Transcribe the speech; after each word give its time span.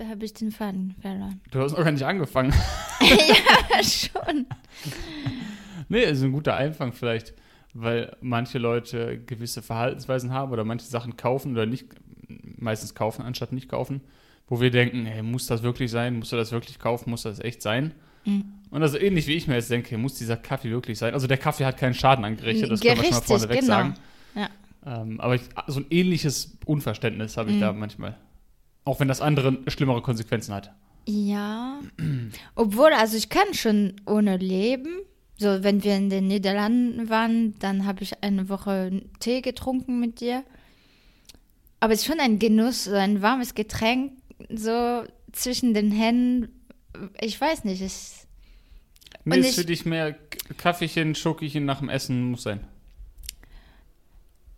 habe 0.00 0.24
ich 0.24 0.32
den 0.34 0.50
Faden 0.50 0.94
verloren. 1.00 1.40
Du 1.50 1.60
hast 1.60 1.72
noch 1.72 1.84
gar 1.84 1.92
nicht 1.92 2.04
angefangen. 2.04 2.52
ja, 3.00 3.82
schon. 3.82 4.46
Nee, 5.88 6.04
ist 6.04 6.22
ein 6.22 6.32
guter 6.32 6.56
Einfang 6.56 6.92
vielleicht, 6.92 7.34
weil 7.74 8.16
manche 8.20 8.58
Leute 8.58 9.18
gewisse 9.18 9.62
Verhaltensweisen 9.62 10.32
haben 10.32 10.52
oder 10.52 10.64
manche 10.64 10.86
Sachen 10.86 11.16
kaufen 11.16 11.52
oder 11.52 11.66
nicht, 11.66 11.86
meistens 12.56 12.94
kaufen 12.94 13.22
anstatt 13.22 13.52
nicht 13.52 13.68
kaufen, 13.68 14.00
wo 14.46 14.60
wir 14.60 14.70
denken, 14.70 15.06
hey, 15.06 15.22
muss 15.22 15.46
das 15.46 15.62
wirklich 15.62 15.90
sein? 15.90 16.18
Muss 16.18 16.32
er 16.32 16.38
das 16.38 16.52
wirklich 16.52 16.78
kaufen? 16.78 17.10
Muss 17.10 17.22
das 17.22 17.40
echt 17.40 17.62
sein? 17.62 17.92
Mhm. 18.24 18.44
Und 18.70 18.82
also 18.82 18.98
ähnlich 18.98 19.26
wie 19.26 19.34
ich 19.34 19.46
mir 19.46 19.54
jetzt 19.54 19.70
denke, 19.70 19.96
muss 19.98 20.14
dieser 20.14 20.36
Kaffee 20.36 20.70
wirklich 20.70 20.98
sein? 20.98 21.14
Also 21.14 21.26
der 21.26 21.36
Kaffee 21.36 21.64
hat 21.64 21.76
keinen 21.76 21.94
Schaden 21.94 22.24
angerichtet, 22.24 22.70
das 22.70 22.80
können 22.80 22.96
wir 22.96 23.04
schon 23.04 23.14
mal 23.14 23.20
vorneweg 23.20 23.60
genau. 23.60 23.66
sagen. 23.66 23.94
Ja. 24.34 24.48
Ähm, 24.86 25.20
aber 25.20 25.36
ich, 25.36 25.42
so 25.68 25.80
ein 25.80 25.86
ähnliches 25.90 26.58
Unverständnis 26.66 27.36
habe 27.36 27.50
ich 27.50 27.56
Mhm. 27.56 27.60
da 27.60 27.72
manchmal. 27.72 28.16
Auch 28.84 29.00
wenn 29.00 29.08
das 29.08 29.20
andere 29.20 29.58
schlimmere 29.68 30.02
Konsequenzen 30.02 30.54
hat. 30.54 30.72
Ja. 31.06 31.80
Obwohl, 32.54 32.92
also 32.92 33.16
ich 33.16 33.28
kann 33.28 33.52
schon 33.54 33.94
ohne 34.06 34.36
leben. 34.36 34.88
So, 35.36 35.62
wenn 35.64 35.82
wir 35.82 35.96
in 35.96 36.10
den 36.10 36.28
Niederlanden 36.28 37.08
waren, 37.10 37.58
dann 37.58 37.86
habe 37.86 38.02
ich 38.04 38.22
eine 38.22 38.48
Woche 38.48 39.02
Tee 39.20 39.40
getrunken 39.40 39.98
mit 40.00 40.20
dir. 40.20 40.44
Aber 41.80 41.92
es 41.92 42.00
ist 42.00 42.06
schon 42.06 42.20
ein 42.20 42.38
Genuss, 42.38 42.84
so 42.84 42.94
ein 42.94 43.20
warmes 43.20 43.54
Getränk, 43.54 44.12
so 44.54 45.02
zwischen 45.32 45.74
den 45.74 45.90
Händen. 45.90 46.48
Ich 47.20 47.40
weiß 47.40 47.64
nicht, 47.64 47.82
ich, 47.82 47.92
Nee, 49.24 49.38
ist 49.38 49.48
ich- 49.50 49.54
für 49.56 49.64
dich 49.64 49.84
mehr 49.84 50.14
Kaffeechen, 50.56 51.14
Schokichen 51.14 51.64
nach 51.64 51.80
dem 51.80 51.88
Essen 51.88 52.30
muss 52.30 52.42
sein. 52.44 52.60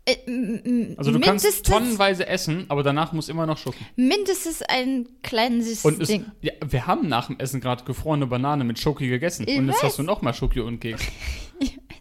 Äh, 0.07 0.95
Also 0.97 1.11
du 1.13 1.19
mindestens, 1.19 1.55
kannst 1.57 1.67
tonnenweise 1.67 2.27
essen, 2.27 2.65
aber 2.69 2.83
danach 2.83 3.13
muss 3.13 3.29
immer 3.29 3.45
noch 3.47 3.59
Schoki. 3.59 3.85
mindestens 3.97 4.63
ein 4.63 5.07
kleines 5.23 5.67
süßes 5.67 5.85
Und 5.85 6.01
es, 6.01 6.09
Ding. 6.09 6.25
ja, 6.43 6.53
wir 6.67 6.87
haben 6.87 7.09
nach 7.09 7.27
dem 7.27 7.39
Essen 7.39 7.61
gerade 7.61 7.85
gefrorene 7.85 8.27
Banane 8.27 8.65
mit 8.65 8.79
Schoki 8.79 9.09
gegessen. 9.09 9.45
Ich 9.49 9.59
und 9.59 9.67
jetzt 9.67 9.77
weiß. 9.77 9.83
hast 9.91 9.99
du 9.99 10.03
noch 10.03 10.23
mal 10.23 10.33
Schoki 10.33 10.61
und 10.61 10.81
Keks. 10.81 11.03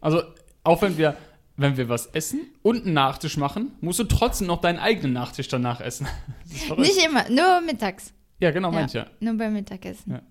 Also, 0.02 0.22
auch 0.64 0.83
wenn 0.83 0.98
wir, 1.00 1.17
wenn 1.58 1.78
wir 1.78 1.89
was 1.89 2.06
essen 2.08 2.42
und 2.61 2.83
einen 2.86 2.94
Nachtisch 2.94 3.38
machen, 3.38 3.72
musst 3.81 3.98
du 3.98 4.03
trotzdem 4.03 4.45
noch 4.45 4.61
deinen 4.61 4.78
eigenen 4.78 5.14
Nachtisch 5.14 5.48
danach 5.48 5.81
essen. 5.81 6.06
Nicht 6.78 7.03
immer, 7.03 7.28
nur 7.30 7.61
mittags. 7.61 8.14
ja, 8.39 8.52
genau, 8.52 8.72
Ja. 8.72 8.80
manche. 8.81 9.08
Nur 9.20 9.33
beim 9.36 9.53
Mittagessen. 9.53 10.22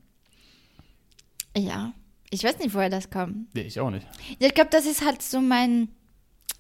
Ja. 1.57 1.61
ja. 1.61 1.93
Ich 2.31 2.45
weiß 2.45 2.59
nicht, 2.59 2.75
woher 2.75 2.91
das 2.91 3.11
kommt. 3.11 3.55
Nee, 3.55 3.63
ich 3.63 3.79
auch 3.81 3.91
nicht. 3.91 4.07
Ja, 4.39 4.47
ich 4.49 4.55
glaube, 4.55 4.71
das 4.71 4.87
ist 4.87 5.05
halt 5.05 5.23
so 5.23 5.41
mein, 5.41 5.89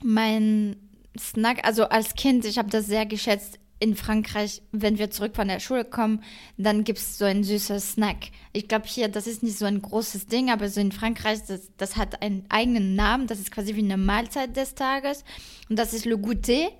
mein 0.02 0.76
Snack. 1.18 1.66
Also 1.66 1.84
als 1.84 2.14
Kind, 2.14 2.44
ich 2.44 2.58
habe 2.58 2.70
das 2.70 2.86
sehr 2.86 3.06
geschätzt. 3.06 3.58
In 3.80 3.96
Frankreich, 3.96 4.62
wenn 4.70 4.98
wir 4.98 5.10
zurück 5.10 5.34
von 5.34 5.48
der 5.48 5.58
Schule 5.58 5.84
kommen, 5.84 6.22
dann 6.56 6.84
gibt 6.84 7.00
es 7.00 7.18
so 7.18 7.24
ein 7.24 7.42
süßer 7.42 7.80
Snack. 7.80 8.28
Ich 8.52 8.68
glaube 8.68 8.86
hier, 8.86 9.08
das 9.08 9.26
ist 9.26 9.42
nicht 9.42 9.58
so 9.58 9.66
ein 9.66 9.82
großes 9.82 10.26
Ding, 10.26 10.50
aber 10.50 10.68
so 10.68 10.80
in 10.80 10.92
Frankreich, 10.92 11.40
das, 11.46 11.70
das 11.76 11.96
hat 11.96 12.22
einen 12.22 12.46
eigenen 12.48 12.94
Namen. 12.94 13.26
Das 13.26 13.40
ist 13.40 13.50
quasi 13.50 13.74
wie 13.74 13.82
eine 13.82 13.96
Mahlzeit 13.96 14.56
des 14.56 14.74
Tages. 14.74 15.24
Und 15.68 15.78
das 15.78 15.92
ist 15.92 16.04
Le 16.06 16.14
Goûter. 16.14 16.70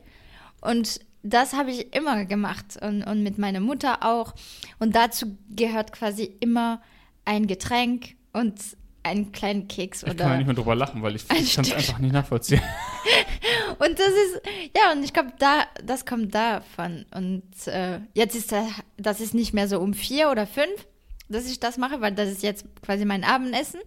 Und 0.60 1.00
das 1.24 1.55
habe 1.55 1.72
ich 1.72 1.94
immer 1.94 2.24
gemacht 2.27 2.78
und, 2.80 3.02
und 3.02 3.22
mit 3.22 3.38
meiner 3.38 3.60
Mutter 3.60 4.05
auch. 4.05 4.34
Und 4.78 4.94
dazu 4.94 5.36
gehört 5.50 5.92
quasi 5.92 6.24
immer 6.40 6.80
ein 7.24 7.46
Getränk 7.46 8.14
und 8.32 8.60
einen 9.02 9.32
kleinen 9.32 9.68
Keks 9.68 10.02
Ich 10.02 10.06
kann 10.08 10.16
oder 10.16 10.28
ja 10.28 10.36
nicht 10.36 10.46
mehr 10.46 10.55
drüber 10.55 10.74
lachen, 10.74 11.02
weil 11.02 11.14
ich 11.14 11.28
kann 11.28 11.38
es 11.38 11.72
einfach 11.72 11.98
nicht 11.98 12.12
nachvollziehen. 12.12 12.62
Und 13.78 13.98
das 13.98 14.08
ist, 14.08 14.42
ja, 14.77 14.92
und 14.92 15.03
ich 15.03 15.12
glaube, 15.12 15.33
da, 15.39 15.64
das 15.84 16.06
kommt 16.06 16.34
davon. 16.34 17.06
Und 17.14 17.67
äh, 17.67 18.00
jetzt 18.14 18.34
ist 18.34 18.53
das, 18.53 18.69
das 18.97 19.20
ist 19.20 19.34
nicht 19.34 19.55
mehr 19.55 19.69
so 19.69 19.80
um 19.80 19.94
vier 19.94 20.30
oder 20.30 20.47
fünf, 20.47 20.86
dass 21.28 21.47
ich 21.50 21.61
das 21.61 21.78
mache, 21.78 22.00
weil 22.00 22.12
das 22.12 22.30
ist 22.30 22.42
jetzt 22.42 22.64
quasi 22.83 23.05
mein 23.05 23.25
Abendessen. 23.25 23.80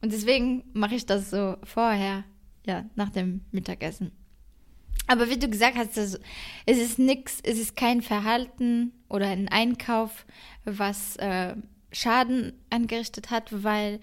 Und 0.00 0.12
deswegen 0.12 0.64
mache 0.72 0.94
ich 0.94 1.06
das 1.06 1.30
so 1.30 1.56
vorher, 1.64 2.24
ja, 2.66 2.84
nach 2.94 3.10
dem 3.10 3.40
Mittagessen. 3.50 4.12
Aber 5.06 5.28
wie 5.28 5.38
du 5.38 5.48
gesagt 5.48 5.76
hast, 5.76 5.96
das, 5.96 6.18
es 6.66 6.78
ist 6.78 6.98
nichts, 6.98 7.38
es 7.42 7.58
ist 7.58 7.76
kein 7.76 8.00
Verhalten 8.02 8.92
oder 9.08 9.26
ein 9.28 9.48
Einkauf, 9.48 10.24
was 10.64 11.16
äh, 11.16 11.54
Schaden 11.92 12.52
angerichtet 12.70 13.30
hat, 13.30 13.64
weil, 13.64 14.00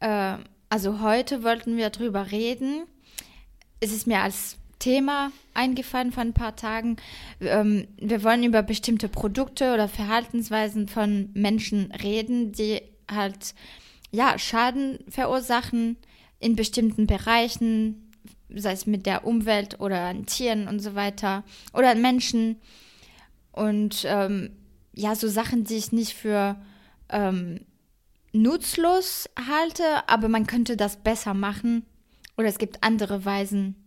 äh, 0.00 0.36
also 0.68 1.00
heute 1.00 1.42
wollten 1.42 1.76
wir 1.76 1.90
drüber 1.90 2.30
reden. 2.30 2.84
Es 3.80 3.92
ist 3.92 4.06
mir 4.06 4.20
als 4.20 4.56
Thema 4.78 5.32
eingefallen 5.54 6.12
vor 6.12 6.22
ein 6.22 6.32
paar 6.32 6.56
Tagen. 6.56 6.96
Ähm, 7.40 7.88
wir 7.96 8.22
wollen 8.22 8.42
über 8.42 8.62
bestimmte 8.62 9.08
Produkte 9.08 9.72
oder 9.72 9.88
Verhaltensweisen 9.88 10.88
von 10.88 11.30
Menschen 11.32 11.92
reden, 11.92 12.52
die 12.52 12.82
halt 13.10 13.54
ja 14.10 14.38
Schaden 14.38 14.98
verursachen 15.08 15.96
in 16.38 16.56
bestimmten 16.56 17.06
Bereichen, 17.06 18.12
sei 18.48 18.72
es 18.72 18.86
mit 18.86 19.06
der 19.06 19.26
Umwelt 19.26 19.80
oder 19.80 20.02
an 20.02 20.26
Tieren 20.26 20.68
und 20.68 20.80
so 20.80 20.94
weiter 20.94 21.44
oder 21.72 21.90
an 21.90 22.02
Menschen. 22.02 22.56
Und 23.52 24.04
ähm, 24.06 24.50
ja, 24.92 25.14
so 25.14 25.28
Sachen, 25.28 25.64
die 25.64 25.76
ich 25.76 25.92
nicht 25.92 26.14
für 26.14 26.56
ähm, 27.08 27.60
nutzlos 28.32 29.28
halte, 29.48 30.08
aber 30.08 30.28
man 30.28 30.46
könnte 30.46 30.76
das 30.76 30.96
besser 30.96 31.34
machen. 31.34 31.86
Oder 32.36 32.48
es 32.48 32.58
gibt 32.58 32.82
andere 32.82 33.24
Weisen, 33.24 33.86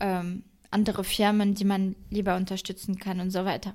ähm, 0.00 0.44
andere 0.70 1.04
Firmen, 1.04 1.54
die 1.54 1.64
man 1.64 1.96
lieber 2.10 2.36
unterstützen 2.36 2.98
kann 2.98 3.20
und 3.20 3.30
so 3.30 3.44
weiter. 3.44 3.74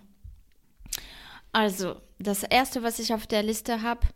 Also, 1.52 1.96
das 2.20 2.44
erste, 2.44 2.84
was 2.84 3.00
ich 3.00 3.14
auf 3.14 3.28
der 3.28 3.44
Liste 3.44 3.82
habe, 3.82 4.08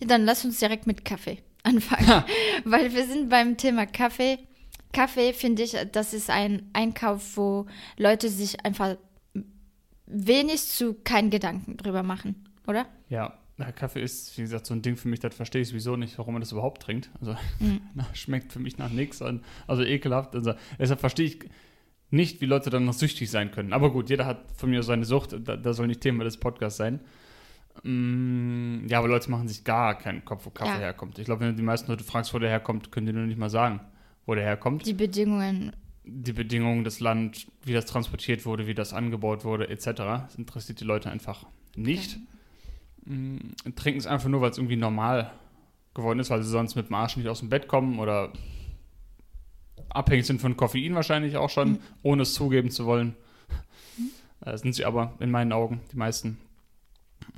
ja, 0.00 0.06
dann 0.06 0.24
lass 0.24 0.44
uns 0.44 0.58
direkt 0.58 0.86
mit 0.86 1.04
Kaffee 1.04 1.42
anfangen. 1.62 2.24
Weil 2.64 2.92
wir 2.94 3.06
sind 3.06 3.28
beim 3.28 3.56
Thema 3.56 3.86
Kaffee. 3.86 4.38
Kaffee, 4.92 5.32
finde 5.32 5.62
ich, 5.62 5.76
das 5.92 6.14
ist 6.14 6.30
ein 6.30 6.70
Einkauf, 6.72 7.36
wo 7.36 7.66
Leute 7.96 8.28
sich 8.28 8.64
einfach 8.64 8.96
wenig 10.06 10.62
zu 10.62 10.94
keinen 10.94 11.30
Gedanken 11.30 11.76
drüber 11.76 12.02
machen, 12.02 12.44
oder? 12.66 12.86
Ja, 13.08 13.36
ja, 13.58 13.72
Kaffee 13.72 14.02
ist, 14.02 14.36
wie 14.36 14.42
gesagt, 14.42 14.66
so 14.66 14.74
ein 14.74 14.82
Ding 14.82 14.96
für 14.96 15.08
mich, 15.08 15.20
das 15.20 15.34
verstehe 15.34 15.62
ich 15.62 15.68
sowieso 15.68 15.96
nicht, 15.96 16.18
warum 16.18 16.34
man 16.34 16.40
das 16.42 16.52
überhaupt 16.52 16.82
trinkt. 16.82 17.10
Also, 17.20 17.36
Mhm. 17.60 17.80
na, 17.94 18.06
schmeckt 18.14 18.52
für 18.52 18.58
mich 18.60 18.76
nach 18.78 18.90
nichts, 18.90 19.22
also 19.22 19.82
ekelhaft. 19.82 20.34
Also, 20.34 20.54
deshalb 20.78 21.00
verstehe 21.00 21.26
ich 21.26 21.38
nicht, 22.10 22.40
wie 22.40 22.46
Leute 22.46 22.70
dann 22.70 22.84
noch 22.84 22.92
süchtig 22.94 23.30
sein 23.30 23.50
können. 23.50 23.72
Aber 23.72 23.90
gut, 23.90 24.10
jeder 24.10 24.26
hat 24.26 24.44
von 24.56 24.70
mir 24.70 24.82
seine 24.82 25.04
Sucht, 25.04 25.34
da, 25.44 25.56
da 25.56 25.72
soll 25.72 25.86
nicht 25.88 26.00
Thema 26.02 26.22
des 26.24 26.36
Podcasts 26.36 26.76
sein. 26.78 27.00
Mm, 27.82 28.86
ja, 28.88 28.98
aber 28.98 29.08
Leute 29.08 29.30
machen 29.30 29.48
sich 29.48 29.64
gar 29.64 29.96
keinen 29.98 30.24
Kopf, 30.24 30.46
wo 30.46 30.50
Kaffee 30.50 30.74
Ja. 30.74 30.78
herkommt. 30.80 31.18
Ich 31.18 31.24
glaube, 31.26 31.40
wenn 31.42 31.48
du 31.50 31.56
die 31.56 31.62
meisten 31.62 31.90
Leute 31.90 32.04
fragst, 32.04 32.32
wo 32.32 32.38
der 32.38 32.48
herkommt, 32.50 32.90
können 32.92 33.06
die 33.06 33.12
nur 33.12 33.26
nicht 33.26 33.38
mal 33.38 33.50
sagen, 33.50 33.80
wo 34.24 34.34
der 34.34 34.44
herkommt. 34.44 34.86
Die 34.86 34.94
Bedingungen. 34.94 35.72
die 36.08 36.32
Bedingungen, 36.32 36.84
das 36.84 37.00
Land, 37.00 37.48
wie 37.64 37.72
das 37.72 37.86
transportiert 37.86 38.46
wurde, 38.46 38.68
wie 38.68 38.74
das 38.74 38.92
angebaut 38.92 39.44
wurde, 39.44 39.68
etc. 39.68 39.86
Das 39.96 40.36
interessiert 40.36 40.78
die 40.80 40.84
Leute 40.84 41.10
einfach 41.10 41.44
nicht. 41.74 42.16
Mm, 42.18 42.20
Trinken 43.76 43.98
es 43.98 44.06
einfach 44.06 44.28
nur, 44.28 44.40
weil 44.40 44.50
es 44.50 44.58
irgendwie 44.58 44.76
normal 44.76 45.30
geworden 45.94 46.18
ist, 46.18 46.30
weil 46.30 46.42
sie 46.42 46.50
sonst 46.50 46.74
mit 46.74 46.88
dem 46.88 46.94
Arsch 46.94 47.16
nicht 47.16 47.28
aus 47.28 47.40
dem 47.40 47.48
Bett 47.48 47.68
kommen 47.68 47.98
oder 47.98 48.32
abhängig 49.88 50.26
sind 50.26 50.40
von 50.40 50.56
Koffein 50.56 50.94
wahrscheinlich 50.94 51.36
auch 51.36 51.50
schon, 51.50 51.78
ohne 52.02 52.22
es 52.22 52.34
zugeben 52.34 52.70
zu 52.70 52.86
wollen. 52.86 53.14
Äh, 54.40 54.58
sind 54.58 54.74
sie 54.74 54.84
aber 54.84 55.14
in 55.20 55.30
meinen 55.30 55.52
Augen, 55.52 55.80
die 55.92 55.96
meisten. 55.96 56.38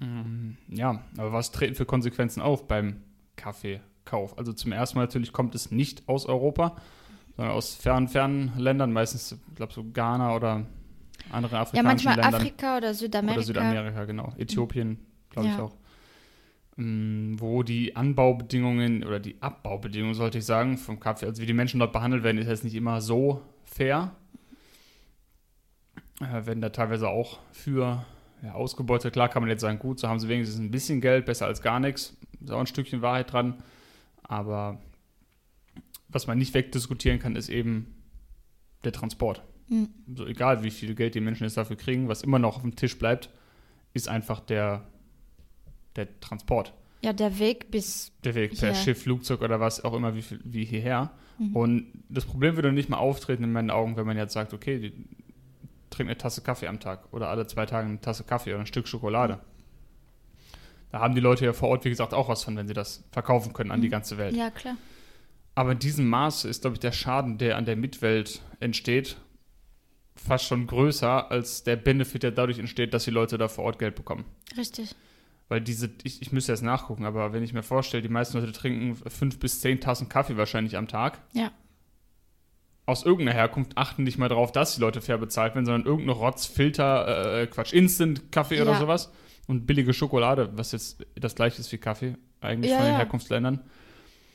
Mm, 0.00 0.52
Ja, 0.68 1.02
aber 1.16 1.32
was 1.32 1.52
treten 1.52 1.74
für 1.74 1.86
Konsequenzen 1.86 2.40
auf 2.42 2.66
beim 2.66 3.02
Kaffeekauf? 3.36 4.36
Also 4.38 4.52
zum 4.52 4.72
ersten 4.72 4.98
Mal 4.98 5.04
natürlich 5.04 5.32
kommt 5.32 5.54
es 5.54 5.70
nicht 5.70 6.08
aus 6.08 6.26
Europa, 6.26 6.76
sondern 7.36 7.54
aus 7.54 7.74
fernen, 7.76 8.08
fernen 8.08 8.52
Ländern, 8.56 8.92
meistens, 8.92 9.32
ich 9.50 9.54
glaube, 9.54 9.72
so 9.72 9.84
Ghana 9.84 10.34
oder 10.34 10.66
andere 11.30 11.56
Ja, 11.56 11.62
afrikanischen 11.62 12.06
manchmal 12.06 12.16
Ländern. 12.16 12.34
Afrika 12.40 12.76
oder 12.78 12.94
Südamerika. 12.94 13.36
Oder 13.38 13.46
Südamerika, 13.46 14.04
genau. 14.04 14.32
Äthiopien, 14.36 14.98
glaube 15.40 15.48
ich 15.48 15.56
Ja. 15.56 15.62
auch. 15.64 15.74
Mm, 16.76 17.34
Wo 17.38 17.62
die 17.62 17.96
Anbaubedingungen 17.96 19.02
oder 19.04 19.18
die 19.20 19.36
Abbaubedingungen, 19.42 20.14
sollte 20.14 20.38
ich 20.38 20.44
sagen, 20.44 20.78
vom 20.78 21.00
Kaffee, 21.00 21.26
also 21.26 21.42
wie 21.42 21.46
die 21.46 21.52
Menschen 21.52 21.80
dort 21.80 21.92
behandelt 21.92 22.22
werden, 22.22 22.38
ist 22.38 22.46
jetzt 22.48 22.64
nicht 22.64 22.74
immer 22.74 23.00
so 23.00 23.42
fair. 23.64 24.12
Äh, 26.20 26.46
werden 26.46 26.60
da 26.60 26.68
teilweise 26.70 27.08
auch 27.08 27.38
für 27.52 28.04
ja, 28.42 28.52
ausgebeutet. 28.52 29.12
Klar 29.12 29.28
kann 29.28 29.42
man 29.42 29.50
jetzt 29.50 29.60
sagen, 29.60 29.78
gut, 29.78 29.98
so 29.98 30.08
haben 30.08 30.18
sie 30.20 30.28
wenigstens 30.28 30.58
ein 30.60 30.70
bisschen 30.70 31.00
Geld, 31.00 31.26
besser 31.26 31.46
als 31.46 31.62
gar 31.62 31.80
nichts. 31.80 32.16
Ist 32.40 32.50
auch 32.50 32.60
ein 32.60 32.66
Stückchen 32.66 33.02
Wahrheit 33.02 33.32
dran. 33.32 33.62
Aber 34.22 34.80
was 36.08 36.26
man 36.26 36.38
nicht 36.38 36.54
wegdiskutieren 36.54 37.18
kann, 37.18 37.36
ist 37.36 37.48
eben 37.48 37.94
der 38.84 38.92
Transport. 38.92 39.42
Mhm. 39.68 39.88
So 40.14 40.26
egal, 40.26 40.62
wie 40.62 40.70
viel 40.70 40.94
Geld 40.94 41.14
die 41.14 41.20
Menschen 41.20 41.44
jetzt 41.44 41.56
dafür 41.56 41.76
kriegen, 41.76 42.08
was 42.08 42.22
immer 42.22 42.38
noch 42.38 42.56
auf 42.56 42.62
dem 42.62 42.76
Tisch 42.76 42.98
bleibt, 42.98 43.30
ist 43.94 44.08
einfach 44.08 44.40
der, 44.40 44.84
der 45.96 46.20
Transport. 46.20 46.72
Ja, 47.02 47.12
der 47.12 47.38
Weg 47.38 47.70
bis. 47.70 48.12
Der 48.24 48.34
Weg 48.34 48.58
per 48.58 48.70
Ja. 48.70 48.74
Schiff, 48.74 49.02
Flugzeug 49.02 49.40
oder 49.42 49.60
was 49.60 49.84
auch 49.84 49.94
immer 49.94 50.16
wie, 50.16 50.24
wie 50.44 50.64
hierher. 50.64 51.12
Mhm. 51.38 51.56
Und 51.56 51.86
das 52.08 52.24
Problem 52.24 52.56
würde 52.56 52.72
nicht 52.72 52.88
mal 52.88 52.96
auftreten 52.96 53.44
in 53.44 53.52
meinen 53.52 53.70
Augen, 53.70 53.96
wenn 53.96 54.06
man 54.06 54.16
jetzt 54.16 54.32
sagt, 54.32 54.52
okay, 54.52 54.78
die 54.78 54.92
trinkt 55.90 56.10
eine 56.10 56.18
Tasse 56.18 56.42
Kaffee 56.42 56.66
am 56.66 56.80
Tag 56.80 57.12
oder 57.12 57.28
alle 57.28 57.46
zwei 57.46 57.66
Tage 57.66 57.86
eine 57.88 58.00
Tasse 58.00 58.24
Kaffee 58.24 58.50
oder 58.50 58.60
ein 58.60 58.66
Stück 58.66 58.88
Schokolade. 58.88 59.38
Da 60.90 61.00
haben 61.00 61.14
die 61.14 61.20
Leute 61.20 61.44
ja 61.44 61.52
vor 61.52 61.68
Ort, 61.68 61.84
wie 61.84 61.90
gesagt, 61.90 62.14
auch 62.14 62.28
was 62.28 62.44
von, 62.44 62.56
wenn 62.56 62.66
sie 62.66 62.74
das 62.74 63.04
verkaufen 63.12 63.52
können 63.52 63.70
an 63.70 63.80
die 63.80 63.88
ganze 63.90 64.18
Welt. 64.18 64.34
Ja, 64.34 64.50
klar. 64.50 64.76
Aber 65.54 65.72
in 65.72 65.78
diesem 65.78 66.08
Maße 66.08 66.48
ist, 66.48 66.62
glaube 66.62 66.74
ich, 66.74 66.80
der 66.80 66.92
Schaden, 66.92 67.36
der 67.36 67.56
an 67.56 67.64
der 67.64 67.76
Mitwelt 67.76 68.42
entsteht, 68.60 69.16
fast 70.16 70.46
schon 70.46 70.66
größer 70.66 71.30
als 71.30 71.62
der 71.62 71.76
Benefit, 71.76 72.22
der 72.22 72.30
dadurch 72.30 72.58
entsteht, 72.58 72.94
dass 72.94 73.04
die 73.04 73.10
Leute 73.10 73.38
da 73.38 73.48
vor 73.48 73.64
Ort 73.64 73.78
Geld 73.78 73.94
bekommen. 73.94 74.24
Richtig. 74.56 74.94
Weil 75.48 75.60
diese, 75.62 75.90
ich, 76.02 76.20
ich 76.20 76.30
müsste 76.32 76.52
jetzt 76.52 76.62
nachgucken, 76.62 77.04
aber 77.06 77.32
wenn 77.32 77.42
ich 77.42 77.54
mir 77.54 77.62
vorstelle, 77.62 78.02
die 78.02 78.08
meisten 78.10 78.38
Leute 78.38 78.52
trinken 78.52 78.96
fünf 79.08 79.38
bis 79.38 79.60
zehn 79.60 79.80
Tassen 79.80 80.08
Kaffee 80.08 80.36
wahrscheinlich 80.36 80.76
am 80.76 80.88
Tag. 80.88 81.20
Ja. 81.32 81.50
Aus 82.84 83.04
irgendeiner 83.04 83.32
Herkunft 83.36 83.76
achten 83.76 84.02
nicht 84.02 84.18
mal 84.18 84.28
darauf, 84.28 84.52
dass 84.52 84.74
die 84.74 84.80
Leute 84.80 85.00
fair 85.00 85.18
bezahlt 85.18 85.54
werden, 85.54 85.66
sondern 85.66 85.84
irgendeine 85.86 86.12
Rotz, 86.18 86.46
Filter, 86.46 87.40
äh, 87.42 87.46
Quatsch, 87.46 87.72
Instant-Kaffee 87.72 88.60
oder 88.62 88.72
Ja. 88.72 88.78
sowas. 88.78 89.10
Und 89.46 89.66
billige 89.66 89.94
Schokolade, 89.94 90.50
was 90.54 90.72
jetzt 90.72 91.04
das 91.14 91.34
gleiche 91.34 91.60
ist 91.60 91.72
wie 91.72 91.78
Kaffee, 91.78 92.16
eigentlich 92.40 92.70
Ja, 92.70 92.76
von 92.78 92.86
den 92.86 92.92
ja. 92.92 92.98
Herkunftsländern. 92.98 93.60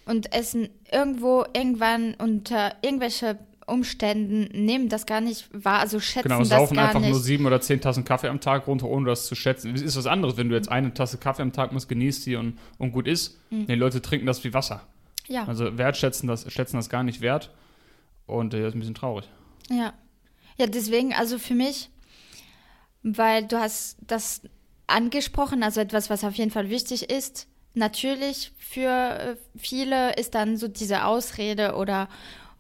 Und 0.06 0.33
essen 0.33 0.69
irgendwo 0.92 1.45
irgendwann 1.56 2.16
unter 2.16 2.75
irgendwelche 2.81 3.38
Umständen, 3.68 4.48
nehmen 4.65 4.89
das 4.89 5.06
gar 5.06 5.21
nicht 5.21 5.48
wahr, 5.54 5.80
also 5.80 6.00
schätzen 6.00 6.30
Genau, 6.30 6.39
das 6.39 6.50
saufen 6.50 6.75
gar 6.77 6.88
einfach 6.88 7.00
nicht. 7.00 7.10
nur 7.12 7.19
sieben 7.19 7.45
oder 7.45 7.62
zehn 7.62 7.81
Tassen 7.81 8.04
Kaffee 8.06 8.27
am 8.27 8.39
Tag 8.39 8.68
runter, 8.68 8.88
ohne 8.88 9.07
das 9.07 9.25
zu 9.25 9.36
schätzen. 9.36 9.74
Es 9.74 9.81
ist 9.81 9.95
was 9.98 10.06
anderes, 10.07 10.38
wenn 10.38 10.50
du 10.50 10.56
jetzt 10.56 10.69
eine 10.69 10.94
Tasse 10.94 11.18
Kaffee 11.18 11.42
am 11.42 11.51
Tag 11.54 11.71
musst, 11.71 11.89
genießt 11.89 12.25
die 12.25 12.36
und, 12.36 12.57
und 12.77 12.92
gut 12.92 13.07
ist. 13.07 13.39
Hm. 13.50 13.68
Die 13.68 13.75
Leute 13.75 14.01
trinken 14.01 14.25
das 14.25 14.44
wie 14.44 14.54
Wasser. 14.54 14.81
ja, 15.27 15.45
Also 15.45 15.77
wertschätzen 15.77 16.27
das, 16.27 16.51
schätzen 16.51 16.77
das 16.77 16.89
gar 16.89 17.04
nicht 17.04 17.21
wert. 17.21 17.51
Und 18.25 18.54
äh, 18.54 18.60
das 18.60 18.69
ist 18.69 18.75
ein 18.75 18.80
bisschen 18.80 18.95
traurig. 18.95 19.27
ja. 19.69 19.94
Ja, 20.59 20.68
deswegen, 20.68 21.16
also 21.16 21.39
für 21.39 21.56
mich, 21.56 21.89
weil 23.01 23.48
du 23.48 23.57
hast 23.59 23.98
das 24.06 24.42
angesprochen, 24.86 25.63
also 25.63 25.81
etwas, 25.81 26.12
was 26.12 26.24
auf 26.24 26.36
jeden 26.36 26.51
Fall 26.51 26.69
wichtig 26.69 27.09
ist. 27.09 27.48
Natürlich 27.74 28.51
für 28.59 28.88
äh, 28.89 29.36
viele 29.57 30.13
ist 30.16 30.36
dann 30.36 30.57
so 30.57 30.68
diese 30.68 31.06
Ausrede 31.06 31.74
oder 31.74 32.07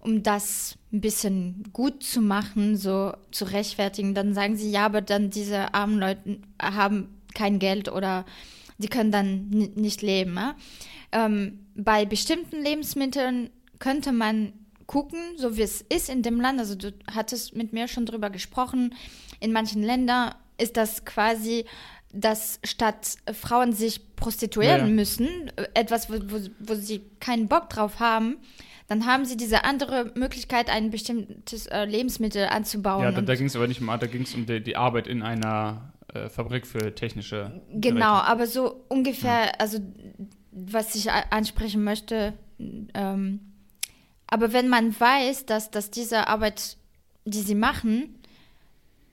um 0.03 0.21
das 0.23 0.77
ein 0.91 1.01
bisschen 1.01 1.63
gut 1.73 2.03
zu 2.03 2.21
machen, 2.21 2.75
so 2.77 3.13
zu 3.31 3.45
rechtfertigen, 3.45 4.13
dann 4.13 4.33
sagen 4.33 4.55
sie, 4.57 4.69
ja, 4.69 4.85
aber 4.85 5.01
dann 5.01 5.29
diese 5.29 5.73
armen 5.73 5.99
Leute 5.99 6.39
haben 6.61 7.21
kein 7.33 7.59
Geld 7.59 7.89
oder 7.91 8.25
die 8.77 8.87
können 8.87 9.11
dann 9.11 9.49
ni- 9.49 9.71
nicht 9.75 10.01
leben. 10.01 10.35
Ja? 10.35 10.55
Ähm, 11.11 11.59
bei 11.75 12.05
bestimmten 12.05 12.61
Lebensmitteln 12.61 13.49
könnte 13.79 14.11
man 14.11 14.53
gucken, 14.85 15.19
so 15.37 15.57
wie 15.57 15.61
es 15.61 15.81
ist 15.81 16.09
in 16.09 16.21
dem 16.21 16.39
Land. 16.41 16.59
Also 16.59 16.75
du 16.75 16.93
hattest 17.11 17.55
mit 17.55 17.73
mir 17.73 17.87
schon 17.87 18.05
drüber 18.05 18.29
gesprochen. 18.29 18.93
In 19.39 19.51
manchen 19.51 19.81
Ländern 19.81 20.35
ist 20.57 20.77
das 20.77 21.05
quasi, 21.05 21.65
dass 22.11 22.59
statt 22.63 23.15
Frauen 23.33 23.73
sich 23.73 24.15
prostituieren 24.15 24.81
Ja, 24.81 24.85
ja. 24.87 24.91
müssen, 24.93 25.27
äh, 25.55 25.67
etwas, 25.73 26.09
wo, 26.09 26.15
wo, 26.15 26.39
wo 26.59 26.75
sie 26.75 27.01
keinen 27.19 27.47
Bock 27.47 27.69
drauf 27.69 27.99
haben, 27.99 28.37
dann 28.87 29.05
haben 29.05 29.25
sie 29.25 29.37
diese 29.37 29.63
andere 29.63 30.11
Möglichkeit, 30.15 30.69
ein 30.69 30.89
bestimmtes 30.91 31.67
äh, 31.67 31.85
Lebensmittel 31.85 32.47
anzubauen. 32.47 33.03
Ja, 33.03 33.11
da, 33.11 33.21
da 33.21 33.35
ging 33.35 33.47
es 33.47 33.55
aber 33.55 33.67
nicht 33.67 33.81
um, 33.81 33.87
da 33.87 33.97
ging 34.07 34.23
es 34.23 34.35
um 34.35 34.45
die, 34.45 34.61
die 34.61 34.75
Arbeit 34.75 35.07
in 35.07 35.21
einer 35.21 35.93
äh, 36.13 36.29
Fabrik 36.29 36.67
für 36.67 36.93
technische 36.93 37.61
Genau, 37.71 37.79
Geräte. 37.79 38.27
aber 38.27 38.47
so 38.47 38.85
ungefähr, 38.89 39.59
also 39.59 39.79
was 40.51 40.95
ich 40.95 41.11
ansprechen 41.11 41.83
möchte, 41.83 42.33
ähm, 42.93 43.39
aber 44.27 44.53
wenn 44.53 44.67
man 44.69 44.99
weiß, 44.99 45.45
dass, 45.45 45.71
dass 45.71 45.91
diese 45.91 46.27
Arbeit, 46.27 46.77
die 47.25 47.41
sie 47.41 47.55
machen, 47.55 48.19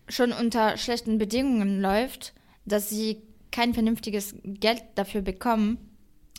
schon 0.08 0.32
unter 0.32 0.76
schlechten 0.76 1.18
Bedingungen 1.18 1.80
läuft, 1.80 2.32
dass 2.64 2.88
sie 2.88 3.22
kein 3.50 3.74
vernünftiges 3.74 4.34
Geld 4.44 4.82
dafür 4.94 5.22
bekommen, 5.22 5.78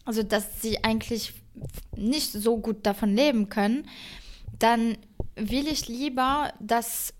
also 0.05 0.23
dass 0.23 0.61
sie 0.61 0.83
eigentlich 0.83 1.33
nicht 1.95 2.31
so 2.31 2.57
gut 2.57 2.85
davon 2.85 3.15
leben 3.15 3.49
können, 3.49 3.87
dann 4.59 4.97
will 5.35 5.67
ich 5.67 5.87
lieber, 5.87 6.53
dass 6.59 7.13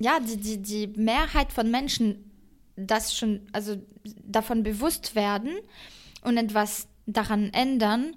ja, 0.00 0.18
die, 0.20 0.36
die, 0.36 0.62
die 0.62 0.86
Mehrheit 1.00 1.52
von 1.52 1.70
Menschen 1.70 2.30
das 2.76 3.16
schon, 3.16 3.40
also 3.52 3.76
davon 4.24 4.62
bewusst 4.62 5.14
werden 5.14 5.52
und 6.22 6.36
etwas 6.36 6.88
daran 7.06 7.52
ändern 7.52 8.16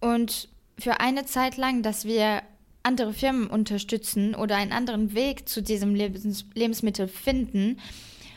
und 0.00 0.48
für 0.78 1.00
eine 1.00 1.26
Zeit 1.26 1.56
lang, 1.56 1.82
dass 1.82 2.04
wir 2.06 2.42
andere 2.82 3.12
Firmen 3.12 3.48
unterstützen 3.48 4.34
oder 4.34 4.56
einen 4.56 4.72
anderen 4.72 5.14
Weg 5.14 5.48
zu 5.48 5.62
diesem 5.62 5.94
Lebens 5.94 6.46
Lebensmittel 6.54 7.08
finden 7.08 7.78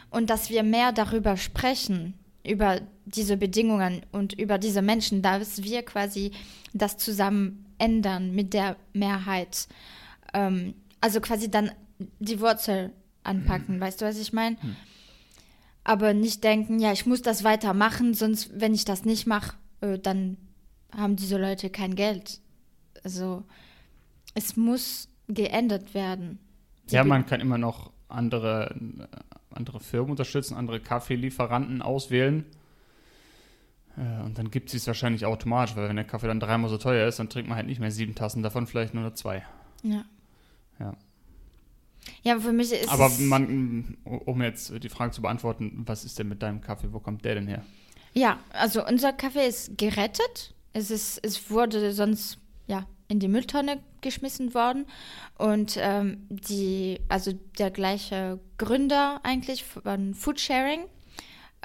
und 0.09 0.29
dass 0.29 0.49
wir 0.49 0.63
mehr 0.63 0.91
darüber 0.91 1.37
sprechen, 1.37 2.13
über 2.45 2.81
diese 3.05 3.37
Bedingungen 3.37 4.05
und 4.11 4.33
über 4.33 4.57
diese 4.57 4.81
Menschen, 4.81 5.21
dass 5.21 5.63
wir 5.63 5.83
quasi 5.83 6.31
das 6.73 6.97
zusammen 6.97 7.65
ändern 7.77 8.33
mit 8.33 8.53
der 8.53 8.75
Mehrheit. 8.93 9.67
Ähm, 10.33 10.73
also 11.01 11.21
quasi 11.21 11.49
dann 11.49 11.71
die 12.19 12.39
Wurzel 12.39 12.91
anpacken, 13.23 13.79
weißt 13.79 14.01
du, 14.01 14.05
was 14.05 14.19
ich 14.19 14.33
meine? 14.33 14.57
Aber 15.83 16.13
nicht 16.13 16.43
denken, 16.43 16.79
ja, 16.79 16.91
ich 16.91 17.05
muss 17.05 17.21
das 17.21 17.43
weitermachen, 17.43 18.13
sonst, 18.13 18.51
wenn 18.59 18.73
ich 18.73 18.85
das 18.85 19.05
nicht 19.05 19.27
mache, 19.27 19.57
äh, 19.81 19.99
dann 19.99 20.37
haben 20.95 21.15
diese 21.15 21.37
Leute 21.37 21.69
kein 21.69 21.95
Geld. 21.95 22.39
Also, 23.03 23.43
es 24.33 24.55
muss 24.55 25.09
geändert 25.27 25.93
werden. 25.93 26.39
Die 26.89 26.95
Ja, 26.95 27.03
man 27.03 27.25
kann 27.25 27.41
immer 27.41 27.57
noch 27.57 27.91
andere, 28.07 28.75
andere 29.55 29.79
Firmen 29.79 30.11
unterstützen, 30.11 30.55
andere 30.55 30.79
Kaffeelieferanten 30.79 31.81
auswählen. 31.81 32.45
Äh, 33.97 34.23
Und 34.23 34.37
dann 34.37 34.51
gibt 34.51 34.73
es 34.73 34.87
wahrscheinlich 34.87 35.25
automatisch, 35.25 35.75
weil 35.75 35.89
wenn 35.89 35.95
der 35.95 36.05
Kaffee 36.05 36.27
dann 36.27 36.39
dreimal 36.39 36.69
so 36.69 36.77
teuer 36.77 37.07
ist, 37.07 37.19
dann 37.19 37.29
trinkt 37.29 37.49
man 37.49 37.57
halt 37.57 37.67
nicht 37.67 37.79
mehr 37.79 37.91
sieben 37.91 38.15
Tassen, 38.15 38.43
davon 38.43 38.67
vielleicht 38.67 38.93
nur 38.93 39.03
noch 39.03 39.13
zwei. 39.13 39.45
Ja. 39.83 40.05
Ja. 40.79 40.95
Ja, 42.21 42.39
für 42.39 42.51
mich 42.51 42.71
ist 42.71 42.89
Aber 42.89 43.09
man, 43.19 43.97
um 44.03 44.41
jetzt 44.41 44.83
die 44.83 44.89
Frage 44.89 45.11
zu 45.11 45.21
beantworten, 45.21 45.83
was 45.85 46.03
ist 46.03 46.19
denn 46.19 46.27
mit 46.27 46.41
deinem 46.41 46.61
Kaffee, 46.61 46.91
wo 46.91 46.99
kommt 46.99 47.23
der 47.23 47.35
denn 47.35 47.47
her? 47.47 47.63
Ja, 48.13 48.39
also 48.51 48.85
unser 48.85 49.13
Kaffee 49.13 49.47
ist 49.47 49.77
gerettet. 49.77 50.53
Es, 50.73 50.91
ist, 50.91 51.19
es 51.23 51.49
wurde 51.49 51.93
sonst 51.93 52.39
in 53.07 53.19
die 53.19 53.27
Mülltonne 53.27 53.79
geschmissen 54.01 54.53
worden. 54.53 54.85
Und 55.37 55.77
ähm, 55.79 56.25
die, 56.29 56.99
also 57.09 57.33
der 57.57 57.71
gleiche 57.71 58.39
Gründer 58.57 59.19
eigentlich 59.23 59.63
von 59.63 60.13
Foodsharing, 60.13 60.85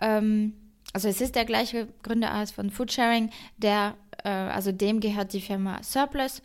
ähm, 0.01 0.55
also 0.93 1.09
es 1.09 1.21
ist 1.21 1.35
der 1.35 1.45
gleiche 1.45 1.89
Gründer 2.03 2.33
als 2.33 2.51
von 2.51 2.71
Foodsharing, 2.71 3.31
der, 3.57 3.95
äh, 4.25 4.29
also 4.29 4.73
dem 4.73 5.01
gehört 5.01 5.33
die 5.33 5.41
Firma 5.41 5.83
Surplus. 5.83 6.43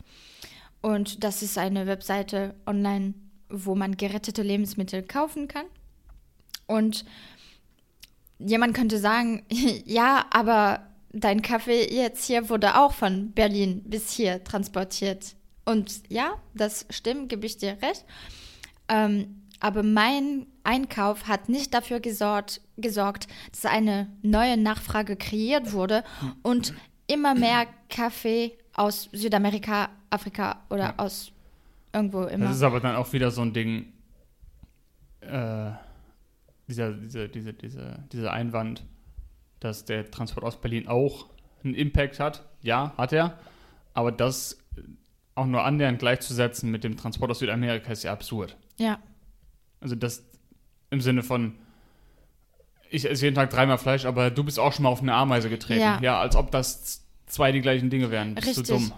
Und 0.82 1.24
das 1.24 1.42
ist 1.42 1.56
eine 1.56 1.86
Webseite 1.86 2.54
online, 2.66 3.14
wo 3.48 3.74
man 3.74 3.96
gerettete 3.96 4.42
Lebensmittel 4.42 5.02
kaufen 5.02 5.48
kann. 5.48 5.66
Und 6.66 7.04
jemand 8.38 8.74
könnte 8.74 8.98
sagen, 8.98 9.44
ja, 9.84 10.26
aber 10.30 10.86
dein 11.14 11.42
Kaffee 11.42 11.86
jetzt 11.94 12.24
hier 12.26 12.48
wurde 12.48 12.78
auch 12.78 12.92
von 12.92 13.32
Berlin 13.32 13.82
bis 13.84 14.10
hier 14.12 14.42
transportiert. 14.44 15.36
Und 15.64 16.02
ja, 16.08 16.34
das 16.54 16.86
stimmt, 16.90 17.28
gebe 17.30 17.46
ich 17.46 17.56
dir 17.56 17.78
recht. 17.82 18.04
Ähm, 18.88 19.42
aber 19.60 19.82
mein 19.82 20.46
Einkauf 20.62 21.26
hat 21.26 21.48
nicht 21.48 21.72
dafür 21.72 22.00
gesorgt, 22.00 22.60
gesorgt, 22.76 23.28
dass 23.52 23.64
eine 23.64 24.08
neue 24.22 24.56
Nachfrage 24.58 25.16
kreiert 25.16 25.72
wurde 25.72 26.04
und 26.42 26.74
immer 27.06 27.34
mehr 27.34 27.66
Kaffee 27.88 28.58
aus 28.74 29.08
Südamerika, 29.12 29.88
Afrika 30.10 30.62
oder 30.68 30.84
Ja. 30.84 30.94
aus 30.98 31.32
irgendwo 31.92 32.24
immer. 32.24 32.46
Das 32.48 32.56
ist 32.56 32.62
aber 32.62 32.80
dann 32.80 32.96
auch 32.96 33.10
wieder 33.12 33.30
so 33.30 33.40
ein 33.42 33.52
Ding, 33.54 33.92
äh, 35.20 35.70
dieser, 36.68 36.92
dieser, 36.92 37.28
dieser, 37.28 37.52
dieser, 37.52 37.98
dieser 38.12 38.32
Einwand, 38.32 38.84
dass 39.64 39.84
der 39.84 40.10
Transport 40.10 40.44
aus 40.44 40.60
Berlin 40.60 40.86
auch 40.88 41.26
einen 41.64 41.74
Impact 41.74 42.20
hat. 42.20 42.44
Ja, 42.60 42.92
hat 42.96 43.12
er. 43.12 43.38
Aber 43.94 44.12
das 44.12 44.58
auch 45.34 45.46
nur 45.46 45.64
annähernd 45.64 45.98
gleichzusetzen 45.98 46.70
mit 46.70 46.84
dem 46.84 46.96
Transport 46.96 47.30
aus 47.30 47.38
Südamerika 47.40 47.90
ist 47.90 48.04
ja 48.04 48.12
absurd. 48.12 48.56
ja, 48.76 48.98
Also 49.80 49.94
das 49.96 50.24
im 50.90 51.00
Sinne 51.00 51.22
von, 51.22 51.54
ich 52.90 53.08
esse 53.10 53.24
jeden 53.24 53.34
Tag 53.34 53.50
dreimal 53.50 53.78
Fleisch, 53.78 54.04
aber 54.04 54.30
du 54.30 54.44
bist 54.44 54.60
auch 54.60 54.72
schon 54.72 54.84
mal 54.84 54.90
auf 54.90 55.02
eine 55.02 55.14
Ameise 55.14 55.48
getreten. 55.50 55.80
Ja. 55.80 55.98
Ja, 56.00 56.20
als 56.20 56.36
ob 56.36 56.50
das 56.50 57.04
zwei 57.26 57.50
die 57.50 57.60
gleichen 57.60 57.90
Dinge 57.90 58.10
wären. 58.10 58.34
Bist 58.34 58.48
Richtig. 58.48 58.66
du 58.66 58.72
dumm. 58.74 58.92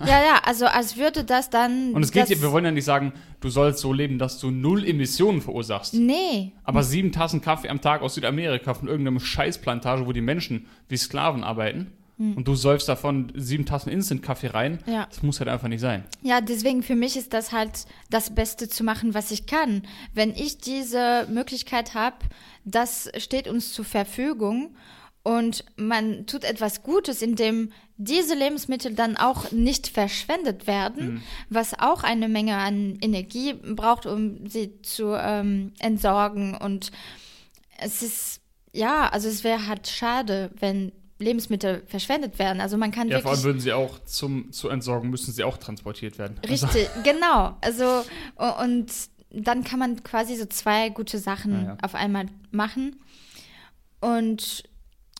Ja, 0.00 0.22
ja, 0.22 0.40
also 0.44 0.66
als 0.66 0.96
würde 0.96 1.24
das 1.24 1.50
dann. 1.50 1.92
Und 1.94 2.02
es 2.02 2.12
geht 2.12 2.28
hier, 2.28 2.40
wir 2.40 2.52
wollen 2.52 2.64
ja 2.64 2.70
nicht 2.70 2.84
sagen, 2.84 3.12
du 3.40 3.48
sollst 3.48 3.80
so 3.80 3.92
leben, 3.92 4.18
dass 4.18 4.38
du 4.38 4.50
null 4.50 4.86
Emissionen 4.86 5.40
verursachst. 5.40 5.94
Nee, 5.94 6.52
Aber 6.64 6.82
sieben 6.82 7.12
Tassen 7.12 7.40
Kaffee 7.40 7.68
am 7.68 7.80
Tag 7.80 8.02
aus 8.02 8.14
Südamerika 8.14 8.74
von 8.74 8.88
irgendeinem 8.88 9.20
Scheißplantage, 9.20 10.06
wo 10.06 10.12
die 10.12 10.20
Menschen 10.20 10.66
wie 10.88 10.96
Sklaven 10.96 11.44
arbeiten 11.44 11.92
und 12.36 12.46
du 12.46 12.54
säufst 12.54 12.86
davon 12.86 13.32
sieben 13.34 13.64
Tassen 13.64 13.88
Instant-Kaffee 13.88 14.48
rein, 14.48 14.80
Hm. 14.84 14.92
Ja. 14.92 15.06
das 15.08 15.22
muss 15.22 15.40
halt 15.40 15.48
einfach 15.48 15.68
nicht 15.68 15.80
sein. 15.80 16.04
Ja, 16.20 16.42
deswegen 16.42 16.82
für 16.82 16.94
mich 16.94 17.16
ist 17.16 17.32
das 17.32 17.50
halt 17.50 17.86
das 18.10 18.34
Beste 18.34 18.68
zu 18.68 18.84
machen, 18.84 19.14
was 19.14 19.30
ich 19.30 19.46
kann. 19.46 19.84
Wenn 20.12 20.32
ich 20.34 20.58
diese 20.58 21.26
Möglichkeit 21.32 21.94
habe, 21.94 22.16
das 22.66 23.10
steht 23.16 23.48
uns 23.48 23.72
zur 23.72 23.86
Verfügung 23.86 24.76
Und 25.22 25.64
man 25.76 26.26
tut 26.26 26.44
etwas 26.44 26.82
Gutes, 26.82 27.20
indem 27.22 27.72
diese 28.02 28.34
Lebensmittel 28.34 28.94
dann 28.94 29.18
auch 29.18 29.52
nicht 29.52 29.88
verschwendet 29.88 30.66
werden, 30.66 31.14
mhm. 31.14 31.22
was 31.50 31.78
auch 31.78 32.02
eine 32.02 32.28
Menge 32.28 32.56
an 32.56 32.96
Energie 33.02 33.52
braucht, 33.52 34.06
um 34.06 34.46
sie 34.48 34.80
zu 34.80 35.14
ähm, 35.14 35.74
entsorgen. 35.80 36.56
Und 36.56 36.92
es 37.78 38.00
ist, 38.00 38.40
ja, 38.72 39.06
also 39.10 39.28
es 39.28 39.44
wäre 39.44 39.66
halt 39.66 39.86
schade, 39.86 40.50
wenn 40.58 40.92
Lebensmittel 41.18 41.82
verschwendet 41.88 42.38
werden. 42.38 42.62
Also 42.62 42.78
man 42.78 42.90
kann 42.90 43.08
ja, 43.08 43.16
wirklich. 43.16 43.22
vor 43.24 43.32
allem 43.32 43.42
würden 43.42 43.60
sie 43.60 43.74
auch 43.74 43.98
zum 44.04 44.50
zu 44.50 44.70
entsorgen, 44.70 45.10
müssen 45.10 45.34
sie 45.34 45.44
auch 45.44 45.58
transportiert 45.58 46.18
werden. 46.18 46.38
Also 46.42 46.66
Richtig, 46.66 46.88
also. 46.88 47.02
genau. 47.04 47.56
Also 47.60 48.02
und 48.62 48.86
dann 49.30 49.62
kann 49.62 49.78
man 49.78 50.02
quasi 50.02 50.36
so 50.36 50.46
zwei 50.46 50.88
gute 50.88 51.18
Sachen 51.18 51.52
ja, 51.52 51.62
ja. 51.68 51.76
auf 51.82 51.94
einmal 51.94 52.26
machen. 52.50 52.98
Und 54.00 54.64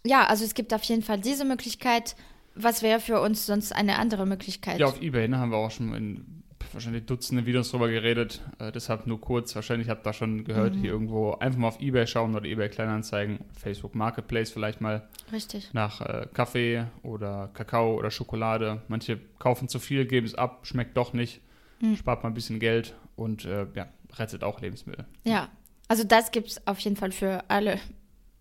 ja, 0.03 0.27
also 0.27 0.47
es 0.47 0.55
gibt 0.55 0.73
auf 0.73 0.83
jeden 0.85 1.03
Fall 1.03 1.21
diese 1.21 1.45
Möglichkeit. 1.45 2.17
Was 2.63 2.83
wäre 2.83 3.01
für 3.01 3.21
uns 3.21 3.47
sonst 3.47 3.73
eine 3.73 3.99
andere 3.99 4.27
Möglichkeit? 4.27 4.79
Ja, 4.79 4.87
auf 4.87 5.01
Ebay 5.01 5.29
ne, 5.29 5.39
haben 5.39 5.51
wir 5.51 5.59
auch 5.59 5.71
schon 5.71 5.95
in 5.95 6.41
wahrscheinlich 6.73 7.07
Dutzende 7.07 7.47
Videos 7.47 7.71
drüber 7.71 7.89
geredet. 7.89 8.41
Äh, 8.59 8.73
deshalb 8.73 9.07
nur 9.07 9.21
kurz. 9.21 9.55
Wahrscheinlich 9.55 9.89
habt 9.89 10.03
ihr 10.03 10.05
da 10.05 10.13
schon 10.13 10.45
gehört, 10.45 10.75
mhm. 10.75 10.81
hier 10.81 10.91
irgendwo 10.91 11.33
einfach 11.35 11.59
mal 11.59 11.69
auf 11.69 11.81
Ebay 11.81 12.07
schauen 12.07 12.35
oder 12.35 12.45
Ebay 12.45 12.69
Kleinanzeigen, 12.69 13.41
Facebook 13.53 13.95
Marketplace 13.95 14.51
vielleicht 14.51 14.81
mal. 14.81 15.09
Richtig. 15.33 15.73
Nach 15.73 16.01
äh, 16.01 16.27
Kaffee 16.33 16.85
oder 17.03 17.51
Kakao 17.55 17.97
oder 17.97 18.11
Schokolade. 18.11 18.83
Manche 18.89 19.19
kaufen 19.39 19.69
zu 19.69 19.79
viel, 19.79 20.07
geben 20.07 20.27
es 20.27 20.35
ab, 20.35 20.61
schmeckt 20.67 20.97
doch 20.97 21.13
nicht, 21.13 21.41
mhm. 21.81 21.97
spart 21.97 22.23
mal 22.23 22.31
ein 22.31 22.35
bisschen 22.35 22.61
Geld 22.61 22.95
und 23.17 23.45
äh, 23.45 23.67
ja, 23.75 23.89
rettet 24.17 24.45
auch 24.45 24.61
Lebensmittel. 24.61 25.07
Ja, 25.25 25.49
also 25.89 26.05
das 26.05 26.31
gibt 26.31 26.49
es 26.49 26.67
auf 26.67 26.79
jeden 26.81 26.97
Fall 26.97 27.13
für 27.13 27.45
alle 27.49 27.81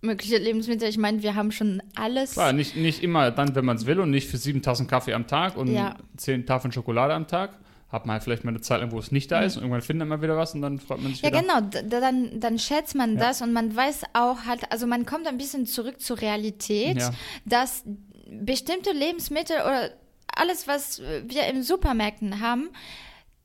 mögliche 0.01 0.37
Lebensmittel. 0.37 0.87
Ich 0.87 0.97
meine, 0.97 1.21
wir 1.23 1.35
haben 1.35 1.51
schon 1.51 1.81
alles. 1.95 2.33
Klar, 2.33 2.53
nicht, 2.53 2.75
nicht 2.75 3.03
immer 3.03 3.31
dann, 3.31 3.55
wenn 3.55 3.65
man 3.65 3.77
es 3.77 3.85
will 3.85 3.99
und 3.99 4.11
nicht 4.11 4.29
für 4.29 4.37
7000 4.37 4.89
Kaffee 4.89 5.13
am 5.13 5.27
Tag 5.27 5.57
und 5.57 5.67
ja. 5.67 5.95
10 6.17 6.45
Tafeln 6.45 6.71
Schokolade 6.71 7.13
am 7.13 7.27
Tag. 7.27 7.51
Hat 7.89 8.05
man 8.05 8.13
halt 8.13 8.23
vielleicht 8.23 8.43
mal 8.43 8.51
eine 8.51 8.61
Zeit 8.61 8.81
lang, 8.81 8.91
wo 8.91 8.99
es 8.99 9.11
nicht 9.11 9.31
da 9.31 9.41
ist 9.41 9.57
und 9.57 9.63
irgendwann 9.63 9.81
findet 9.81 10.07
man 10.07 10.21
wieder 10.21 10.37
was 10.37 10.53
und 10.53 10.61
dann 10.61 10.77
freut 10.77 11.01
man 11.01 11.11
sich 11.11 11.23
ja, 11.23 11.29
wieder. 11.29 11.43
Ja, 11.43 11.59
genau, 11.59 11.99
dann, 11.99 12.39
dann 12.39 12.59
schätzt 12.59 12.93
man 12.93 13.15
ja. 13.15 13.19
das 13.19 13.41
und 13.41 13.51
man 13.51 13.75
weiß 13.75 14.03
auch 14.13 14.45
halt, 14.45 14.71
also 14.71 14.85
man 14.85 15.07
kommt 15.07 15.25
ein 15.25 15.39
bisschen 15.39 15.65
zurück 15.65 15.99
zur 15.99 16.21
Realität, 16.21 16.97
ja. 16.97 17.11
dass 17.45 17.83
bestimmte 18.29 18.91
Lebensmittel 18.91 19.55
oder 19.61 19.89
alles, 20.35 20.67
was 20.67 21.01
wir 21.01 21.47
in 21.47 21.63
Supermärkten 21.63 22.41
haben, 22.41 22.69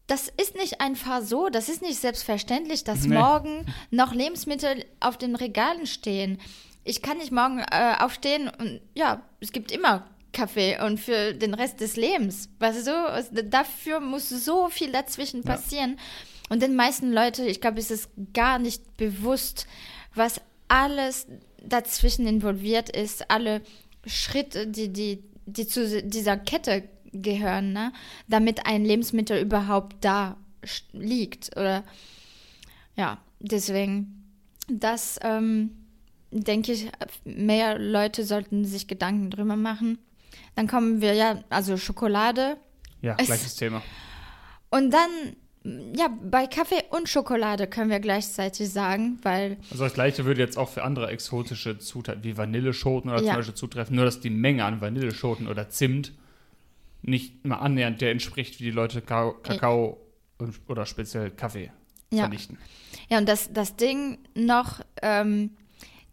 das 0.07 0.29
ist 0.29 0.55
nicht 0.55 0.81
einfach 0.81 1.23
so, 1.23 1.49
das 1.49 1.69
ist 1.69 1.83
nicht 1.83 1.99
selbstverständlich, 1.99 2.85
dass 2.85 3.05
nee. 3.05 3.15
morgen 3.15 3.67
noch 3.91 4.13
Lebensmittel 4.13 4.85
auf 5.01 5.17
den 5.17 5.35
Regalen 5.35 5.87
stehen. 5.87 6.39
Ich 6.85 7.01
kann 7.01 7.19
nicht 7.19 7.33
morgen 7.33 7.61
äh, 7.61 7.95
aufstehen 7.99 8.51
und 8.59 8.81
ja, 8.95 9.23
es 9.41 9.53
gibt 9.53 9.73
immer 9.73 10.07
Kaffee 10.33 10.79
und 10.85 11.01
für 11.01 11.33
den 11.33 11.55
Rest 11.55 11.81
des 11.81 11.97
Lebens. 11.97 12.51
Weißt 12.59 12.87
du, 12.87 13.45
dafür 13.45 14.01
muss 14.01 14.29
so 14.29 14.69
viel 14.69 14.93
dazwischen 14.93 15.43
passieren. 15.43 15.97
Ja. 15.97 16.03
Und 16.51 16.63
den 16.63 16.77
meisten 16.77 17.13
Leuten, 17.13 17.47
ich 17.47 17.63
glaube, 17.63 17.79
ist 17.79 17.91
es 17.91 18.09
gar 18.35 18.59
nicht 18.59 18.99
bewusst, 18.99 19.67
was 20.15 20.43
alles 20.69 21.27
dazwischen 21.63 22.27
involviert 22.27 22.91
ist, 22.91 23.31
alle 23.31 23.63
Schritte, 24.05 24.67
die, 24.67 24.93
die, 24.93 25.25
die 25.47 25.67
zu 25.67 26.03
dieser 26.03 26.37
Kette 26.37 26.83
gehören, 27.15 27.73
ne? 27.73 27.93
damit 28.29 28.67
ein 28.67 28.85
Lebensmittel 28.85 29.41
überhaupt 29.41 29.97
da 30.05 30.37
liegt. 30.93 31.57
Oder 31.57 31.85
ja, 32.97 33.19
deswegen, 33.41 34.25
das 34.69 35.19
ähm, 35.23 35.71
denke 36.31 36.73
ich, 36.73 36.91
mehr 37.25 37.79
Leute 37.79 38.25
sollten 38.25 38.65
sich 38.65 38.89
Gedanken 38.89 39.31
drüber 39.31 39.57
machen. 39.57 39.99
Dann 40.55 40.67
kommen 40.67 41.01
wir 41.01 41.15
ja, 41.15 41.43
also 41.51 41.77
Schokolade. 41.77 42.57
Ja, 43.03 43.15
gleiches 43.15 43.47
es, 43.47 43.57
Thema. 43.57 43.83
Und 44.71 44.93
dann 44.93 45.37
ja, 45.97 46.09
bei 46.23 46.47
Kaffee 46.47 46.83
und 46.91 47.09
Schokolade 47.09 47.67
können 47.67 47.89
wir 47.89 48.01
gleichzeitig 48.01 48.69
sagen, 48.71 49.19
weil. 49.23 49.57
Also 49.71 49.85
das 49.85 49.95
gleiche 49.95 50.27
würde 50.27 50.41
jetzt 50.43 50.59
auch 50.59 50.69
für 50.69 50.83
andere 50.83 51.09
exotische 51.09 51.79
Zutaten 51.79 52.23
wie 52.23 52.37
Vanilleschoten 52.37 53.11
oder 53.11 53.21
ja. 53.21 53.29
zum 53.29 53.37
Beispiel 53.37 53.55
zutreffen, 53.55 53.97
nur 53.97 54.05
dass 54.05 54.21
die 54.21 54.31
Menge 54.31 54.65
an 54.65 54.83
Vanilleschoten 54.83 55.49
oder 55.49 55.71
Zimt 55.71 56.13
nicht 57.07 57.45
immer 57.45 57.61
annähernd 57.61 58.01
der 58.01 58.11
entspricht, 58.11 58.61
wie 58.61 58.65
die 58.65 58.71
Leute 58.71 59.01
Kakao 59.03 59.99
oder 60.69 60.87
speziell 60.87 61.31
Kaffee 61.31 61.71
ja. 62.11 62.23
vernichten. 62.23 62.59
Ja, 63.09 63.19
und 63.19 63.29
das, 63.29 63.53
das 63.53 63.77
Ding 63.77 64.19
noch, 64.35 64.81
ähm, 65.03 65.51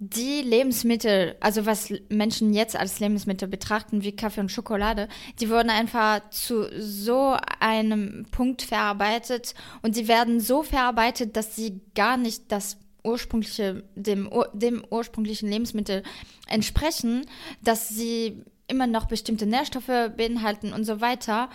die 0.03 0.41
Lebensmittel, 0.41 1.36
also 1.41 1.67
was 1.67 1.93
Menschen 2.10 2.53
jetzt 2.53 2.75
als 2.75 3.00
Lebensmittel 3.00 3.48
betrachten, 3.48 4.03
wie 4.03 4.15
Kaffee 4.15 4.39
und 4.39 4.51
Schokolade, 4.51 5.07
die 5.39 5.48
wurden 5.48 5.69
einfach 5.69 6.27
zu 6.31 6.67
so 6.79 7.38
einem 7.60 8.25
Punkt 8.31 8.63
verarbeitet 8.63 9.53
und 9.83 9.93
sie 9.93 10.07
werden 10.07 10.39
so 10.39 10.63
verarbeitet, 10.63 11.38
dass 11.38 11.55
sie 11.55 11.81
gar 11.93 12.17
nicht 12.17 12.51
das 12.51 12.79
ursprüngliche, 13.03 13.83
dem, 13.93 14.27
dem 14.53 14.83
ursprünglichen 14.89 15.50
Lebensmittel 15.50 16.01
entsprechen, 16.48 17.27
dass 17.62 17.89
sie 17.89 18.43
immer 18.72 18.88
noch 18.88 19.06
bestimmte 19.06 19.46
Nährstoffe 19.46 20.12
beinhalten 20.18 20.74
und 20.74 20.86
so 20.86 21.01
weiter, 21.01 21.50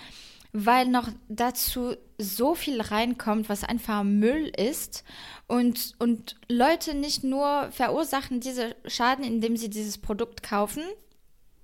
weil 0.53 0.87
noch 0.87 1.09
dazu 1.29 1.97
so 2.19 2.55
viel 2.55 2.81
reinkommt, 2.81 3.49
was 3.49 3.65
einfach 3.65 4.05
Müll 4.05 4.53
ist 4.57 5.05
und, 5.49 5.95
und 5.99 6.37
Leute 6.49 6.95
nicht 6.95 7.25
nur 7.25 7.69
verursachen 7.73 8.41
diese 8.41 8.77
Schaden, 8.87 9.25
indem 9.25 9.57
sie 9.57 9.69
dieses 9.69 9.99
Produkt 9.99 10.43
kaufen, 10.43 10.83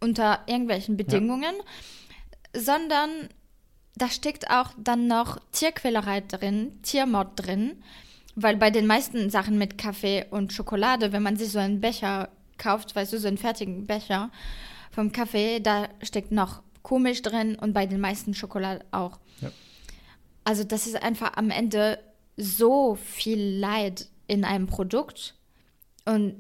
unter 0.01 0.41
irgendwelchen 0.47 0.97
Bedingungen, 0.97 1.55
ja. 2.55 2.61
sondern 2.61 3.11
da 3.95 4.09
steckt 4.09 4.51
auch 4.51 4.71
dann 4.77 5.07
noch 5.07 5.39
Tierquälerei 5.53 6.21
drin, 6.23 6.81
Tiermord 6.83 7.31
drin, 7.37 7.83
weil 8.35 8.57
bei 8.57 8.71
den 8.71 8.87
meisten 8.87 9.31
Sachen 9.31 9.59
mit 9.59 9.79
Kaffee 9.79 10.27
und 10.31 10.53
Schokolade, 10.53 11.13
wenn 11.13 11.23
man 11.23 11.37
sich 11.37 11.51
so 11.51 11.59
einen 11.59 11.81
Becher 11.81 12.31
kauft, 12.59 12.97
weißt 12.97 13.13
du, 13.13 13.19
so 13.19 13.29
einen 13.29 13.39
fertigen 13.39 13.87
Becher, 13.87 14.31
vom 14.93 15.11
Kaffee, 15.11 15.59
da 15.59 15.89
steckt 16.03 16.31
noch 16.31 16.63
Kuhmilch 16.83 17.23
drin 17.23 17.57
und 17.57 17.73
bei 17.73 17.87
den 17.87 18.01
meisten 18.01 18.35
Schokolade 18.35 18.85
auch. 18.93 19.19
Ja. 19.41 19.51
Also 20.45 20.65
das 20.65 20.87
ist 20.87 21.03
einfach 21.03 21.37
am 21.37 21.51
Ende 21.51 21.99
so 22.37 22.95
viel 22.95 23.59
Leid 23.59 24.09
in 24.27 24.45
einem 24.45 24.67
Produkt. 24.67 25.35
Und 26.05 26.37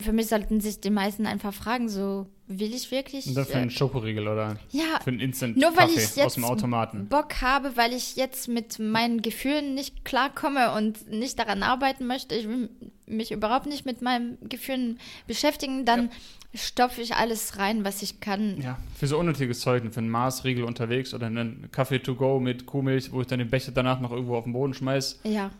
für 0.00 0.12
mich 0.12 0.28
sollten 0.28 0.60
sich 0.60 0.80
die 0.80 0.90
meisten 0.90 1.26
einfach 1.26 1.54
fragen, 1.54 1.88
so 1.88 2.26
will 2.48 2.74
ich 2.74 2.90
wirklich. 2.90 3.26
Und 3.26 3.34
für 3.34 3.56
einen 3.56 3.68
äh, 3.68 3.72
Schokoriegel 3.72 4.28
oder 4.28 4.56
ja, 4.70 5.00
für 5.02 5.10
einen 5.10 5.20
Instant 5.20 5.56
nur 5.56 5.76
weil 5.76 5.88
ich 5.90 5.96
jetzt 5.96 6.20
aus 6.20 6.34
dem 6.34 6.44
Automaten. 6.44 7.08
Bock 7.08 7.40
habe, 7.42 7.76
weil 7.76 7.92
ich 7.92 8.16
jetzt 8.16 8.48
mit 8.48 8.78
meinen 8.78 9.22
Gefühlen 9.22 9.74
nicht 9.74 10.04
klarkomme 10.04 10.72
und 10.72 11.10
nicht 11.10 11.38
daran 11.38 11.62
arbeiten 11.62 12.06
möchte. 12.06 12.34
Ich 12.34 12.48
will 12.48 12.70
mich 13.06 13.32
überhaupt 13.32 13.66
nicht 13.66 13.86
mit 13.86 14.02
meinen 14.02 14.36
Gefühlen 14.48 14.98
beschäftigen, 15.26 15.84
dann 15.84 16.04
ja. 16.04 16.10
stopfe 16.54 17.00
ich 17.00 17.14
alles 17.14 17.58
rein, 17.58 17.84
was 17.84 18.02
ich 18.02 18.20
kann. 18.20 18.60
Ja, 18.60 18.78
für 18.96 19.06
so 19.06 19.18
unnötiges 19.18 19.60
Zeug, 19.60 19.82
für 19.90 19.98
einen 19.98 20.08
Maßriegel 20.08 20.64
unterwegs 20.64 21.14
oder 21.14 21.26
einen 21.26 21.68
Kaffee 21.70 21.98
to 22.00 22.14
go 22.14 22.40
mit 22.40 22.66
Kuhmilch, 22.66 23.12
wo 23.12 23.20
ich 23.20 23.26
dann 23.26 23.38
den 23.38 23.50
Becher 23.50 23.72
danach 23.72 24.00
noch 24.00 24.12
irgendwo 24.12 24.36
auf 24.36 24.44
den 24.44 24.52
Boden 24.52 24.74
schmeiß. 24.74 25.20
Ja. 25.24 25.30
ja. 25.30 25.50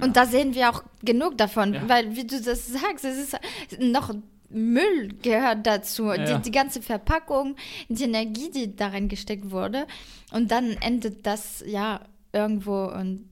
Und 0.00 0.16
da 0.16 0.26
sehen 0.26 0.54
wir 0.54 0.70
auch 0.70 0.82
genug 1.04 1.38
davon, 1.38 1.74
ja. 1.74 1.88
weil, 1.88 2.16
wie 2.16 2.26
du 2.26 2.40
das 2.40 2.66
sagst, 2.66 3.04
es 3.04 3.16
ist 3.16 3.38
noch 3.80 4.12
Müll 4.52 5.08
gehört 5.22 5.66
dazu. 5.66 6.06
Ja. 6.06 6.38
Die, 6.38 6.42
die, 6.42 6.50
ganze 6.50 6.82
Verpackung, 6.82 7.56
die 7.88 8.04
Energie, 8.04 8.50
die 8.50 8.76
darin 8.76 9.08
gesteckt 9.08 9.50
wurde. 9.50 9.86
Und 10.32 10.50
dann 10.50 10.72
endet 10.80 11.26
das 11.26 11.62
ja 11.66 12.00
irgendwo 12.32 12.84
und 12.84 13.28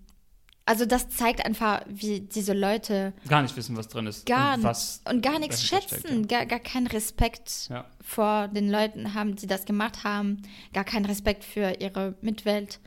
also 0.70 0.86
das 0.86 1.08
zeigt 1.08 1.44
einfach, 1.44 1.82
wie 1.88 2.20
diese 2.20 2.52
Leute 2.52 3.12
gar 3.26 3.42
nicht 3.42 3.56
wissen, 3.56 3.76
was 3.76 3.88
drin 3.88 4.06
ist. 4.06 4.24
Gar 4.24 4.54
und, 4.54 4.62
was 4.62 5.02
und 5.04 5.20
gar 5.20 5.40
nichts 5.40 5.64
schätzen, 5.64 5.98
steckt, 5.98 6.30
ja. 6.30 6.38
gar, 6.38 6.46
gar 6.46 6.60
keinen 6.60 6.86
Respekt 6.86 7.68
ja. 7.70 7.84
vor 8.00 8.46
den 8.46 8.70
Leuten 8.70 9.14
haben, 9.14 9.34
die 9.34 9.48
das 9.48 9.64
gemacht 9.64 10.04
haben, 10.04 10.42
gar 10.72 10.84
keinen 10.84 11.06
Respekt 11.06 11.42
für 11.42 11.80
ihre 11.80 12.14
Mitwelt 12.20 12.78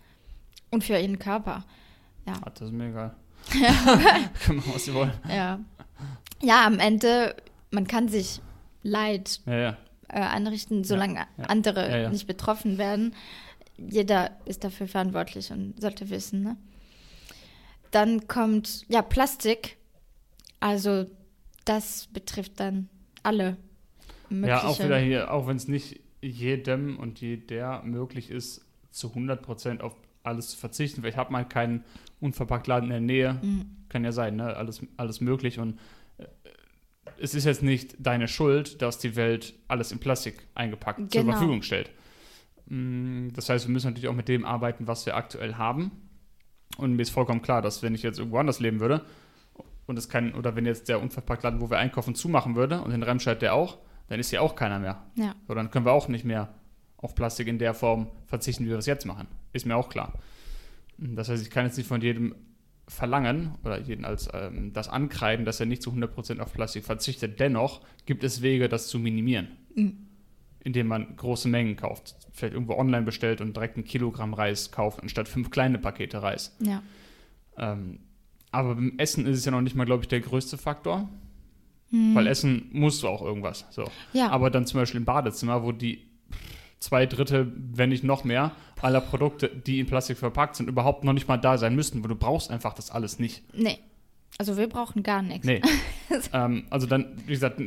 und 0.71 0.85
für 0.85 0.97
ihren 0.97 1.19
Körper. 1.19 1.65
Ja. 2.25 2.35
Ach, 2.45 2.51
das 2.51 2.69
ist 2.69 2.73
mir 2.73 2.87
egal. 2.89 3.15
Können 4.45 4.63
wir, 4.65 4.75
was 4.75 4.85
sie 4.85 4.93
wollen. 4.93 5.11
Ja. 5.27 5.59
ja, 6.41 6.65
am 6.65 6.79
Ende 6.79 7.35
man 7.73 7.87
kann 7.87 8.07
sich 8.07 8.41
Leid 8.83 9.41
ja, 9.45 9.57
ja. 9.57 9.77
Äh, 10.09 10.19
anrichten, 10.19 10.83
solange 10.83 11.25
andere 11.37 12.09
nicht 12.11 12.27
betroffen 12.27 12.77
werden. 12.77 13.15
Jeder 13.77 14.31
ist 14.45 14.63
dafür 14.63 14.87
verantwortlich 14.87 15.51
und 15.51 15.79
sollte 15.81 16.09
wissen. 16.09 16.43
Ne? 16.43 16.57
Dann 17.91 18.27
kommt 18.27 18.85
ja 18.89 19.01
Plastik. 19.01 19.77
Also 20.59 21.05
das 21.65 22.07
betrifft 22.07 22.59
dann 22.59 22.89
alle. 23.23 23.57
Ja, 24.29 24.63
auch 24.63 24.79
wieder 24.79 24.99
hier, 24.99 25.31
auch 25.31 25.47
wenn 25.47 25.57
es 25.57 25.67
nicht 25.67 25.99
jedem 26.21 26.97
und 26.97 27.21
jeder 27.21 27.83
möglich 27.83 28.29
ist, 28.29 28.65
zu 28.91 29.09
100 29.09 29.41
Prozent 29.41 29.81
auf 29.81 29.95
alles 30.23 30.49
zu 30.49 30.57
verzichten. 30.57 31.03
Weil 31.03 31.11
ich 31.11 31.17
habe 31.17 31.31
mal 31.31 31.47
keinen 31.47 31.83
unverpackt 32.19 32.67
Laden 32.67 32.85
in 32.85 32.89
der 32.89 33.01
Nähe. 33.01 33.39
Mhm. 33.41 33.65
Kann 33.89 34.03
ja 34.03 34.11
sein, 34.11 34.35
ne? 34.35 34.55
Alles, 34.55 34.81
alles 34.97 35.21
möglich. 35.21 35.59
Und 35.59 35.79
äh, 36.17 36.25
es 37.19 37.33
ist 37.35 37.45
jetzt 37.45 37.63
nicht 37.63 37.95
deine 37.99 38.27
Schuld, 38.27 38.81
dass 38.81 38.99
die 38.99 39.15
Welt 39.15 39.53
alles 39.67 39.91
in 39.91 39.99
Plastik 39.99 40.47
eingepackt 40.55 41.11
zur 41.11 41.21
Genau. 41.21 41.33
Verfügung 41.33 41.61
stellt. 41.61 41.91
Mm, 42.67 43.29
Das 43.33 43.49
heißt, 43.49 43.67
wir 43.67 43.71
müssen 43.73 43.87
natürlich 43.87 44.07
auch 44.09 44.15
mit 44.15 44.27
dem 44.27 44.45
arbeiten, 44.45 44.87
was 44.87 45.05
wir 45.05 45.15
aktuell 45.15 45.55
haben. 45.55 45.91
Und 46.77 46.95
mir 46.95 47.01
ist 47.03 47.11
vollkommen 47.11 47.41
klar, 47.41 47.61
dass 47.61 47.83
wenn 47.83 47.93
ich 47.95 48.03
jetzt 48.03 48.17
irgendwo 48.19 48.37
anders 48.37 48.59
leben 48.59 48.79
würde 48.79 49.05
und 49.85 49.97
es 49.99 50.09
kein, 50.09 50.33
oder 50.33 50.55
wenn 50.55 50.65
jetzt 50.65 50.89
der 50.89 51.01
Unverpacktladen, 51.01 51.61
wo 51.61 51.69
wir 51.69 51.77
einkaufen, 51.77 52.15
zumachen 52.15 52.55
würde 52.55 52.81
und 52.81 52.91
in 52.91 53.03
Remscheid 53.03 53.41
der 53.41 53.53
auch, 53.53 53.77
dann 54.07 54.19
ist 54.19 54.29
hier 54.31 54.41
auch 54.41 54.55
keiner 54.55 54.79
mehr. 54.79 55.03
Ja. 55.15 55.35
So, 55.47 55.53
dann 55.53 55.69
können 55.71 55.85
wir 55.85 55.91
auch 55.91 56.07
nicht 56.07 56.25
mehr 56.25 56.53
auf 56.97 57.15
Plastik 57.15 57.47
in 57.47 57.59
der 57.59 57.73
Form 57.73 58.07
verzichten, 58.25 58.65
wie 58.65 58.69
wir 58.69 58.77
es 58.77 58.85
jetzt 58.85 59.05
machen. 59.05 59.27
Ist 59.51 59.65
mir 59.65 59.75
auch 59.75 59.89
klar. 59.89 60.13
Das 60.97 61.29
heißt, 61.29 61.43
ich 61.43 61.49
kann 61.51 61.65
jetzt 61.65 61.77
nicht 61.77 61.87
von 61.87 62.01
jedem 62.01 62.35
verlangen 62.87 63.55
oder 63.63 63.79
jeden 63.79 64.05
als 64.05 64.29
ähm, 64.33 64.73
das 64.73 64.89
ankreiden, 64.89 65.45
dass 65.45 65.59
er 65.59 65.65
nicht 65.65 65.81
zu 65.81 65.91
100% 65.91 66.39
auf 66.39 66.53
Plastik 66.53 66.83
verzichtet. 66.83 67.39
Dennoch 67.39 67.81
gibt 68.05 68.23
es 68.23 68.41
Wege, 68.41 68.69
das 68.69 68.87
zu 68.87 68.99
minimieren. 68.99 69.47
Mhm. 69.75 70.07
Indem 70.59 70.87
man 70.87 71.15
große 71.15 71.49
Mengen 71.49 71.75
kauft. 71.75 72.15
Vielleicht 72.31 72.53
irgendwo 72.53 72.75
online 72.75 73.03
bestellt 73.03 73.41
und 73.41 73.55
direkt 73.55 73.77
ein 73.77 73.83
Kilogramm 73.83 74.33
Reis 74.33 74.71
kauft, 74.71 75.01
anstatt 75.01 75.27
fünf 75.27 75.49
kleine 75.49 75.77
Pakete 75.77 76.21
Reis. 76.21 76.55
Ja. 76.59 76.81
Ähm, 77.57 77.99
aber 78.51 78.75
beim 78.75 78.93
Essen 78.97 79.25
ist 79.25 79.39
es 79.39 79.45
ja 79.45 79.51
noch 79.51 79.61
nicht 79.61 79.75
mal, 79.75 79.85
glaube 79.85 80.03
ich, 80.03 80.07
der 80.07 80.21
größte 80.21 80.57
Faktor. 80.57 81.09
Hm. 81.89 82.15
Weil 82.15 82.27
Essen 82.27 82.69
musst 82.71 83.03
du 83.03 83.07
auch 83.07 83.21
irgendwas. 83.21 83.65
So. 83.71 83.85
Ja. 84.13 84.29
Aber 84.29 84.49
dann 84.49 84.65
zum 84.65 84.79
Beispiel 84.79 84.99
im 84.99 85.05
Badezimmer, 85.05 85.63
wo 85.63 85.71
die 85.71 86.07
zwei 86.83 87.05
Drittel, 87.05 87.51
wenn 87.55 87.89
nicht 87.89 88.03
noch 88.03 88.25
mehr, 88.25 88.51
aller 88.81 88.99
Produkte, 88.99 89.47
die 89.47 89.79
in 89.79 89.85
Plastik 89.85 90.17
verpackt 90.17 90.57
sind, 90.57 90.67
überhaupt 90.67 91.05
noch 91.05 91.13
nicht 91.13 91.29
mal 91.29 91.37
da 91.37 91.57
sein 91.57 91.75
müssten, 91.75 92.03
wo 92.03 92.09
du 92.09 92.15
brauchst 92.15 92.51
einfach 92.51 92.73
das 92.73 92.91
alles 92.91 93.19
nicht. 93.19 93.41
Nee. 93.55 93.79
Also 94.37 94.57
wir 94.57 94.67
brauchen 94.67 95.01
gar 95.01 95.21
nichts. 95.21 95.45
Nee. 95.45 95.61
ähm, 96.33 96.65
also 96.69 96.85
dann, 96.85 97.13
wie 97.25 97.31
gesagt, 97.31 97.61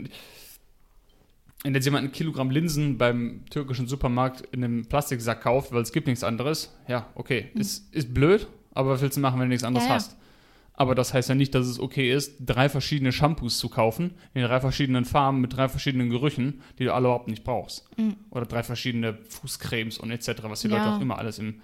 wenn 1.63 1.75
jetzt 1.75 1.85
jemand 1.87 2.05
ein 2.05 2.13
Kilogramm 2.13 2.51
Linsen 2.51 2.99
beim 2.99 3.45
türkischen 3.49 3.89
Supermarkt 3.89 4.43
in 4.53 4.63
einem 4.63 4.85
Plastiksack 4.85 5.41
kauft, 5.41 5.73
weil 5.73 5.81
es 5.81 5.93
gibt 5.93 6.09
nichts 6.09 6.23
anderes, 6.23 6.77
ja, 6.87 7.07
okay, 7.15 7.51
ist, 7.55 7.95
ist 7.95 8.13
blöd, 8.13 8.47
aber 8.75 8.91
was 8.91 9.01
willst 9.01 9.17
du 9.17 9.21
machen, 9.23 9.41
wenn 9.41 9.47
du 9.47 9.55
nichts 9.55 9.65
anderes 9.65 9.85
Ja, 9.85 9.91
ja. 9.91 9.95
hast? 9.95 10.17
Aber 10.79 10.95
das 10.95 11.15
heißt 11.15 11.31
ja 11.31 11.35
nicht, 11.35 11.55
dass 11.55 11.67
es 11.67 11.81
okay 11.81 12.13
ist, 12.13 12.37
drei 12.41 12.69
verschiedene 12.69 13.11
Shampoos 13.11 13.59
zu 13.59 13.71
kaufen, 13.71 14.13
in 14.35 14.43
drei 14.43 14.61
verschiedenen 14.61 15.07
Farben 15.07 15.41
mit 15.41 15.57
drei 15.57 15.69
verschiedenen 15.71 16.11
Gerüchen, 16.11 16.61
die 16.79 16.85
du 16.85 16.93
alle 16.93 17.07
überhaupt 17.07 17.29
nicht 17.29 17.45
brauchst. 17.45 17.89
Mhm. 17.99 18.17
Oder 18.31 18.45
drei 18.45 18.63
verschiedene 18.63 19.15
Fußcremes 19.29 19.97
und 19.99 20.11
etc., 20.11 20.35
was 20.43 20.61
die 20.61 20.69
Ja. 20.69 20.77
Leute 20.77 20.91
auch 20.97 21.01
immer 21.01 21.17
alles 21.19 21.39
im, 21.39 21.61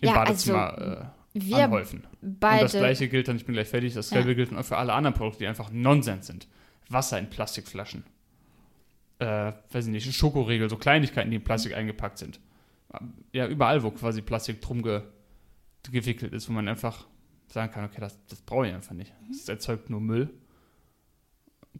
im 0.00 0.08
Ja, 0.08 0.14
Badezimmer 0.14 0.74
also 0.76 0.94
äh, 1.02 1.04
Wir 1.34 1.64
anhäufen. 1.64 2.02
Und 2.20 2.40
das 2.42 2.72
beide. 2.72 2.78
gleiche 2.78 3.08
gilt 3.08 3.28
dann, 3.28 3.36
ich 3.36 3.46
bin 3.46 3.54
gleich 3.54 3.68
fertig, 3.68 3.94
das 3.94 4.10
Ja. 4.10 4.16
selbe 4.16 4.34
gilt 4.34 4.50
dann 4.50 4.58
auch 4.58 4.64
für 4.64 4.76
alle 4.76 4.92
anderen 4.92 5.14
Produkte, 5.14 5.38
die 5.40 5.46
einfach 5.46 5.70
Nonsens 5.70 6.26
sind. 6.26 6.48
Wasser 6.88 7.20
in 7.20 7.30
Plastikflaschen. 7.30 8.02
Äh, 9.20 9.52
weiß 9.70 9.86
ich 9.86 9.92
nicht, 9.92 10.12
Schokoriegel, 10.16 10.68
so 10.68 10.76
Kleinigkeiten, 10.76 11.30
die 11.30 11.36
in 11.36 11.44
Plastik 11.44 11.74
eingepackt 11.74 12.18
sind. 12.18 12.40
Ja, 13.32 13.46
überall, 13.46 13.84
wo 13.84 13.92
quasi 13.92 14.20
Plastik 14.20 14.60
drum 14.60 14.82
ge 14.82 15.02
gewickelt 15.90 16.32
ist, 16.32 16.48
wo 16.48 16.52
man 16.52 16.68
einfach 16.68 17.06
sagen 17.52 17.72
kann, 17.72 17.84
okay, 17.84 18.00
das, 18.00 18.18
das 18.26 18.40
brauche 18.40 18.68
ich 18.68 18.74
einfach 18.74 18.94
nicht. 18.94 19.12
Das 19.28 19.48
erzeugt 19.48 19.90
nur 19.90 20.00
Müll. 20.00 20.30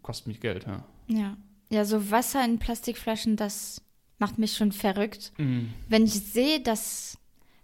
Kostet 0.02 0.26
mich 0.26 0.40
Geld, 0.40 0.66
ja. 0.66 0.84
Ja. 1.08 1.36
Ja, 1.70 1.84
so 1.84 2.10
Wasser 2.10 2.44
in 2.44 2.58
Plastikflaschen, 2.58 3.36
das 3.36 3.80
macht 4.18 4.38
mich 4.38 4.56
schon 4.56 4.72
verrückt. 4.72 5.32
Mhm. 5.38 5.72
Wenn 5.88 6.04
ich 6.04 6.12
sehe, 6.12 6.60
dass 6.60 7.16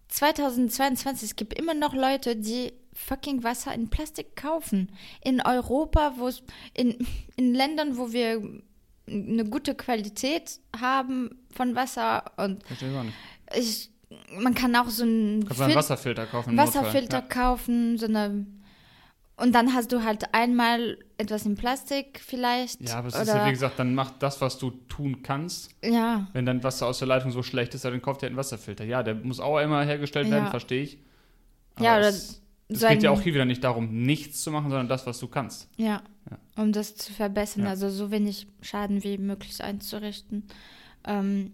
2022, 0.09 1.31
es 1.31 1.37
gibt 1.37 1.55
immer 1.55 1.75
noch 1.75 1.95
Leute, 1.95 2.37
die 2.37 2.73
fucking 2.95 3.43
Wasser 3.45 3.75
in 3.75 3.91
Plastik 3.91 4.35
kaufen. 4.35 4.91
In 5.23 5.41
Europa, 5.41 6.15
wo 6.17 6.29
es, 6.29 6.43
in, 6.75 7.07
in 7.37 7.55
Ländern, 7.55 7.97
wo 7.97 8.13
wir 8.13 8.43
eine 9.07 9.45
gute 9.45 9.75
Qualität 9.75 10.61
haben 10.79 11.31
von 11.51 11.75
Wasser 11.75 12.33
und 12.37 12.65
Verstehe 12.67 12.91
ich 12.91 12.97
auch 12.97 13.05
nicht. 13.05 13.17
ich, 13.57 13.91
man 14.41 14.55
kann 14.55 14.75
auch 14.77 14.89
so 14.89 15.03
einen 15.05 15.43
du 15.43 15.49
einen 15.55 15.71
Fil- 15.71 15.75
Wasserfilter 15.77 16.27
kaufen? 16.27 16.57
Wasserfilter 16.57 17.21
Notfall. 17.23 17.29
kaufen, 17.45 17.99
so 17.99 18.07
eine 18.07 18.47
und 19.37 19.55
dann 19.55 19.73
hast 19.73 19.93
du 19.93 20.03
halt 20.03 20.35
einmal 20.35 20.99
etwas 21.17 21.47
in 21.47 21.55
Plastik 21.55 22.21
vielleicht. 22.25 22.81
Ja. 22.81 22.97
aber 22.99 23.07
es 23.09 23.15
ist 23.15 23.29
ja, 23.29 23.47
wie 23.47 23.51
gesagt, 23.51 23.79
dann 23.79 23.95
mach 23.95 24.11
das, 24.19 24.41
was 24.41 24.59
du 24.59 24.71
tun 24.89 25.23
kannst. 25.23 25.71
ja, 25.85 26.27
Wenn 26.33 26.45
dein 26.45 26.65
Wasser 26.65 26.89
aus 26.89 26.99
der 26.99 27.07
Leitung 27.07 27.31
so 27.31 27.45
schlecht 27.45 27.73
ist, 27.75 27.85
dann 27.85 28.03
kauft 28.03 28.23
ihr 28.23 28.27
einen 28.29 28.37
Wasserfilter. 28.37 28.85
Ja, 28.85 29.05
der 29.05 29.15
muss 29.15 29.39
auch 29.39 29.59
immer 29.61 29.85
hergestellt 29.85 30.29
werden, 30.29 30.47
Ja. 30.47 30.51
verstehe 30.51 30.83
ich. 30.83 30.99
Ja, 31.79 31.99
oder 31.99 32.09
es, 32.09 32.43
es 32.67 32.81
geht 32.81 33.05
ja 33.05 33.13
auch 33.13 33.21
hier 33.21 33.33
wieder 33.35 33.45
nicht 33.45 33.63
darum, 33.63 34.03
nichts 34.03 34.43
zu 34.43 34.51
machen, 34.51 34.71
sondern 34.71 34.89
das, 34.89 35.07
was 35.07 35.21
du 35.21 35.29
kannst. 35.29 35.69
Ja, 35.77 36.03
Ja. 36.29 36.39
um 36.61 36.73
das 36.73 36.97
zu 36.97 37.13
verbessern, 37.13 37.65
also 37.69 37.91
so 37.91 38.11
wenig 38.11 38.49
Schaden 38.61 39.05
wie 39.05 39.19
möglich 39.19 39.63
einzurichten. 39.63 40.49
Ähm, 41.07 41.53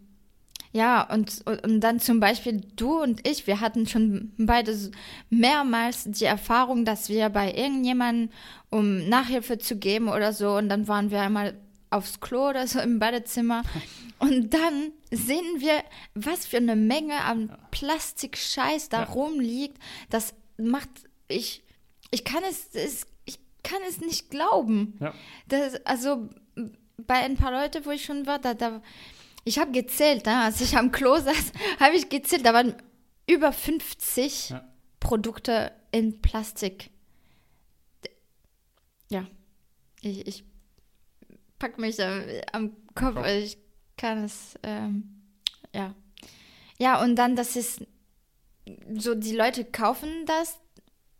ja, 0.74 1.08
und, 1.10 1.42
und 1.46 1.80
dann 1.80 2.00
zum 2.00 2.18
Beispiel 2.18 2.60
du 2.74 3.00
und 3.00 3.26
ich, 3.26 3.46
wir 3.46 3.60
hatten 3.60 3.86
schon 3.86 4.32
beide 4.36 4.76
mehrmals 5.30 6.02
die 6.04 6.24
Erfahrung, 6.24 6.84
dass 6.84 7.08
wir 7.08 7.28
bei 7.30 7.52
irgendjemandem, 7.54 8.30
um 8.70 9.08
Nachhilfe 9.08 9.58
zu 9.58 9.76
geben 9.76 10.08
oder 10.08 10.32
so, 10.32 10.56
und 10.56 10.68
dann 10.68 10.88
waren 10.88 11.12
wir 11.12 11.20
einmal 11.22 11.54
aufs 11.90 12.18
Klo 12.18 12.48
oder 12.48 12.66
so 12.66 12.80
im 12.80 12.98
Badezimmer. 12.98 13.62
Und 14.18 14.54
dann 14.54 14.90
sehen 15.10 15.44
wir, 15.58 15.82
was 16.14 16.46
für 16.46 16.56
eine 16.56 16.76
Menge 16.76 17.20
an 17.20 17.56
Plastikscheiß 17.72 18.88
da 18.88 19.00
Ja. 19.02 19.04
rumliegt. 19.10 19.76
Das 20.08 20.34
macht, 20.56 20.88
ich, 21.28 21.62
ich 22.10 22.24
kann 22.24 22.42
es, 22.48 22.68
es, 22.74 23.06
ich 23.26 23.38
kann 23.62 23.80
es 23.88 24.00
nicht 24.00 24.30
glauben. 24.30 24.96
Ja. 25.00 25.12
Das, 25.48 25.84
also 25.84 26.28
bei 26.96 27.16
ein 27.16 27.36
paar 27.36 27.50
Leuten, 27.52 27.84
wo 27.84 27.90
ich 27.90 28.04
schon 28.04 28.26
war, 28.26 28.38
da, 28.38 28.54
da 28.54 28.80
ich 29.44 29.58
habe 29.58 29.72
gezählt, 29.72 30.26
ne? 30.26 30.42
als 30.42 30.60
ich 30.60 30.76
am 30.76 30.90
Klo 30.90 31.16
saß, 31.18 31.52
habe 31.80 31.96
ich 31.96 32.08
gezählt, 32.08 32.44
da 32.46 32.54
waren 32.54 32.74
über 33.28 33.52
50 33.52 34.50
Ja. 34.50 34.68
Produkte 35.00 35.72
in 35.92 36.20
Plastik. 36.20 36.90
Ja, 39.10 39.26
ich, 40.00 40.26
ich 40.26 40.44
pack 41.58 41.78
mich 41.78 41.98
am 42.52 42.72
Kopf, 42.94 43.16
Kopf. 43.16 43.26
ich 43.26 43.58
kann 43.96 44.24
es, 44.24 44.54
ähm, 44.62 45.22
ja. 45.74 45.94
Ja, 46.78 47.02
und 47.02 47.16
dann, 47.16 47.36
das 47.36 47.54
ist 47.54 47.82
so, 48.94 49.14
die 49.14 49.36
Leute 49.36 49.64
kaufen 49.64 50.24
das, 50.26 50.58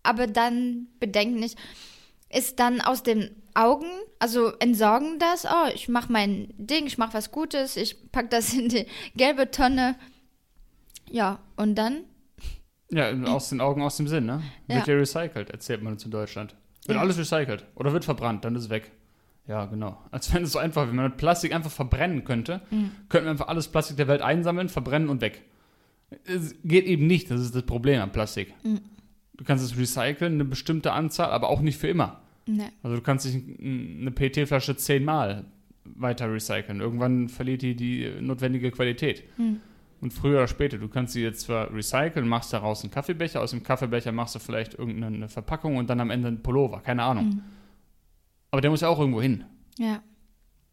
aber 0.02 0.26
dann 0.26 0.88
bedenken 0.98 1.40
nicht, 1.40 1.58
ist 2.34 2.58
dann 2.60 2.80
aus 2.80 3.02
den 3.02 3.30
Augen, 3.54 3.86
also 4.18 4.48
entsorgen 4.58 5.18
das, 5.18 5.44
oh, 5.44 5.68
ich 5.74 5.88
mache 5.88 6.10
mein 6.12 6.52
Ding, 6.58 6.86
ich 6.86 6.98
mache 6.98 7.14
was 7.14 7.30
Gutes, 7.30 7.76
ich 7.76 8.10
pack 8.10 8.30
das 8.30 8.52
in 8.54 8.68
die 8.68 8.86
gelbe 9.16 9.50
Tonne. 9.50 9.96
Ja, 11.10 11.38
und 11.56 11.76
dann? 11.76 12.04
Ja, 12.90 13.12
aus 13.24 13.48
den 13.50 13.60
Augen, 13.60 13.82
aus 13.82 13.96
dem 13.96 14.08
Sinn, 14.08 14.26
ne? 14.26 14.42
Ja. 14.68 14.76
Wird 14.76 14.86
ja 14.88 14.94
recycelt, 14.94 15.50
erzählt 15.50 15.82
man 15.82 15.94
uns 15.94 16.04
in 16.04 16.10
Deutschland. 16.10 16.54
Wird 16.86 16.96
Ja. 16.96 17.02
alles 17.02 17.18
recycelt. 17.18 17.64
Oder 17.74 17.92
wird 17.92 18.04
verbrannt, 18.04 18.44
dann 18.44 18.54
ist 18.56 18.64
es 18.64 18.70
weg. 18.70 18.90
Ja, 19.46 19.66
genau. 19.66 19.98
Als 20.10 20.32
wenn 20.32 20.44
es 20.44 20.52
so 20.52 20.58
einfach, 20.58 20.88
wenn 20.88 20.96
man 20.96 21.16
Plastik 21.16 21.54
einfach 21.54 21.70
verbrennen 21.70 22.24
könnte, 22.24 22.62
Mhm. 22.70 22.90
könnten 23.08 23.26
wir 23.26 23.30
einfach 23.30 23.48
alles 23.48 23.68
Plastik 23.68 23.96
der 23.96 24.08
Welt 24.08 24.22
einsammeln, 24.22 24.68
verbrennen 24.68 25.08
und 25.08 25.20
weg. 25.20 25.42
Es 26.24 26.54
geht 26.64 26.86
eben 26.86 27.06
nicht, 27.06 27.30
das 27.30 27.40
ist 27.40 27.54
das 27.54 27.64
Problem 27.64 28.00
am 28.00 28.12
Plastik. 28.12 28.54
Mhm. 28.64 28.80
Du 29.36 29.44
kannst 29.44 29.64
es 29.64 29.76
recyceln, 29.76 30.34
eine 30.34 30.44
bestimmte 30.44 30.92
Anzahl, 30.92 31.30
aber 31.30 31.48
auch 31.48 31.60
nicht 31.60 31.78
für 31.78 31.88
immer. 31.88 32.20
Ne. 32.46 32.72
Also 32.82 32.96
du 32.96 33.02
kannst 33.02 33.26
dich 33.26 33.36
eine 33.60 34.10
PET-Flasche 34.10 34.76
zehnmal 34.76 35.44
weiter 35.84 36.32
recyceln. 36.32 36.80
Irgendwann 36.80 37.28
verliert 37.28 37.62
die 37.62 37.74
die 37.74 38.10
notwendige 38.20 38.70
Qualität. 38.70 39.24
Hm. 39.36 39.60
Und 40.00 40.12
früher 40.12 40.38
oder 40.38 40.48
später, 40.48 40.76
du 40.76 40.88
kannst 40.88 41.14
sie 41.14 41.22
jetzt 41.22 41.42
zwar 41.42 41.72
recyceln, 41.72 42.28
machst 42.28 42.52
daraus 42.52 42.82
einen 42.82 42.90
Kaffeebecher, 42.90 43.40
aus 43.40 43.52
dem 43.52 43.62
Kaffeebecher 43.62 44.12
machst 44.12 44.34
du 44.34 44.38
vielleicht 44.38 44.74
irgendeine 44.74 45.28
Verpackung 45.28 45.76
und 45.76 45.88
dann 45.88 46.00
am 46.00 46.10
Ende 46.10 46.28
einen 46.28 46.42
Pullover, 46.42 46.80
keine 46.80 47.02
Ahnung. 47.02 47.32
Hm. 47.32 47.42
Aber 48.50 48.60
der 48.60 48.70
muss 48.70 48.82
ja 48.82 48.88
auch 48.88 49.00
irgendwo 49.00 49.22
hin. 49.22 49.44
Ja. 49.78 50.02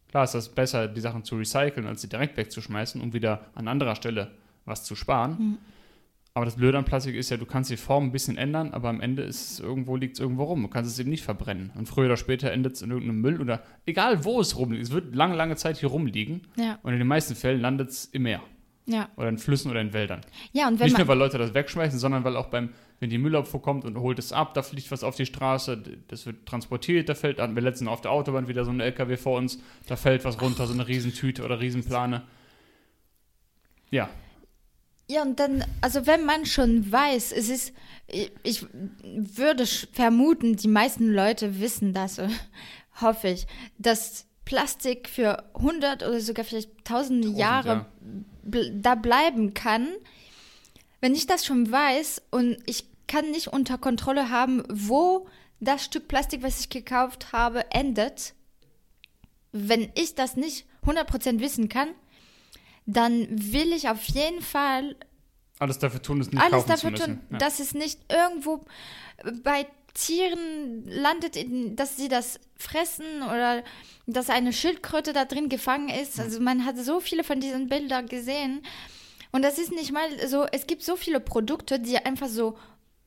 Klar 0.08 0.24
ist 0.24 0.34
das 0.34 0.50
besser, 0.50 0.88
die 0.88 1.00
Sachen 1.00 1.24
zu 1.24 1.36
recyceln, 1.36 1.86
als 1.86 2.02
sie 2.02 2.08
direkt 2.08 2.36
wegzuschmeißen, 2.36 3.00
um 3.00 3.14
wieder 3.14 3.46
an 3.54 3.68
anderer 3.68 3.96
Stelle 3.96 4.32
was 4.66 4.84
zu 4.84 4.94
sparen. 4.94 5.38
Hm. 5.38 5.58
Aber 6.34 6.46
das 6.46 6.56
Blöde 6.56 6.78
an 6.78 6.86
Plastik 6.86 7.14
ist 7.14 7.28
ja, 7.28 7.36
du 7.36 7.44
kannst 7.44 7.70
die 7.70 7.76
Form 7.76 8.04
ein 8.04 8.12
bisschen 8.12 8.38
ändern, 8.38 8.72
aber 8.72 8.88
am 8.88 9.02
Ende 9.02 9.22
ist 9.22 9.50
es 9.52 9.60
irgendwo, 9.60 9.96
liegt 9.96 10.14
es 10.14 10.20
irgendwo 10.20 10.44
rum. 10.44 10.62
Du 10.62 10.68
kannst 10.68 10.90
es 10.90 10.98
eben 10.98 11.10
nicht 11.10 11.24
verbrennen. 11.24 11.70
Und 11.74 11.86
früher 11.86 12.06
oder 12.06 12.16
später 12.16 12.50
endet 12.50 12.74
es 12.76 12.80
in 12.82 12.90
irgendeinem 12.90 13.20
Müll 13.20 13.38
oder 13.40 13.62
egal 13.84 14.24
wo 14.24 14.40
es 14.40 14.56
rumliegt. 14.56 14.82
Es 14.84 14.92
wird 14.92 15.14
lange, 15.14 15.36
lange 15.36 15.56
Zeit 15.56 15.76
hier 15.76 15.90
rumliegen 15.90 16.42
Ja. 16.56 16.78
und 16.82 16.92
in 16.94 16.98
den 16.98 17.08
meisten 17.08 17.34
Fällen 17.34 17.60
landet 17.60 17.90
es 17.90 18.06
im 18.06 18.22
Meer 18.22 18.40
Ja. 18.86 19.10
oder 19.16 19.28
in 19.28 19.36
Flüssen 19.36 19.70
oder 19.70 19.82
in 19.82 19.92
Wäldern. 19.92 20.22
Ja, 20.52 20.68
und 20.68 20.78
wenn 20.80 20.86
Nicht 20.86 20.96
nur, 20.96 21.06
weil 21.06 21.18
Leute 21.18 21.36
das 21.36 21.52
wegschmeißen, 21.52 21.98
sondern 21.98 22.24
weil 22.24 22.36
auch 22.38 22.46
beim, 22.46 22.70
wenn 22.98 23.10
die 23.10 23.18
Müllabfuhr 23.18 23.60
kommt 23.60 23.84
und 23.84 23.98
holt 23.98 24.18
es 24.18 24.32
ab, 24.32 24.54
da 24.54 24.62
fliegt 24.62 24.90
was 24.90 25.04
auf 25.04 25.16
die 25.16 25.26
Straße, 25.26 25.82
das 26.08 26.24
wird 26.24 26.46
transportiert, 26.46 27.10
da 27.10 27.14
fällt, 27.14 27.40
hatten 27.40 27.54
wir 27.56 27.62
letztens 27.62 27.90
auf 27.90 28.00
der 28.00 28.10
Autobahn 28.10 28.48
wieder 28.48 28.64
so 28.64 28.70
ein 28.70 28.80
LKW 28.80 29.18
vor 29.18 29.36
uns, 29.36 29.60
da 29.86 29.96
fällt 29.96 30.24
was 30.24 30.40
runter, 30.40 30.66
so 30.66 30.72
eine 30.72 30.88
Riesentüte 30.88 31.44
oder 31.44 31.60
Riesenplane. 31.60 32.22
Ja, 33.90 34.08
Ja, 35.12 35.20
und 35.20 35.38
dann, 35.38 35.62
also 35.82 36.06
wenn 36.06 36.24
man 36.24 36.46
schon 36.46 36.90
weiß, 36.90 37.32
es 37.32 37.50
ist, 37.50 37.74
ich, 38.06 38.32
ich 38.42 38.66
würde 38.72 39.66
vermuten, 39.66 40.56
die 40.56 40.68
meisten 40.68 41.12
Leute 41.12 41.60
wissen 41.60 41.92
das, 41.92 42.16
äh, 42.16 42.28
hoffe 43.02 43.28
ich, 43.28 43.46
dass 43.76 44.24
Plastik 44.46 45.10
für 45.10 45.44
100 45.54 46.02
oder 46.02 46.18
sogar 46.18 46.46
vielleicht 46.46 46.86
tausende 46.86 47.28
Jahre 47.28 47.86
ja. 48.44 48.62
da 48.72 48.94
bleiben 48.94 49.52
kann. 49.52 49.88
Wenn 51.02 51.14
ich 51.14 51.26
das 51.26 51.44
schon 51.44 51.70
weiß 51.70 52.22
und 52.30 52.56
ich 52.64 52.86
kann 53.06 53.32
nicht 53.32 53.48
unter 53.48 53.76
Kontrolle 53.76 54.30
haben, 54.30 54.62
wo 54.70 55.28
das 55.60 55.84
Stück 55.84 56.08
Plastik, 56.08 56.42
was 56.42 56.60
ich 56.60 56.70
gekauft 56.70 57.32
habe, 57.32 57.70
endet, 57.70 58.32
wenn 59.52 59.92
ich 59.94 60.14
das 60.14 60.36
nicht 60.36 60.64
100% 60.86 61.40
wissen 61.40 61.68
kann, 61.68 61.90
dann 62.86 63.26
will 63.30 63.72
ich 63.72 63.88
auf 63.88 64.02
jeden 64.04 64.42
Fall 64.42 64.96
Alles 65.58 65.78
dafür 65.78 66.02
tun, 66.02 66.20
es 66.20 66.30
nicht 66.30 66.40
alles 66.40 66.52
kaufen 66.52 66.68
dafür 66.68 66.94
zu 66.94 67.04
tun. 67.04 67.20
Ja. 67.30 67.38
dass 67.38 67.60
es 67.60 67.74
nicht 67.74 68.00
irgendwo 68.10 68.64
bei 69.42 69.66
Tieren 69.94 70.84
landet, 70.86 71.36
in, 71.36 71.76
dass 71.76 71.96
sie 71.96 72.08
das 72.08 72.40
fressen 72.56 73.22
oder 73.22 73.62
dass 74.06 74.30
eine 74.30 74.52
Schildkröte 74.52 75.12
da 75.12 75.26
drin 75.26 75.48
gefangen 75.48 75.90
ist. 75.90 76.18
Also 76.18 76.40
man 76.40 76.64
hat 76.64 76.78
so 76.78 77.00
viele 77.00 77.24
von 77.24 77.40
diesen 77.40 77.68
Bildern 77.68 78.06
gesehen. 78.06 78.62
Und 79.32 79.42
das 79.42 79.58
ist 79.58 79.70
nicht 79.70 79.92
mal 79.92 80.28
so, 80.28 80.46
es 80.50 80.66
gibt 80.66 80.82
so 80.82 80.96
viele 80.96 81.20
Produkte, 81.20 81.78
die 81.78 81.98
einfach 81.98 82.28
so 82.28 82.56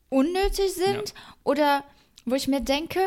unnötig 0.10 0.74
sind 0.74 1.14
oder 1.44 1.84
wo 2.26 2.36
ich 2.36 2.48
mir 2.48 2.62
denke, 2.62 3.00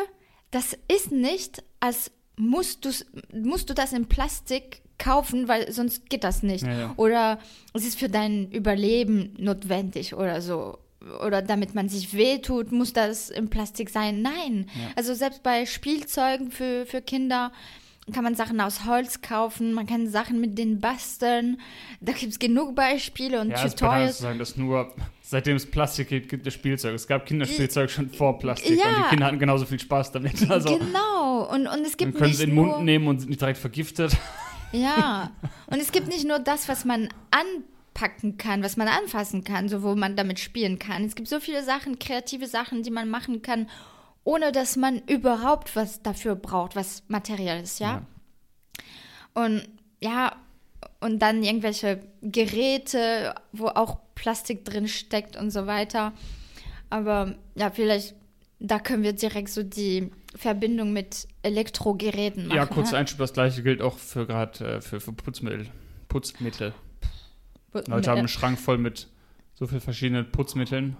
das 0.51 0.77
ist 0.87 1.11
nicht, 1.11 1.63
als 1.79 2.11
musst, 2.37 2.87
musst 3.33 3.69
du 3.69 3.73
das 3.73 3.93
in 3.93 4.07
Plastik 4.07 4.81
kaufen, 4.99 5.47
weil 5.47 5.71
sonst 5.71 6.09
geht 6.09 6.23
das 6.23 6.43
nicht. 6.43 6.65
Ja, 6.65 6.73
ja. 6.79 6.93
Oder 6.97 7.39
es 7.73 7.85
ist 7.85 7.97
für 7.97 8.09
dein 8.09 8.51
Überleben 8.51 9.33
notwendig 9.37 10.13
oder 10.13 10.41
so. 10.41 10.77
Oder 11.25 11.41
damit 11.41 11.75
man 11.75 11.87
sich 11.89 12.13
wehtut, 12.13 12.71
muss 12.73 12.91
das 12.93 13.29
in 13.29 13.49
Plastik 13.49 13.89
sein. 13.89 14.21
Nein. 14.21 14.67
Ja. 14.75 14.89
Also 14.95 15.13
selbst 15.13 15.41
bei 15.43 15.65
Spielzeugen 15.65 16.51
für, 16.51 16.85
für 16.85 17.01
Kinder 17.01 17.51
kann 18.13 18.23
man 18.23 18.35
Sachen 18.35 18.59
aus 18.59 18.85
Holz 18.85 19.21
kaufen, 19.21 19.73
man 19.73 19.85
kann 19.85 20.07
Sachen 20.07 20.41
mit 20.41 20.57
denen 20.57 20.79
basteln. 20.79 21.59
Da 22.01 22.11
gibt 22.11 22.31
es 22.31 22.39
genug 22.39 22.75
Beispiele 22.75 23.39
und 23.39 23.51
Ja, 23.51 23.67
Tutorials. 23.67 24.17
sagen, 24.17 24.39
dass 24.39 24.57
nur 24.57 24.93
seitdem 25.21 25.55
es 25.55 25.69
Plastik 25.69 26.09
gibt, 26.09 26.29
gibt 26.29 26.47
es 26.47 26.53
Spielzeug. 26.55 26.95
Es 26.95 27.05
gab 27.07 27.25
Kinderspielzeug 27.27 27.89
schon 27.91 28.09
vor 28.09 28.39
Plastik 28.39 28.79
Ja. 28.79 28.87
und 28.89 28.95
die 29.03 29.09
Kinder 29.11 29.27
hatten 29.27 29.39
genauso 29.39 29.65
viel 29.65 29.79
Spaß 29.79 30.11
damit. 30.11 30.33
Also 30.49 30.77
genau. 30.77 31.47
Und, 31.53 31.67
und 31.67 31.85
es 31.85 31.97
gibt 31.97 32.15
können 32.15 32.29
nicht 32.29 32.37
sie 32.37 32.43
in 32.45 32.49
den 32.49 32.55
Mund 32.55 32.83
nehmen 32.83 33.07
und 33.07 33.19
sind 33.19 33.29
nicht 33.29 33.41
direkt 33.41 33.59
vergiftet. 33.59 34.17
Ja, 34.71 35.31
und 35.67 35.79
es 35.79 35.91
gibt 35.91 36.07
nicht 36.07 36.27
nur 36.27 36.39
das, 36.39 36.67
was 36.69 36.85
man 36.85 37.09
anpacken 37.31 38.37
kann, 38.37 38.63
was 38.63 38.77
man 38.77 38.87
anfassen 38.87 39.43
kann, 39.43 39.67
so 39.67 39.81
wo 39.81 39.95
man 39.95 40.15
damit 40.15 40.39
spielen 40.39 40.77
kann. 40.79 41.05
Es 41.05 41.15
gibt 41.15 41.27
so 41.27 41.39
viele 41.39 41.63
Sachen, 41.63 41.99
kreative 41.99 42.47
Sachen, 42.47 42.83
die 42.83 42.91
man 42.91 43.09
machen 43.09 43.41
kann, 43.41 43.67
ohne 44.23 44.51
dass 44.51 44.75
man 44.75 44.99
überhaupt 45.07 45.75
was 45.75 46.03
dafür 46.03 46.35
braucht, 46.35 46.75
was 46.75 47.03
Materielles, 47.07 47.79
ja? 47.79 48.03
Und 49.33 49.67
ja, 50.01 50.35
und 50.99 51.19
dann 51.19 51.43
irgendwelche 51.43 52.01
Geräte, 52.21 53.35
wo 53.51 53.67
auch 53.67 53.99
Plastik 54.15 54.65
drin 54.65 54.87
steckt 54.87 55.35
und 55.35 55.51
so 55.51 55.65
weiter. 55.65 56.13
Aber 56.89 57.35
ja, 57.55 57.69
vielleicht, 57.71 58.15
da 58.59 58.79
können 58.79 59.03
wir 59.03 59.13
direkt 59.13 59.49
so 59.49 59.63
die 59.63 60.11
Verbindung 60.35 60.91
mit 60.93 61.27
Elektrogeräten 61.43 62.47
machen. 62.47 62.57
Ja, 62.57 62.65
kurzer 62.65 62.93
ne? 62.93 62.97
Einschub, 62.99 63.17
das 63.17 63.33
gleiche 63.33 63.63
gilt 63.63 63.81
auch 63.81 63.97
für 63.97 64.27
gerade 64.27 64.77
äh, 64.77 64.81
für, 64.81 64.99
für 64.99 65.13
Putzmittel. 65.13 65.67
Putzmittel. 66.09 66.73
Leute 67.73 68.09
haben 68.09 68.19
einen 68.19 68.27
Schrank 68.27 68.59
voll 68.59 68.77
mit 68.77 69.07
so 69.53 69.67
viel 69.67 69.79
verschiedenen 69.79 70.31
Putzmitteln, 70.31 70.97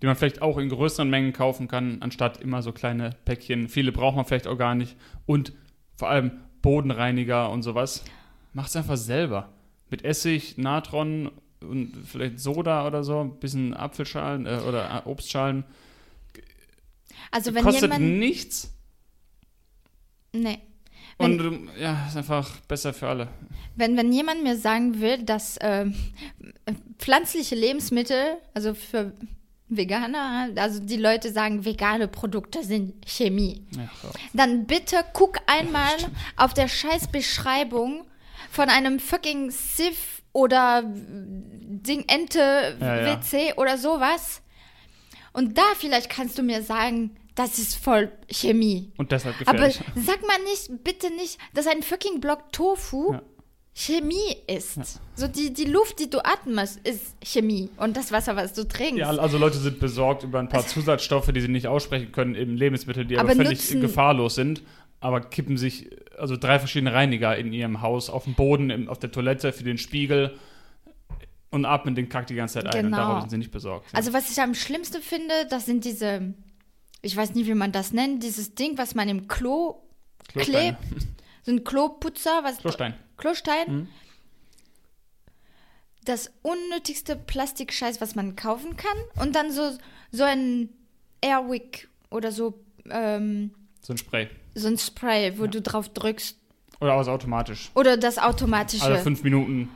die 0.00 0.06
man 0.06 0.14
vielleicht 0.14 0.40
auch 0.40 0.56
in 0.58 0.68
größeren 0.68 1.10
Mengen 1.10 1.32
kaufen 1.32 1.68
kann, 1.68 1.98
anstatt 2.00 2.40
immer 2.40 2.62
so 2.62 2.72
kleine 2.72 3.10
Päckchen. 3.24 3.68
Viele 3.68 3.90
braucht 3.90 4.16
man 4.16 4.24
vielleicht 4.24 4.46
auch 4.46 4.56
gar 4.56 4.74
nicht. 4.74 4.96
Und 5.26 5.52
vor 5.96 6.08
allem 6.08 6.32
Bodenreiniger 6.62 7.50
und 7.50 7.62
sowas. 7.62 8.04
Macht's 8.52 8.76
einfach 8.76 8.96
selber. 8.96 9.48
Mit 9.90 10.04
Essig, 10.04 10.58
Natron 10.58 11.30
und 11.60 11.92
vielleicht 12.06 12.38
Soda 12.38 12.86
oder 12.86 13.02
so, 13.02 13.20
ein 13.20 13.38
bisschen 13.38 13.74
Apfelschalen 13.74 14.46
äh, 14.46 14.60
oder 14.66 15.02
Obstschalen. 15.06 15.64
Also 17.30 17.54
wenn 17.54 17.62
Kostet 17.64 17.82
jemand. 17.82 18.02
nichts 18.02 18.72
Nee. 20.32 20.58
Wenn, 21.18 21.40
und 21.40 21.46
ähm, 21.54 21.70
ja, 21.78 22.06
ist 22.08 22.16
einfach 22.16 22.48
besser 22.68 22.92
für 22.94 23.08
alle. 23.08 23.28
wenn, 23.76 23.96
wenn 23.96 24.12
jemand 24.12 24.42
mir 24.42 24.56
sagen 24.56 25.00
will, 25.00 25.22
dass 25.22 25.58
ähm, 25.60 25.94
pflanzliche 26.98 27.54
Lebensmittel, 27.54 28.36
also 28.54 28.74
für 28.74 29.12
Veganer, 29.68 30.50
also 30.56 30.80
die 30.80 30.96
Leute 30.96 31.30
sagen, 31.32 31.64
vegane 31.64 32.08
Produkte 32.08 32.64
sind 32.64 32.94
Chemie, 33.06 33.66
Ja, 33.76 33.88
so. 34.02 34.08
dann 34.32 34.66
bitte 34.66 34.96
guck 35.12 35.38
einmal 35.46 35.94
auf 36.36 36.54
der 36.54 36.68
Scheißbeschreibung 36.68 38.04
von 38.50 38.68
einem 38.68 38.98
fucking 38.98 39.50
Sif 39.50 40.22
oder 40.32 40.82
Ding 40.86 42.04
Ente 42.08 42.76
Ja, 42.80 43.00
ja. 43.02 43.20
WC 43.20 43.54
oder 43.56 43.78
sowas. 43.78 44.42
Und 45.32 45.56
da 45.58 45.62
vielleicht 45.76 46.10
kannst 46.10 46.38
du 46.38 46.42
mir 46.42 46.62
sagen, 46.62 47.16
das 47.34 47.58
ist 47.58 47.76
voll 47.76 48.10
Chemie. 48.30 48.92
Und 48.96 49.12
deshalb 49.12 49.36
Aber 49.46 49.68
gefährlich. 49.68 49.80
sag 50.06 50.20
mal 50.26 50.38
nicht, 50.50 50.84
bitte 50.84 51.10
nicht, 51.14 51.38
dass 51.54 51.66
ein 51.66 51.82
fucking 51.82 52.20
Block 52.20 52.52
Tofu 52.52 53.12
Ja. 53.14 53.22
Chemie 53.72 54.36
ist. 54.48 55.00
So 55.14 55.28
die, 55.28 55.54
die 55.54 55.64
Luft, 55.64 56.00
die 56.00 56.10
du 56.10 56.18
atmest, 56.24 56.80
ist 56.86 57.14
Chemie. 57.24 57.70
Und 57.76 57.96
das 57.96 58.10
Wasser, 58.12 58.34
was 58.36 58.52
du 58.52 58.66
trinkst. 58.66 58.98
Ja, 58.98 59.10
also 59.10 59.38
Leute 59.38 59.58
sind 59.58 59.78
besorgt 59.78 60.24
über 60.24 60.40
ein 60.40 60.48
paar 60.48 60.66
Zusatzstoffe, 60.66 61.30
die 61.32 61.40
sie 61.40 61.48
nicht 61.48 61.68
aussprechen 61.68 62.10
können 62.12 62.34
im 62.34 62.56
Lebensmittel, 62.56 63.04
die 63.06 63.16
aber, 63.16 63.30
Aber 63.30 63.36
völlig 63.44 63.60
nutzen- 63.60 63.80
gefahrlos 63.80 64.34
sind, 64.34 64.62
aber 64.98 65.20
kippen 65.20 65.56
sich 65.56 65.88
also 66.18 66.36
drei 66.36 66.58
verschiedene 66.58 66.92
Reiniger 66.92 67.36
in 67.36 67.52
ihrem 67.52 67.80
Haus 67.80 68.10
auf 68.10 68.24
dem 68.24 68.34
Boden, 68.34 68.88
auf 68.88 68.98
der 68.98 69.12
Toilette, 69.12 69.52
für 69.52 69.64
den 69.64 69.78
Spiegel 69.78 70.34
und 71.50 71.64
atmen 71.64 71.94
den 71.94 72.08
Kack 72.08 72.26
die 72.28 72.34
ganze 72.34 72.54
Zeit 72.54 72.66
ein 72.74 72.86
und 72.86 72.92
Genau. 72.92 72.96
darüber 73.02 73.20
sind 73.22 73.30
sie 73.30 73.38
nicht 73.38 73.50
besorgt. 73.50 73.86
Also 73.92 74.12
was 74.12 74.30
ich 74.30 74.40
am 74.40 74.54
schlimmsten 74.54 75.02
finde, 75.02 75.34
das 75.50 75.66
sind 75.66 75.84
diese, 75.84 76.34
ich 77.02 77.16
weiß 77.16 77.34
nicht, 77.34 77.46
wie 77.48 77.54
man 77.54 77.72
das 77.72 77.92
nennt, 77.92 78.22
dieses 78.22 78.54
Ding, 78.54 78.78
was 78.78 78.94
man 78.94 79.08
im 79.08 79.26
Klo 79.28 79.82
klebt. 80.28 80.78
So 81.42 81.52
ein 81.52 81.64
Kloputzer, 81.64 82.40
was 82.44 82.58
Klostein. 82.58 82.94
Klostein. 83.16 83.66
Mhm. 83.72 83.88
Das 86.04 86.30
unnötigste 86.42 87.14
Plastikscheiß, 87.16 88.00
was 88.00 88.14
man 88.14 88.36
kaufen 88.36 88.76
kann. 88.76 88.96
Und 89.22 89.34
dann 89.36 89.52
so, 89.52 89.70
so 90.10 90.24
ein 90.24 90.70
Airwick 91.20 91.88
oder 92.10 92.32
so, 92.32 92.58
ähm, 92.88 93.52
So 93.82 93.92
ein 93.92 93.98
Spray. 93.98 94.28
so 94.54 94.68
ein 94.68 94.78
Spray, 94.78 95.38
wo 95.38 95.46
du 95.46 95.60
drauf 95.60 95.88
drückst. 95.90 96.38
Oder 96.80 96.94
aus 96.94 97.08
automatisch. 97.08 97.70
Oder 97.74 97.96
das 97.98 98.16
automatische. 98.18 98.84
Alle 98.84 98.98
fünf 99.00 99.22
Minuten 99.22 99.68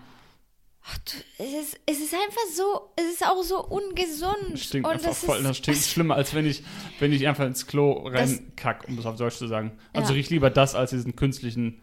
Ach, 0.86 0.98
du, 0.98 1.12
es, 1.42 1.52
ist, 1.52 1.80
es 1.86 1.98
ist 2.00 2.12
einfach 2.14 2.42
so, 2.54 2.90
es 2.96 3.04
ist 3.14 3.26
auch 3.26 3.42
so 3.42 3.64
ungesund. 3.64 4.58
stinkt 4.58 4.86
und 4.86 4.92
einfach 4.94 5.08
das 5.08 5.24
voll. 5.24 5.38
ist, 5.38 5.44
Das 5.44 5.56
stinkt 5.56 5.80
schlimmer, 5.86 6.14
als 6.16 6.34
wenn 6.34 6.46
ich, 6.46 6.62
wenn 6.98 7.12
ich 7.12 7.26
einfach 7.26 7.46
ins 7.46 7.66
Klo 7.66 8.06
reinkack, 8.06 8.86
um 8.86 8.96
das 8.96 9.06
auf 9.06 9.16
Deutsch 9.16 9.36
zu 9.38 9.46
sagen. 9.46 9.72
Also 9.94 10.10
Ja. 10.12 10.16
riecht 10.16 10.30
lieber 10.30 10.50
das 10.50 10.74
als 10.74 10.90
diesen 10.90 11.16
künstlichen 11.16 11.80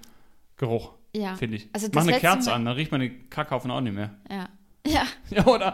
Geruch, 0.58 0.92
ja. 1.16 1.36
finde 1.36 1.58
ich. 1.58 1.68
Also 1.74 1.88
Mach 1.94 2.04
eine 2.04 2.20
Kerze 2.20 2.50
Mal- 2.50 2.56
an, 2.58 2.66
dann 2.66 2.76
riecht 2.76 2.92
meine 2.92 3.10
Kackhaufen 3.10 3.72
auch 3.72 3.82
nicht 3.82 3.94
mehr. 3.94 4.16
Ja. 4.30 4.50
Ja, 4.88 5.06
Ja, 5.30 5.46
oder? 5.46 5.74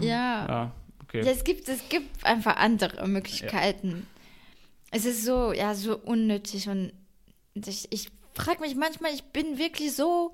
ja. 0.00 0.46
Ja, 0.46 0.72
okay. 1.02 1.22
Ja, 1.24 1.32
es 1.32 1.42
gibt, 1.44 1.68
es 1.68 1.88
gibt 1.88 2.24
einfach 2.24 2.56
andere 2.56 3.06
Möglichkeiten. 3.08 4.06
Es 4.92 5.04
ist 5.04 5.24
so, 5.24 5.52
ja, 5.52 5.74
so 5.74 5.96
unnötig 5.98 6.68
und 6.68 6.92
ich, 7.54 7.88
ich 7.92 8.08
frage 8.34 8.60
mich 8.60 8.76
manchmal, 8.76 9.12
ich 9.12 9.24
bin 9.24 9.58
wirklich 9.58 9.92
so, 9.94 10.32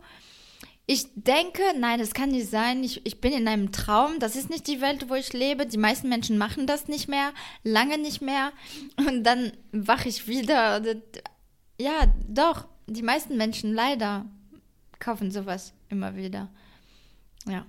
ich 0.87 1.07
denke, 1.15 1.63
nein, 1.79 2.01
das 2.01 2.15
kann 2.15 2.31
nicht 2.31 2.51
sein, 2.51 2.83
ich, 2.83 3.05
ich 3.07 3.21
bin 3.21 3.33
in 3.33 3.47
einem 3.47 3.71
Traum, 3.71 4.19
das 4.19 4.35
ist 4.35 4.51
nicht 4.51 4.67
die 4.67 4.81
Welt, 4.81 5.09
wo 5.09 5.15
ich 5.15 5.33
lebe, 5.33 5.67
die 5.67 5.79
meisten 5.79 6.09
Menschen 6.09 6.37
machen 6.37 6.67
das 6.67 6.89
nicht 6.89 7.09
mehr, 7.09 7.33
lange 7.63 7.97
nicht 7.99 8.21
mehr 8.23 8.51
und 8.97 9.23
dann 9.25 9.53
wache 9.73 10.09
ich 10.09 10.27
wieder. 10.27 10.83
Ja, 11.81 12.13
doch, 12.27 12.67
die 12.87 13.03
meisten 13.03 13.37
Menschen 13.37 13.73
leider 13.73 14.27
kaufen 14.99 15.31
sowas 15.31 15.73
immer 15.89 16.17
wieder. 16.17 16.49
Ja. 17.47 17.65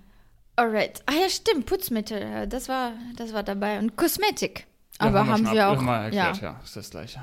Alright. 0.56 1.02
Ah 1.06 1.14
ja, 1.14 1.30
stimmt, 1.30 1.66
Putzmittel, 1.66 2.48
das 2.48 2.68
war, 2.70 2.94
das 3.16 3.34
war 3.34 3.44
dabei. 3.44 3.80
Und 3.80 3.96
Kosmetik. 3.96 4.68
Ja, 5.00 5.08
Aber 5.08 5.26
haben 5.28 5.50
wir 5.52 5.66
ab- 5.68 5.78
auch. 5.78 5.82
Mal 5.82 6.14
ja. 6.14 6.28
erklärt, 6.28 6.42
ja. 6.56 6.62
ist 6.64 6.76
das 6.76 6.90
gleiche. 6.90 7.22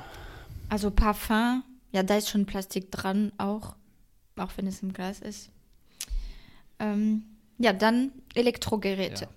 Also 0.69 0.91
Parfum, 0.91 1.63
ja, 1.93 2.03
da 2.03 2.17
ist 2.17 2.29
schon 2.31 2.47
Plastik 2.47 2.91
dran, 2.91 3.33
auch. 3.39 3.75
Auch 4.37 4.51
wenn 4.57 4.67
es 4.67 4.83
im 4.83 4.93
Glas 4.93 5.21
ist. 5.21 5.51
Ähm, 6.79 7.23
ja, 7.59 7.73
dann 7.73 8.13
Elektrogeräte. 8.35 9.25
Ja. 9.25 9.31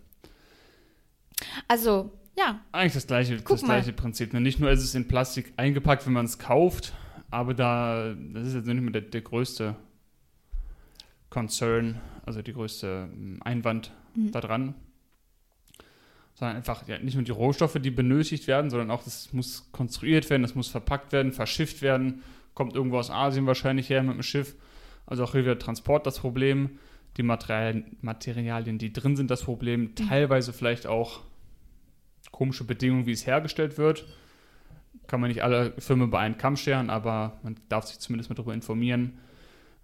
Also, 1.67 2.12
ja, 2.38 2.60
Eigentlich 2.71 2.93
das 2.93 3.08
gleiche, 3.08 3.38
Guck 3.38 3.47
das 3.58 3.62
mal. 3.63 3.75
gleiche 3.82 3.93
Prinzip. 3.93 4.34
ne? 4.34 4.41
Nicht 4.41 4.60
nur 4.60 4.69
ist 4.71 4.84
es 4.84 4.95
in 4.95 5.08
Plastik 5.08 5.54
eingepackt, 5.58 6.06
wenn 6.06 6.13
man 6.13 6.25
es 6.25 6.38
kauft, 6.39 6.93
aber 7.30 7.54
da, 7.54 8.13
das 8.34 8.47
ist 8.47 8.54
jetzt 8.54 8.65
nicht 8.67 8.80
mehr 8.82 8.91
der, 8.91 9.01
der 9.01 9.21
größte 9.21 9.75
Concern, 11.30 11.99
also 12.25 12.41
die 12.41 12.54
größte 12.54 13.10
ähm, 13.12 13.39
Einwand 13.43 13.91
Mhm. 14.13 14.32
da 14.34 14.41
dran. 14.41 14.75
sondern 16.34 16.58
einfach 16.58 16.86
ja, 16.88 16.97
nicht 16.99 17.13
nur 17.15 17.23
die 17.23 17.32
Rohstoffe, 17.32 17.77
die 17.82 17.91
benötigt 17.91 18.47
werden, 18.47 18.69
sondern 18.69 18.91
auch 18.91 19.04
das 19.04 19.32
muss 19.32 19.69
konstruiert 19.71 20.30
werden, 20.30 20.41
das 20.41 20.54
muss 20.56 20.67
verpackt 20.67 21.12
werden, 21.13 21.32
verschifft 21.32 21.82
werden, 21.82 22.23
kommt 22.56 22.75
irgendwo 22.75 22.97
aus 22.97 23.10
Asien 23.12 23.45
wahrscheinlich 23.47 23.89
her 23.89 24.04
mit 24.04 24.15
dem 24.15 24.23
Schiff. 24.23 24.56
Also 25.06 25.23
auch 25.23 25.32
hier 25.34 25.43
wieder 25.43 25.60
Transport 25.60 26.06
das 26.06 26.19
Problem, 26.19 26.77
die 27.17 27.24
Materialien, 27.24 27.97
Materialien 28.02 28.78
die 28.78 28.93
drin 28.93 29.15
sind, 29.15 29.32
das 29.32 29.43
Problem, 29.43 29.82
mhm. 29.82 29.95
teilweise 29.95 30.54
vielleicht 30.54 30.88
auch 30.88 31.21
komische 32.32 32.63
Bedingungen, 32.63 33.06
wie 33.06 33.12
es 33.12 33.28
hergestellt 33.28 33.78
wird. 33.78 34.06
Kann 35.08 35.19
man 35.19 35.30
nicht 35.30 35.43
alle 35.43 35.74
Firmen 35.80 36.10
bei 36.10 36.19
einem 36.19 36.38
Kamm 36.38 36.56
scheren, 36.56 36.89
aber 36.89 37.39
man 37.43 37.56
darf 37.69 37.86
sich 37.86 38.00
zumindest 38.00 38.30
mal 38.30 38.36
darüber 38.36 38.54
informieren 38.54 39.19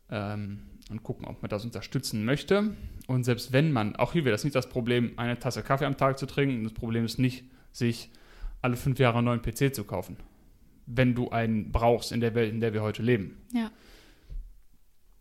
ähm, 0.09 0.63
und 0.89 1.03
gucken, 1.03 1.25
ob 1.25 1.41
man 1.41 1.49
das 1.49 1.65
unterstützen 1.65 2.23
möchte. 2.23 2.75
Und 3.07 3.23
selbst 3.23 3.51
wenn 3.51 3.71
man, 3.71 3.95
auch 3.95 4.13
hier 4.13 4.23
wäre 4.25 4.33
das 4.33 4.43
nicht 4.43 4.55
das 4.55 4.69
Problem, 4.69 5.13
eine 5.17 5.37
Tasse 5.37 5.63
Kaffee 5.63 5.85
am 5.85 5.97
Tag 5.97 6.17
zu 6.17 6.25
trinken. 6.25 6.63
Das 6.63 6.73
Problem 6.73 7.03
ist 7.03 7.19
nicht, 7.19 7.45
sich 7.71 8.09
alle 8.61 8.75
fünf 8.75 8.99
Jahre 8.99 9.17
einen 9.17 9.25
neuen 9.25 9.41
PC 9.41 9.73
zu 9.73 9.83
kaufen. 9.83 10.17
Wenn 10.85 11.15
du 11.15 11.29
einen 11.29 11.71
brauchst 11.71 12.11
in 12.11 12.21
der 12.21 12.33
Welt, 12.35 12.51
in 12.51 12.61
der 12.61 12.73
wir 12.73 12.81
heute 12.81 13.03
leben. 13.03 13.37
Ja. 13.53 13.71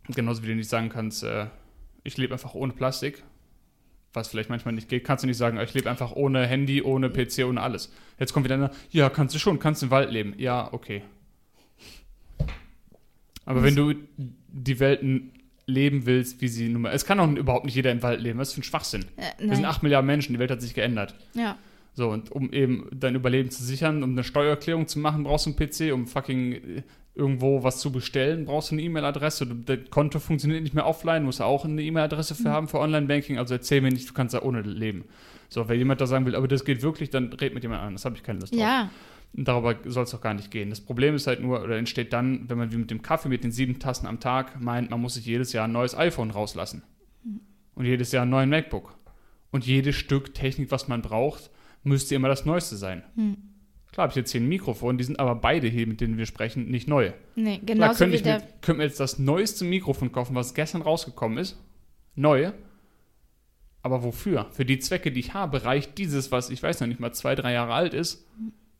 Genauso 0.07 0.43
wie 0.43 0.47
du 0.47 0.55
nicht 0.55 0.69
sagen 0.69 0.89
kannst, 0.89 1.23
äh, 1.23 1.47
ich 2.07 2.17
lebe 2.17 2.33
einfach 2.33 2.53
ohne 2.55 2.71
Plastik, 2.73 3.23
was 4.13 4.29
vielleicht 4.29 4.49
manchmal 4.49 4.73
nicht 4.73 4.87
geht, 4.87 5.03
kannst 5.03 5.23
du 5.23 5.27
nicht 5.27 5.37
sagen, 5.37 5.59
ich 5.59 5.73
lebe 5.73 5.89
einfach 5.89 6.13
ohne 6.13 6.47
Handy, 6.47 6.81
ohne 6.81 7.09
PC, 7.09 7.45
ohne 7.45 7.61
alles. 7.61 7.91
Jetzt 8.17 8.33
kommt 8.33 8.45
wieder 8.45 8.55
einer, 8.55 8.71
ja, 8.89 9.09
kannst 9.09 9.35
du 9.35 9.39
schon, 9.39 9.59
kannst 9.59 9.83
im 9.83 9.91
Wald 9.91 10.09
leben. 10.09 10.33
Ja, 10.37 10.73
okay. 10.73 11.03
Aber 13.45 13.61
wenn 13.63 13.75
du 13.75 13.93
die 14.17 14.79
Welt 14.79 15.01
leben 15.65 16.05
willst, 16.05 16.41
wie 16.41 16.47
sie 16.47 16.69
nun 16.69 16.83
mal. 16.83 16.93
Es 16.93 17.05
kann 17.05 17.19
auch 17.19 17.29
überhaupt 17.29 17.65
nicht 17.65 17.75
jeder 17.75 17.91
im 17.91 18.01
Wald 18.01 18.21
leben. 18.21 18.39
Was 18.39 18.49
ist 18.49 18.53
für 18.55 18.61
ein 18.61 18.63
Schwachsinn? 18.63 19.05
Äh, 19.17 19.47
Wir 19.47 19.55
sind 19.55 19.65
8 19.65 19.83
Milliarden 19.83 20.07
Menschen, 20.07 20.33
die 20.33 20.39
Welt 20.39 20.49
hat 20.49 20.61
sich 20.61 20.73
geändert. 20.73 21.13
Ja. 21.33 21.57
So, 21.93 22.09
und 22.09 22.31
um 22.31 22.53
eben 22.53 22.87
dein 22.93 23.15
Überleben 23.15 23.51
zu 23.51 23.63
sichern, 23.63 24.01
um 24.01 24.11
eine 24.11 24.23
Steuererklärung 24.23 24.87
zu 24.87 24.99
machen, 24.99 25.23
brauchst 25.23 25.45
du 25.45 25.49
einen 25.49 25.57
PC, 25.57 25.93
um 25.93 26.07
fucking 26.07 26.53
äh, 26.53 26.83
irgendwo 27.17 27.63
was 27.63 27.79
zu 27.79 27.91
bestellen, 27.91 28.45
brauchst 28.45 28.71
du 28.71 28.75
eine 28.75 28.83
E-Mail-Adresse. 28.83 29.47
Das 29.47 29.79
Konto 29.89 30.19
funktioniert 30.19 30.61
nicht 30.61 30.75
mehr 30.75 30.85
offline, 30.85 31.23
musst 31.23 31.39
du 31.39 31.43
auch 31.43 31.65
eine 31.65 31.81
E-Mail-Adresse 31.81 32.35
für 32.35 32.49
mhm. 32.49 32.53
haben 32.53 32.67
für 32.67 32.79
Online-Banking. 32.79 33.37
Also 33.39 33.55
erzähl 33.55 33.81
mir 33.81 33.91
nicht, 33.91 34.07
du 34.07 34.13
kannst 34.13 34.35
da 34.35 34.41
ohne 34.41 34.61
leben. 34.61 35.05
So, 35.49 35.67
wenn 35.67 35.79
jemand 35.79 35.99
da 35.99 36.05
sagen 36.05 36.25
will, 36.25 36.35
aber 36.35 36.47
das 36.47 36.63
geht 36.63 36.81
wirklich, 36.81 37.09
dann 37.09 37.33
red 37.33 37.53
mit 37.53 37.63
jemand 37.63 37.81
an. 37.81 37.93
Das 37.93 38.05
habe 38.05 38.15
ich 38.15 38.23
keine 38.23 38.39
Lust 38.39 38.53
drauf. 38.53 38.61
Ja. 38.61 38.89
Darüber 39.33 39.75
soll 39.85 40.03
es 40.03 40.11
doch 40.11 40.21
gar 40.21 40.33
nicht 40.33 40.51
gehen. 40.51 40.69
Das 40.69 40.81
Problem 40.81 41.15
ist 41.15 41.27
halt 41.27 41.41
nur, 41.41 41.61
oder 41.61 41.77
entsteht 41.77 42.13
dann, 42.13 42.49
wenn 42.49 42.57
man 42.57 42.71
wie 42.71 42.77
mit 42.77 42.91
dem 42.91 43.01
Kaffee 43.01 43.29
mit 43.29 43.43
den 43.43 43.51
sieben 43.51 43.79
Tassen 43.79 44.07
am 44.07 44.19
Tag 44.19 44.61
meint, 44.61 44.89
man 44.89 45.01
muss 45.01 45.15
sich 45.15 45.25
jedes 45.25 45.53
Jahr 45.53 45.67
ein 45.67 45.71
neues 45.71 45.95
iPhone 45.95 46.31
rauslassen. 46.31 46.83
Und 47.75 47.85
jedes 47.85 48.11
Jahr 48.11 48.23
einen 48.23 48.31
neuen 48.31 48.49
MacBook. 48.49 48.95
Und 49.51 49.65
jedes 49.65 49.95
Stück 49.95 50.33
Technik, 50.33 50.71
was 50.71 50.87
man 50.87 51.01
braucht, 51.01 51.49
müsste 51.83 52.15
immer 52.15 52.27
das 52.27 52.45
Neueste 52.45 52.75
sein. 52.75 53.03
Hm. 53.15 53.37
Klar 53.97 54.03
habe 54.03 54.11
ich 54.11 54.17
jetzt 54.17 54.31
hier 54.31 54.41
ein 54.41 54.47
Mikrofon, 54.47 54.99
die 54.99 55.03
sind 55.03 55.19
aber 55.19 55.33
beide 55.33 55.65
hier, 55.67 55.87
mit 55.87 56.01
denen 56.01 56.19
wir 56.19 56.27
sprechen, 56.27 56.69
nicht 56.69 56.87
neu. 56.87 57.13
Nee, 57.33 57.59
genau 57.65 57.93
so 57.93 58.05
wie 58.11 58.21
der... 58.21 58.41
Könnte 58.61 58.75
mir 58.75 58.83
jetzt 58.83 58.99
das 58.99 59.17
neueste 59.17 59.65
Mikrofon 59.65 60.11
kaufen, 60.11 60.35
was 60.35 60.53
gestern 60.53 60.83
rausgekommen 60.83 61.39
ist. 61.39 61.57
Neu. 62.13 62.51
Aber 63.81 64.03
wofür? 64.03 64.45
Für 64.51 64.65
die 64.65 64.77
Zwecke, 64.77 65.11
die 65.11 65.19
ich 65.19 65.33
habe, 65.33 65.63
reicht 65.63 65.97
dieses, 65.97 66.31
was 66.31 66.51
ich 66.51 66.61
weiß 66.61 66.79
noch 66.79 66.85
nicht 66.85 66.99
mal 66.99 67.11
zwei, 67.11 67.33
drei 67.33 67.53
Jahre 67.53 67.73
alt 67.73 67.95
ist, 67.95 68.27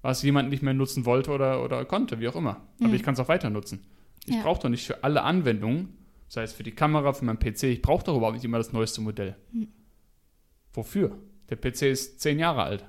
was 0.03 0.21
jemand 0.21 0.51
nicht 0.51 0.61
mehr 0.61 0.75
nutzen 0.75 1.07
wollte 1.07 1.31
oder, 1.31 1.63
oder 1.63 1.83
konnte, 1.85 2.19
wie 2.19 2.27
auch 2.27 2.35
immer. 2.35 2.61
Aber 2.79 2.89
mhm. 2.89 2.93
ich 2.93 3.01
kann 3.01 3.15
es 3.15 3.19
auch 3.19 3.27
weiter 3.27 3.49
nutzen. 3.49 3.87
Ich 4.27 4.35
ja. 4.35 4.43
brauche 4.43 4.61
doch 4.61 4.69
nicht 4.69 4.85
für 4.85 5.03
alle 5.03 5.23
Anwendungen, 5.23 5.97
sei 6.27 6.43
es 6.43 6.53
für 6.53 6.61
die 6.61 6.73
Kamera, 6.73 7.13
für 7.13 7.25
meinen 7.25 7.39
PC, 7.39 7.63
ich 7.63 7.81
brauche 7.81 8.05
doch 8.05 8.15
überhaupt 8.15 8.35
nicht 8.35 8.45
immer 8.45 8.59
das 8.59 8.71
neueste 8.71 9.01
Modell. 9.01 9.35
Mhm. 9.51 9.69
Wofür? 10.73 11.17
Der 11.49 11.55
PC 11.55 11.81
ist 11.87 12.21
zehn 12.21 12.37
Jahre 12.37 12.61
alt. 12.61 12.85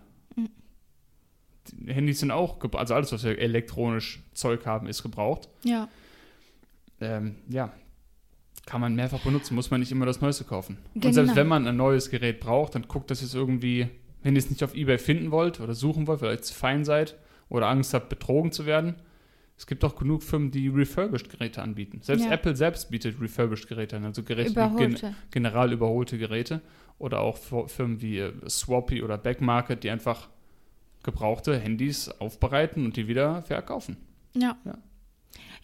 Handys 1.86 2.20
sind 2.20 2.30
auch, 2.30 2.58
also 2.74 2.94
alles, 2.94 3.12
was 3.12 3.24
wir 3.24 3.38
elektronisch 3.38 4.20
Zeug 4.34 4.66
haben, 4.66 4.86
ist 4.86 5.02
gebraucht. 5.02 5.48
Ja. 5.64 5.88
Ähm, 7.00 7.36
ja, 7.48 7.72
kann 8.66 8.80
man 8.80 8.94
mehrfach 8.94 9.20
benutzen, 9.20 9.54
muss 9.54 9.70
man 9.70 9.80
nicht 9.80 9.92
immer 9.92 10.06
das 10.06 10.20
Neueste 10.20 10.44
kaufen. 10.44 10.78
Genau. 10.94 11.06
Und 11.06 11.12
selbst 11.14 11.36
wenn 11.36 11.46
man 11.46 11.66
ein 11.66 11.76
neues 11.76 12.10
Gerät 12.10 12.40
braucht, 12.40 12.74
dann 12.74 12.88
guckt, 12.88 13.10
dass 13.10 13.22
es 13.22 13.34
irgendwie 13.34 13.88
wenn 14.22 14.34
ihr 14.34 14.38
es 14.38 14.50
nicht 14.50 14.62
auf 14.62 14.74
Ebay 14.74 14.98
finden 14.98 15.30
wollt 15.30 15.60
oder 15.60 15.74
suchen 15.74 16.06
wollt, 16.06 16.22
weil 16.22 16.34
ihr 16.34 16.42
zu 16.42 16.54
fein 16.54 16.84
seid 16.84 17.16
oder 17.48 17.68
Angst 17.68 17.94
habt, 17.94 18.08
betrogen 18.08 18.52
zu 18.52 18.66
werden, 18.66 18.96
es 19.56 19.66
gibt 19.66 19.84
auch 19.84 19.96
genug 19.96 20.22
Firmen, 20.22 20.50
die 20.50 20.68
refurbished 20.68 21.30
Geräte 21.30 21.62
anbieten. 21.62 22.00
Selbst 22.02 22.26
ja. 22.26 22.32
Apple 22.32 22.54
selbst 22.54 22.90
bietet 22.90 23.20
refurbished 23.20 23.68
Geräte 23.68 23.96
an, 23.96 24.04
also 24.04 24.22
Geräte 24.22 24.50
überholte. 24.50 25.00
Gen 25.00 25.14
general 25.32 25.72
überholte 25.72 26.16
Geräte. 26.16 26.60
Oder 26.98 27.20
auch 27.20 27.38
Firmen 27.66 28.00
wie 28.00 28.18
äh, 28.18 28.32
Swappy 28.48 29.02
oder 29.02 29.18
Backmarket, 29.18 29.82
die 29.82 29.90
einfach 29.90 30.28
gebrauchte 31.08 31.58
Handys 31.58 32.10
aufbereiten 32.20 32.84
und 32.84 32.96
die 32.96 33.08
wieder 33.08 33.42
verkaufen. 33.42 33.96
Ja. 34.34 34.58
ja. 34.66 34.76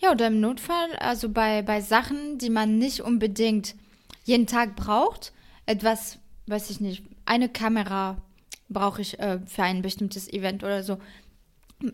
Ja, 0.01 0.11
oder 0.11 0.29
im 0.29 0.41
Notfall, 0.41 0.97
also 0.99 1.29
bei, 1.29 1.61
bei 1.63 1.83
Sachen, 1.83 2.39
die 2.39 2.51
man 2.51 2.79
nicht 2.79 3.03
unbedingt 3.03 3.75
jeden 4.25 4.47
Tag 4.47 4.75
braucht, 4.75 5.33
etwas, 5.67 6.19
weiß 6.47 6.71
ich 6.71 6.81
nicht, 6.81 7.05
eine 7.27 7.51
Kamera, 7.51 8.17
brauche 8.71 9.03
ich 9.03 9.19
äh, 9.19 9.39
für 9.47 9.63
ein 9.63 9.83
bestimmtes 9.83 10.33
Event 10.33 10.65
oder 10.65 10.83
so. 10.83 10.99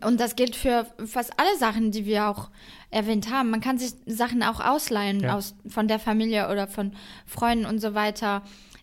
Und 0.04 0.20
das 0.20 0.36
gilt 0.36 0.54
für 0.54 0.86
fast 1.04 1.32
alle 1.36 1.56
Sachen, 1.58 1.90
die 1.90 2.06
wir 2.06 2.28
auch 2.28 2.50
erwähnt 2.90 3.32
haben. 3.32 3.50
Man 3.50 3.60
kann 3.60 3.78
sich 3.78 3.92
Sachen 4.06 4.44
auch 4.44 4.60
ausleihen 4.60 5.20
ja. 5.20 5.36
aus, 5.36 5.56
von 5.66 5.88
der 5.88 5.98
Familie 5.98 6.48
oder 6.50 6.68
von 6.68 6.92
Freunden 7.26 7.66
und 7.66 7.80
so 7.80 7.94
weiter. 7.94 8.42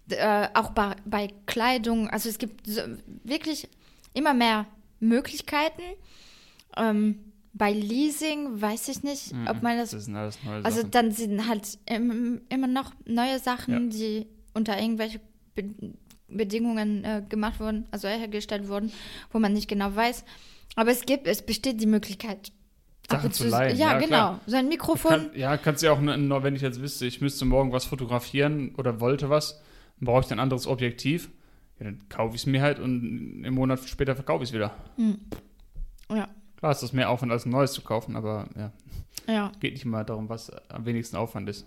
Äh, 0.09 0.49
auch 0.53 0.71
bei, 0.71 0.95
bei, 1.05 1.29
Kleidung. 1.45 2.09
Also 2.09 2.27
es 2.29 2.37
gibt 2.37 2.67
so, 2.67 2.81
wirklich 3.23 3.69
immer 4.17 4.33
mehr 4.33 4.65
Möglichkeiten. 4.99 5.81
Ähm, 6.75 7.19
bei 7.53 7.71
Leasing 7.71 8.61
weiß 8.61 8.87
ich 8.89 9.03
nicht, 9.03 9.33
mhm. 9.33 9.47
ob 9.47 9.63
man 9.63 9.77
das. 9.77 9.91
das 9.91 10.09
also 10.63 10.79
Sachen. 10.79 10.91
dann 10.91 11.11
sind 11.11 11.47
halt 11.47 11.79
im, 11.85 12.41
immer 12.49 12.67
noch 12.67 12.91
neue 13.05 13.39
Sachen, 13.39 13.91
ja. 13.91 13.97
die 13.97 14.27
unter 14.53 14.79
irgendwelche 14.79 15.19
Bedingungen 16.27 17.03
äh, 17.03 17.23
gemacht 17.27 17.59
wurden, 17.59 17.87
also 17.91 18.07
hergestellt 18.07 18.67
wurden, 18.67 18.91
wo 19.31 19.39
man 19.39 19.53
nicht 19.53 19.67
genau 19.67 19.95
weiß. 19.95 20.23
Aber 20.75 20.91
es 20.91 21.05
gibt, 21.05 21.27
es 21.27 21.41
besteht 21.41 21.81
die 21.81 21.87
Möglichkeit. 21.87 22.51
Sachen 23.09 23.31
zu 23.31 23.47
leihen. 23.47 23.77
Ja, 23.77 23.93
ja 23.93 23.99
genau. 23.99 24.07
Klar. 24.07 24.41
So 24.45 24.57
ein 24.57 24.67
Mikrofon. 24.67 25.11
Kann, 25.11 25.29
ja, 25.33 25.57
kannst 25.57 25.81
du 25.81 25.87
ja 25.87 25.93
auch, 25.93 26.01
nur, 26.01 26.43
wenn 26.43 26.55
ich 26.55 26.61
jetzt 26.61 26.81
wüsste, 26.81 27.05
ich 27.05 27.21
müsste 27.21 27.45
morgen 27.45 27.71
was 27.71 27.85
fotografieren 27.85 28.75
oder 28.75 28.99
wollte 28.99 29.29
was, 29.29 29.61
dann 29.99 30.07
brauche 30.07 30.25
ich 30.25 30.31
ein 30.31 30.39
anderes 30.39 30.67
Objektiv. 30.67 31.29
Ja, 31.79 31.85
dann 31.85 32.09
kaufe 32.09 32.35
ich 32.35 32.41
es 32.41 32.45
mir 32.45 32.61
halt 32.61 32.79
und 32.79 33.43
im 33.43 33.53
Monat 33.53 33.87
später 33.87 34.15
verkaufe 34.15 34.43
ich 34.43 34.49
es 34.49 34.53
wieder. 34.53 34.75
Mhm. 34.97 35.19
Ja. 36.09 36.27
Klar 36.57 36.71
ist 36.71 36.81
das 36.81 36.93
mehr 36.93 37.09
Aufwand 37.09 37.31
als 37.31 37.45
ein 37.45 37.51
neues 37.51 37.73
zu 37.73 37.81
kaufen, 37.81 38.15
aber 38.15 38.47
ja. 38.55 38.71
Ja. 39.27 39.51
Geht 39.59 39.73
nicht 39.73 39.85
immer 39.85 40.03
darum, 40.03 40.29
was 40.29 40.51
am 40.69 40.85
wenigsten 40.85 41.17
Aufwand 41.17 41.49
ist. 41.49 41.65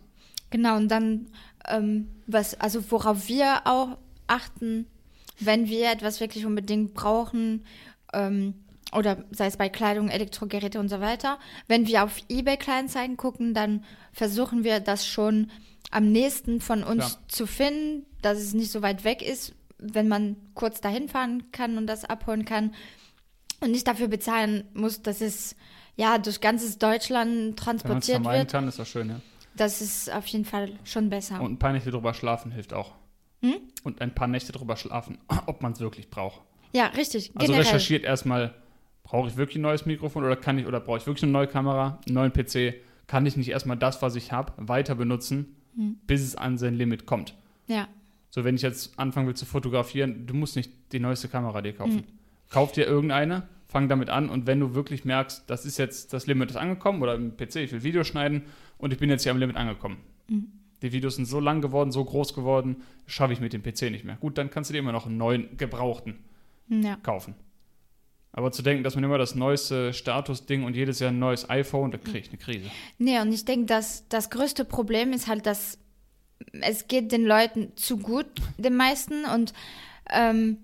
Genau, 0.51 0.77
und 0.77 0.89
dann, 0.89 1.27
ähm, 1.69 2.09
was, 2.27 2.59
also 2.59 2.91
worauf 2.91 3.29
wir 3.29 3.63
auch 3.67 3.99
achten, 4.27 4.87
wenn 5.39 5.69
wir 5.69 5.91
etwas 5.91 6.21
wirklich 6.21 6.47
unbedingt 6.47 6.95
brauchen, 6.95 7.65
ähm, 8.13 8.55
oder 8.93 9.25
sei 9.31 9.47
es 9.47 9.57
bei 9.57 9.69
Kleidung, 9.69 10.09
Elektrogeräte 10.09 10.81
und 10.81 10.89
so 10.89 11.01
weiter. 11.01 11.39
Wenn 11.69 11.87
wir 11.87 12.03
auf 12.03 12.21
eBay 12.29 12.57
Kleinzeigen 12.57 13.17
gucken, 13.17 13.55
dann 13.55 13.85
versuchen 14.13 14.65
wir 14.65 14.81
das 14.81 15.07
schon 15.07 15.51
am 15.91 16.11
nächsten 16.11 16.61
von 16.61 16.83
uns 16.83 17.07
Klar. 17.07 17.29
zu 17.29 17.47
finden, 17.47 18.07
dass 18.23 18.39
es 18.39 18.53
nicht 18.53 18.73
so 18.73 18.83
weit 18.83 19.05
weg 19.05 19.23
ist, 19.23 19.55
wenn 19.81 20.09
man 20.09 20.37
kurz 20.55 20.81
dahin 20.81 21.09
fahren 21.09 21.51
kann 21.53 21.79
und 21.79 21.87
das 21.87 22.05
abholen 22.05 22.45
kann 22.45 22.75
und 23.61 23.71
nicht 23.73 23.87
dafür 23.87 24.09
bezahlen 24.09 24.65
muss, 24.75 25.03
dass 25.03 25.21
es 25.21 25.57
ja 25.97 26.19
durch 26.19 26.41
ganzes 26.41 26.79
Deutschland 26.79 27.59
transportiert 27.59 28.25
wenn 28.25 28.33
wird. 28.33 28.53
kann, 28.53 28.69
ist 28.69 28.79
das 28.79 28.89
schön, 28.89 29.09
ja. 29.11 29.21
Das 29.57 29.83
ist 29.83 30.11
auf 30.13 30.27
jeden 30.27 30.45
Fall 30.45 30.73
schon 30.85 31.11
besser. 31.11 31.41
Und 31.41 31.53
ein 31.53 31.59
paar 31.59 31.73
Nächte 31.73 31.91
drüber 31.91 32.15
schlafen 32.15 32.53
hilft 32.53 32.73
auch. 32.73 32.93
Hm? 33.43 33.57
Und 33.83 34.01
ein 34.01 34.15
paar 34.15 34.29
Nächte 34.29 34.53
drüber 34.53 34.77
schlafen, 34.77 35.19
ob 35.47 35.63
man 35.63 35.73
es 35.73 35.81
wirklich 35.81 36.11
braucht. 36.11 36.41
Ja, 36.73 36.87
richtig. 36.87 37.33
Also 37.35 37.47
generell. 37.47 37.67
recherchiert 37.67 38.05
erstmal, 38.05 38.55
brauche 39.03 39.29
ich 39.29 39.37
wirklich 39.37 39.57
ein 39.57 39.63
neues 39.63 39.87
Mikrofon 39.87 40.25
oder 40.25 40.37
kann 40.37 40.59
ich 40.59 40.67
oder 40.67 40.81
brauche 40.81 40.99
ich 40.99 41.07
wirklich 41.07 41.25
eine 41.25 41.33
neue 41.33 41.49
Kamera, 41.49 41.99
einen 42.07 42.15
neuen 42.15 42.33
PC? 42.33 42.75
Kann 43.07 43.27
ich 43.27 43.37
nicht 43.37 43.49
erstmal 43.49 43.77
das, 43.77 44.03
was 44.03 44.15
ich 44.15 44.31
habe, 44.31 44.53
weiter 44.57 44.95
benutzen, 44.95 45.57
hm. 45.75 45.99
bis 46.07 46.23
es 46.23 46.37
an 46.37 46.59
sein 46.59 46.75
Limit 46.75 47.07
kommt? 47.07 47.35
Ja. 47.67 47.89
So, 48.31 48.45
wenn 48.45 48.55
ich 48.55 48.63
jetzt 48.63 48.99
anfangen 48.99 49.27
will 49.27 49.35
zu 49.35 49.45
fotografieren, 49.45 50.27
du 50.27 50.35
musst 50.35 50.57
nicht 50.57 50.71
die 50.93 51.01
neueste 51.01 51.29
Kamera 51.29 51.63
dir 51.63 51.73
kaufen. 51.73 51.99
Hm. 51.99 52.05
Kauf 52.49 52.73
dir 52.73 52.87
irgendeine, 52.87 53.49
fang 53.67 53.89
damit 53.89 54.09
an 54.09 54.29
und 54.29 54.47
wenn 54.47 54.61
du 54.61 54.75
wirklich 54.75 55.05
merkst, 55.05 55.45
das 55.49 55.67
ist 55.67 55.79
jetzt 55.79 56.13
das 56.13 56.27
Limit 56.27 56.51
ist 56.51 56.57
angekommen 56.57 57.03
oder 57.03 57.15
im 57.15 57.37
PC, 57.37 57.57
ich 57.57 57.73
will 57.73 57.83
Video 57.83 58.05
schneiden 58.05 58.43
und 58.79 58.93
ich 58.93 58.99
bin 58.99 59.11
jetzt 59.11 59.23
hier 59.23 59.33
am 59.33 59.39
Limit 59.39 59.57
angekommen. 59.57 59.99
Mhm. 60.29 60.53
Die 60.83 60.93
Videos 60.93 61.17
sind 61.17 61.27
so 61.27 61.41
lang 61.41 61.61
geworden, 61.61 61.93
so 61.93 62.05
groß 62.05 62.35
geworden, 62.35 62.83
schaffe 63.07 63.33
ich 63.33 63.41
mit 63.41 63.53
dem 63.53 63.63
PC 63.63 63.91
nicht 63.91 64.05
mehr. 64.05 64.17
Gut, 64.17 64.39
dann 64.39 64.51
kannst 64.51 64.71
du 64.71 64.73
dir 64.73 64.79
immer 64.79 64.93
noch 64.93 65.07
einen 65.07 65.19
neuen 65.19 65.57
gebrauchten 65.57 66.19
ja. 66.69 66.97
kaufen. 66.97 67.35
Aber 68.33 68.53
zu 68.53 68.63
denken, 68.63 68.85
dass 68.85 68.95
man 68.95 69.03
immer 69.03 69.19
das 69.19 69.35
neueste 69.35 69.93
Statusding 69.93 70.63
und 70.63 70.77
jedes 70.77 71.01
Jahr 71.01 71.11
ein 71.11 71.19
neues 71.19 71.51
iPhone, 71.51 71.91
da 71.91 71.99
kriege 71.99 72.19
ich 72.19 72.29
eine 72.29 72.39
Krise. 72.39 72.71
Nee, 72.99 73.21
und 73.21 73.33
ich 73.33 73.45
denke, 73.45 73.67
dass 73.67 74.09
das 74.09 74.31
größte 74.31 74.65
Problem 74.65 75.13
ist 75.13 75.27
halt, 75.27 75.47
dass 75.47 75.79
es 76.61 76.89
geht 76.89 77.13
den 77.13 77.25
Leuten 77.25 77.77
zu 77.77 77.99
gut, 77.99 78.27
den 78.59 78.77
meisten. 78.77 79.25
Und 79.25 79.53
ähm, 80.11 80.59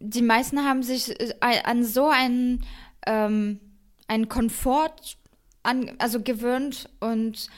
die 0.00 0.22
meisten 0.22 0.64
haben 0.64 0.82
sich 0.82 1.18
äh, 1.20 1.34
an 1.64 1.84
so 1.84 2.08
einen, 2.08 2.64
ähm, 3.06 3.60
einen 4.08 4.28
Komfort 4.28 5.16
an, 5.62 5.92
also 5.98 6.20
gewöhnt 6.20 6.88
und 7.00 7.48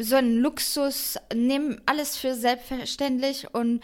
so 0.00 0.16
einen 0.16 0.38
Luxus, 0.38 1.16
nehmen 1.34 1.80
alles 1.86 2.16
für 2.16 2.34
selbstverständlich 2.34 3.52
und 3.54 3.82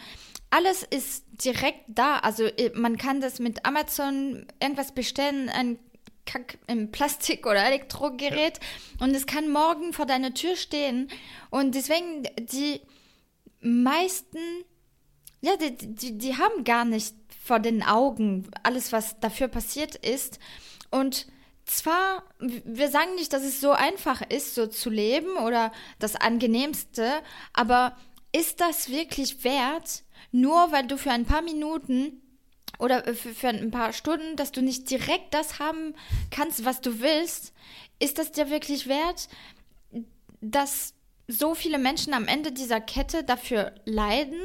alles 0.49 0.83
ist 0.83 1.25
direkt 1.43 1.83
da. 1.87 2.19
Also 2.19 2.45
äh, 2.45 2.71
man 2.75 2.97
kann 2.97 3.21
das 3.21 3.39
mit 3.39 3.65
Amazon 3.65 4.45
irgendwas 4.61 4.93
bestellen, 4.93 5.49
ein 5.49 5.79
Kack 6.25 6.57
im 6.67 6.91
Plastik- 6.91 7.45
oder 7.45 7.65
Elektrogerät 7.65 8.59
ja. 8.59 9.05
und 9.05 9.15
es 9.15 9.25
kann 9.25 9.49
morgen 9.49 9.93
vor 9.93 10.05
deiner 10.05 10.33
Tür 10.33 10.55
stehen. 10.55 11.09
Und 11.49 11.75
deswegen, 11.75 12.23
die 12.39 12.81
meisten, 13.61 14.39
ja, 15.41 15.55
die, 15.57 15.75
die, 15.75 16.17
die 16.17 16.37
haben 16.37 16.63
gar 16.63 16.85
nicht 16.85 17.15
vor 17.43 17.59
den 17.59 17.83
Augen 17.83 18.49
alles, 18.63 18.91
was 18.91 19.19
dafür 19.19 19.47
passiert 19.47 19.95
ist. 19.95 20.39
Und 20.89 21.27
zwar, 21.65 22.23
wir 22.39 22.89
sagen 22.89 23.15
nicht, 23.15 23.33
dass 23.33 23.43
es 23.43 23.61
so 23.61 23.71
einfach 23.71 24.21
ist, 24.29 24.55
so 24.55 24.67
zu 24.67 24.89
leben 24.89 25.37
oder 25.37 25.71
das 25.99 26.15
angenehmste, 26.15 27.21
aber 27.53 27.97
ist 28.31 28.61
das 28.61 28.89
wirklich 28.89 29.43
wert, 29.43 30.03
nur 30.31 30.71
weil 30.71 30.87
du 30.87 30.97
für 30.97 31.11
ein 31.11 31.25
paar 31.25 31.41
Minuten 31.41 32.21
oder 32.79 33.03
für, 33.13 33.33
für 33.33 33.49
ein 33.49 33.71
paar 33.71 33.93
Stunden, 33.93 34.35
dass 34.35 34.51
du 34.51 34.61
nicht 34.61 34.89
direkt 34.89 35.33
das 35.33 35.59
haben 35.59 35.95
kannst, 36.31 36.65
was 36.65 36.81
du 36.81 36.99
willst, 36.99 37.53
ist 37.99 38.17
das 38.17 38.31
dir 38.31 38.49
wirklich 38.49 38.87
wert, 38.87 39.27
dass 40.41 40.93
so 41.27 41.55
viele 41.55 41.77
Menschen 41.77 42.13
am 42.13 42.27
Ende 42.27 42.51
dieser 42.51 42.81
Kette 42.81 43.23
dafür 43.23 43.73
leiden 43.85 44.39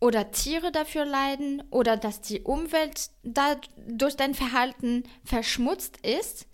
oder 0.00 0.30
Tiere 0.30 0.72
dafür 0.72 1.04
leiden 1.04 1.62
oder 1.70 1.96
dass 1.96 2.20
die 2.20 2.40
Umwelt 2.40 3.10
da 3.22 3.56
durch 3.88 4.16
dein 4.16 4.34
Verhalten 4.34 5.02
verschmutzt 5.24 5.98
ist, 6.06 6.46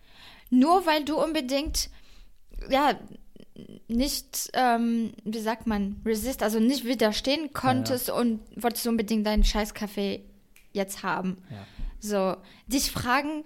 nur 0.51 0.87
weil 0.87 1.05
du 1.05 1.23
unbedingt 1.23 1.91
ja 2.71 2.99
nicht, 3.87 4.51
ähm, 4.55 5.13
wie 5.25 5.39
sagt 5.39 5.67
man, 5.67 6.01
resist, 6.05 6.43
also 6.43 6.59
nicht 6.59 6.85
widerstehen 6.85 7.53
konntest 7.53 8.09
ja, 8.09 8.15
ja. 8.15 8.21
und 8.21 8.41
wolltest 8.57 8.87
unbedingt 8.87 9.27
deinen 9.27 9.45
Scheißkaffee 9.45 10.25
jetzt 10.75 11.03
haben. 11.03 11.39
Ja. 11.51 11.67
So, 11.99 12.37
dich 12.67 12.91
fragen, 12.91 13.45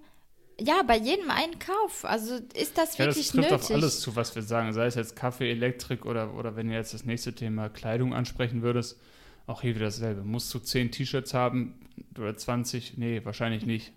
ja, 0.61 0.83
bei 0.83 0.97
jedem 0.97 1.31
Einkauf, 1.31 2.05
also 2.05 2.35
ist 2.55 2.77
das 2.77 2.99
wirklich 2.99 2.99
ja, 2.99 3.07
das 3.07 3.31
trifft 3.31 3.35
nötig? 3.53 3.53
auf 3.53 3.71
alles 3.71 4.01
zu, 4.01 4.17
was 4.17 4.35
wir 4.35 4.43
sagen, 4.43 4.73
sei 4.73 4.87
es 4.87 4.97
jetzt 4.97 5.14
Kaffee, 5.14 5.51
Elektrik 5.51 6.05
oder, 6.05 6.35
oder 6.35 6.57
wenn 6.57 6.69
du 6.69 6.75
jetzt 6.75 6.93
das 6.93 7.05
nächste 7.05 7.33
Thema 7.33 7.69
Kleidung 7.69 8.12
ansprechen 8.12 8.62
würdest, 8.62 8.99
auch 9.47 9.62
hier 9.62 9.77
wieder 9.77 9.87
dasselbe. 9.87 10.23
Musst 10.23 10.53
du 10.53 10.59
10 10.59 10.91
T-Shirts 10.91 11.33
haben 11.33 11.75
oder 12.19 12.37
20? 12.37 12.99
Nee, 12.99 13.25
wahrscheinlich 13.25 13.64
nicht. 13.64 13.93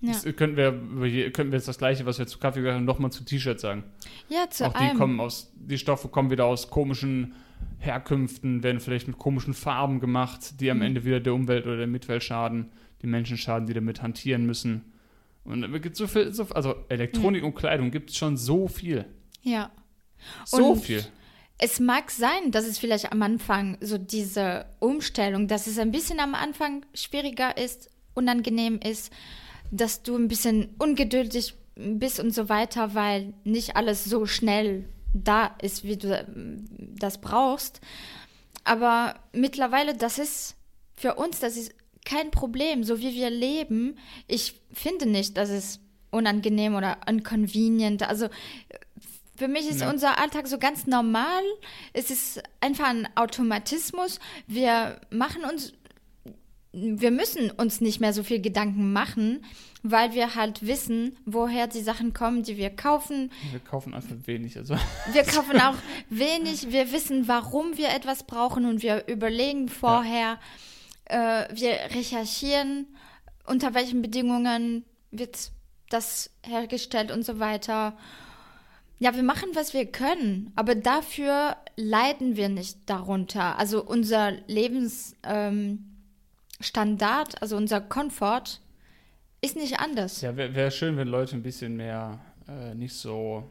Ja. 0.00 0.12
Das 0.12 0.22
könnten 0.36 0.56
wir, 0.56 1.30
könnten 1.32 1.52
wir 1.52 1.58
jetzt 1.58 1.68
das 1.68 1.78
gleiche, 1.78 2.06
was 2.06 2.18
wir 2.18 2.26
zu 2.26 2.38
Kaffee 2.38 2.60
gesagt 2.60 2.76
haben, 2.76 2.84
nochmal 2.84 3.12
zu 3.12 3.24
T-Shirts 3.24 3.60
sagen. 3.60 3.84
Ja, 4.28 4.48
zu 4.48 4.66
Auch 4.66 4.72
die 4.72 4.78
allem. 4.78 4.96
kommen 4.96 5.20
aus, 5.20 5.52
die 5.54 5.76
Stoffe 5.76 6.08
kommen 6.08 6.30
wieder 6.30 6.46
aus 6.46 6.70
komischen 6.70 7.34
Herkünften, 7.78 8.62
werden 8.62 8.80
vielleicht 8.80 9.08
mit 9.08 9.18
komischen 9.18 9.54
Farben 9.54 10.00
gemacht, 10.00 10.60
die 10.60 10.70
am 10.70 10.78
mhm. 10.78 10.84
Ende 10.84 11.04
wieder 11.04 11.20
der 11.20 11.34
Umwelt 11.34 11.66
oder 11.66 11.78
der 11.78 11.86
Mitwelt 11.86 12.22
schaden, 12.22 12.70
die 13.02 13.06
Menschen 13.06 13.36
schaden, 13.36 13.66
die 13.66 13.74
damit 13.74 14.02
hantieren 14.02 14.44
müssen. 14.46 14.92
Und 15.44 15.64
es 15.64 15.82
gibt 15.82 15.96
so 15.96 16.06
viel, 16.06 16.32
so, 16.32 16.44
also 16.50 16.74
Elektronik 16.88 17.42
mhm. 17.42 17.48
und 17.48 17.54
Kleidung 17.54 17.90
gibt 17.90 18.10
es 18.10 18.16
schon 18.16 18.36
so 18.36 18.68
viel. 18.68 19.06
Ja. 19.42 19.70
So 20.44 20.72
und 20.72 20.80
viel. 20.80 21.04
Es 21.58 21.80
mag 21.80 22.10
sein, 22.10 22.50
dass 22.50 22.66
es 22.66 22.78
vielleicht 22.78 23.12
am 23.12 23.22
Anfang 23.22 23.76
so 23.80 23.98
diese 23.98 24.66
Umstellung, 24.78 25.48
dass 25.48 25.66
es 25.66 25.78
ein 25.78 25.90
bisschen 25.90 26.20
am 26.20 26.34
Anfang 26.34 26.86
schwieriger 26.94 27.56
ist, 27.56 27.90
unangenehm 28.14 28.78
ist, 28.78 29.12
dass 29.70 30.02
du 30.02 30.16
ein 30.16 30.28
bisschen 30.28 30.70
ungeduldig 30.78 31.54
bist 31.74 32.20
und 32.20 32.34
so 32.34 32.48
weiter, 32.48 32.94
weil 32.94 33.32
nicht 33.44 33.76
alles 33.76 34.04
so 34.04 34.26
schnell 34.26 34.84
da 35.14 35.56
ist, 35.62 35.84
wie 35.84 35.96
du 35.96 36.26
das 36.98 37.20
brauchst. 37.20 37.80
Aber 38.64 39.14
mittlerweile, 39.32 39.94
das 39.94 40.18
ist 40.18 40.56
für 40.94 41.14
uns, 41.14 41.40
das 41.40 41.56
ist 41.56 41.72
kein 42.04 42.30
Problem, 42.30 42.84
so 42.84 43.00
wie 43.00 43.14
wir 43.14 43.30
leben. 43.30 43.98
Ich 44.26 44.60
finde 44.72 45.06
nicht, 45.06 45.36
dass 45.36 45.50
es 45.50 45.80
unangenehm 46.10 46.74
oder 46.74 46.98
inconvenient. 47.08 48.02
Also 48.02 48.28
für 49.36 49.48
mich 49.48 49.68
ist 49.68 49.80
ja. 49.80 49.90
unser 49.90 50.18
Alltag 50.18 50.46
so 50.46 50.58
ganz 50.58 50.86
normal. 50.86 51.42
Es 51.92 52.10
ist 52.10 52.42
einfach 52.60 52.88
ein 52.88 53.08
Automatismus. 53.16 54.18
Wir 54.46 55.00
machen 55.10 55.44
uns 55.44 55.72
wir 56.72 57.10
müssen 57.10 57.50
uns 57.50 57.80
nicht 57.80 58.00
mehr 58.00 58.12
so 58.12 58.22
viel 58.22 58.40
Gedanken 58.40 58.92
machen, 58.92 59.44
weil 59.82 60.12
wir 60.14 60.34
halt 60.34 60.66
wissen, 60.66 61.16
woher 61.24 61.66
die 61.66 61.80
Sachen 61.80 62.12
kommen, 62.12 62.42
die 62.42 62.56
wir 62.56 62.70
kaufen. 62.70 63.30
Wir 63.50 63.60
kaufen 63.60 63.94
einfach 63.94 64.16
wenig. 64.26 64.56
Also. 64.56 64.76
Wir 65.12 65.22
kaufen 65.24 65.60
auch 65.60 65.76
wenig. 66.08 66.70
Wir 66.70 66.92
wissen, 66.92 67.28
warum 67.28 67.76
wir 67.76 67.90
etwas 67.90 68.24
brauchen 68.24 68.66
und 68.66 68.82
wir 68.82 69.06
überlegen 69.08 69.68
vorher. 69.68 70.38
Ja. 71.10 71.42
Äh, 71.42 71.48
wir 71.54 71.72
recherchieren, 71.94 72.86
unter 73.46 73.74
welchen 73.74 74.02
Bedingungen 74.02 74.84
wird 75.10 75.50
das 75.88 76.30
hergestellt 76.44 77.10
und 77.10 77.24
so 77.24 77.38
weiter. 77.40 77.96
Ja, 78.98 79.14
wir 79.14 79.22
machen, 79.22 79.48
was 79.54 79.72
wir 79.72 79.86
können, 79.86 80.52
aber 80.56 80.74
dafür 80.74 81.56
leiden 81.76 82.36
wir 82.36 82.48
nicht 82.48 82.78
darunter. 82.86 83.58
Also 83.58 83.84
unser 83.84 84.32
Lebens... 84.46 85.16
Ähm, 85.22 85.86
also 87.40 87.56
unser 87.56 87.80
Komfort, 87.80 88.60
ist 89.40 89.56
nicht 89.56 89.78
anders. 89.78 90.20
Ja, 90.20 90.36
wäre 90.36 90.54
wär 90.54 90.70
schön, 90.70 90.96
wenn 90.96 91.08
Leute 91.08 91.36
ein 91.36 91.42
bisschen 91.42 91.76
mehr 91.76 92.20
äh, 92.48 92.74
nicht 92.74 92.94
so, 92.94 93.48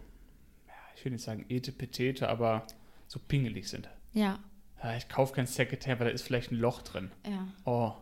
ja, 0.67 0.73
ich 0.95 1.05
will 1.05 1.11
nicht 1.11 1.23
sagen 1.23 1.45
etepetete, 1.49 2.29
aber 2.29 2.65
so 3.07 3.19
pingelig 3.19 3.67
sind. 3.67 3.89
Ja. 4.13 4.39
ja 4.83 4.97
ich 4.97 5.07
kaufe 5.09 5.33
kein 5.33 5.47
Sekretär, 5.47 5.99
weil 5.99 6.07
da 6.07 6.13
ist 6.13 6.21
vielleicht 6.21 6.51
ein 6.51 6.57
Loch 6.57 6.81
drin. 6.81 7.11
Ja. 7.25 7.47
Oh. 7.65 7.93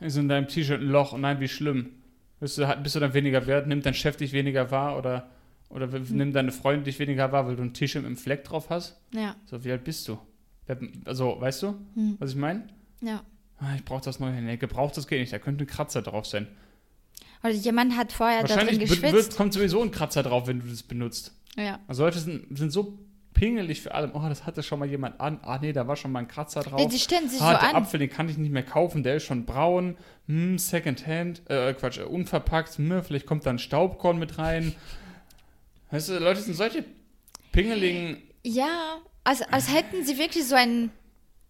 Ist 0.00 0.16
in 0.16 0.28
deinem 0.28 0.46
T-Shirt 0.46 0.80
ein 0.80 0.88
Loch? 0.88 1.16
Nein, 1.16 1.40
wie 1.40 1.48
schlimm. 1.48 1.90
Bist 2.40 2.58
du, 2.58 2.66
bist 2.82 2.94
du 2.94 3.00
dann 3.00 3.14
weniger 3.14 3.46
wert? 3.46 3.66
Nimmt 3.66 3.84
dein 3.84 3.94
Chef 3.94 4.16
dich 4.16 4.32
weniger 4.32 4.70
wahr? 4.70 4.96
Oder, 4.96 5.28
oder 5.70 5.90
hm. 5.90 6.16
nimmt 6.16 6.36
deine 6.36 6.52
Freundin 6.52 6.84
dich 6.84 6.98
weniger 6.98 7.32
wahr, 7.32 7.46
weil 7.46 7.56
du 7.56 7.62
ein 7.62 7.74
T-Shirt 7.74 8.02
mit 8.02 8.06
einem 8.06 8.16
Fleck 8.16 8.44
drauf 8.44 8.70
hast? 8.70 9.00
Ja. 9.12 9.34
So, 9.46 9.64
wie 9.64 9.72
alt 9.72 9.84
bist 9.84 10.06
du? 10.06 10.18
Also, 11.04 11.40
weißt 11.40 11.62
du, 11.62 11.68
hm. 11.94 12.16
was 12.18 12.30
ich 12.30 12.36
meine? 12.36 12.68
Ja. 13.00 13.22
Ah, 13.60 13.74
ich 13.76 13.84
brauche 13.84 14.04
das 14.04 14.20
neue. 14.20 14.40
Nee, 14.40 14.56
gebrauchtes 14.56 15.06
geht 15.06 15.20
nicht. 15.20 15.32
Da 15.32 15.38
könnte 15.38 15.64
ein 15.64 15.66
Kratzer 15.66 16.02
drauf 16.02 16.26
sein. 16.26 16.46
Oder 17.42 17.52
jemand 17.52 17.96
hat 17.96 18.12
vorher 18.12 18.42
Wahrscheinlich 18.42 18.78
da 18.78 18.84
drin 18.84 19.00
geschwitzt. 19.02 19.36
kommt 19.36 19.52
sowieso 19.52 19.82
ein 19.82 19.90
Kratzer 19.90 20.22
drauf, 20.22 20.46
wenn 20.46 20.60
du 20.60 20.66
das 20.68 20.82
benutzt. 20.82 21.32
Ja. 21.56 21.78
Also 21.86 22.04
Leute 22.04 22.18
sind, 22.18 22.56
sind 22.56 22.70
so 22.70 22.98
pingelig 23.34 23.80
für 23.80 23.94
allem. 23.94 24.10
Oh, 24.14 24.28
das 24.28 24.46
hatte 24.46 24.62
schon 24.62 24.78
mal 24.78 24.88
jemand 24.88 25.20
an. 25.20 25.38
Ah, 25.42 25.58
nee, 25.60 25.72
da 25.72 25.86
war 25.86 25.96
schon 25.96 26.10
mal 26.10 26.20
ein 26.20 26.28
Kratzer 26.28 26.62
drauf. 26.62 26.80
Ja, 26.80 26.86
die 26.86 26.98
stellen 26.98 27.28
sich 27.28 27.40
ah, 27.40 27.52
so 27.52 27.60
der 27.60 27.68
an. 27.70 27.76
Apfel, 27.76 28.00
den 28.00 28.10
kann 28.10 28.28
ich 28.28 28.38
nicht 28.38 28.52
mehr 28.52 28.64
kaufen. 28.64 29.02
Der 29.02 29.16
ist 29.16 29.24
schon 29.24 29.44
braun. 29.44 29.96
Hm, 30.26 30.58
Secondhand. 30.58 31.42
Äh, 31.48 31.74
Quatsch, 31.74 31.98
äh, 31.98 32.02
unverpackt. 32.02 32.76
Hm, 32.76 33.02
vielleicht 33.04 33.26
kommt 33.26 33.46
da 33.46 33.50
ein 33.50 33.58
Staubkorn 33.58 34.18
mit 34.18 34.38
rein. 34.38 34.74
Weißt 35.90 36.08
du, 36.08 36.18
Leute 36.18 36.40
sind 36.40 36.54
solche 36.54 36.84
pingeligen. 37.52 38.22
Ja, 38.44 38.98
also 39.24 39.44
als 39.50 39.72
hätten 39.72 40.04
sie 40.04 40.18
wirklich 40.18 40.46
so 40.46 40.54
ein 40.54 40.90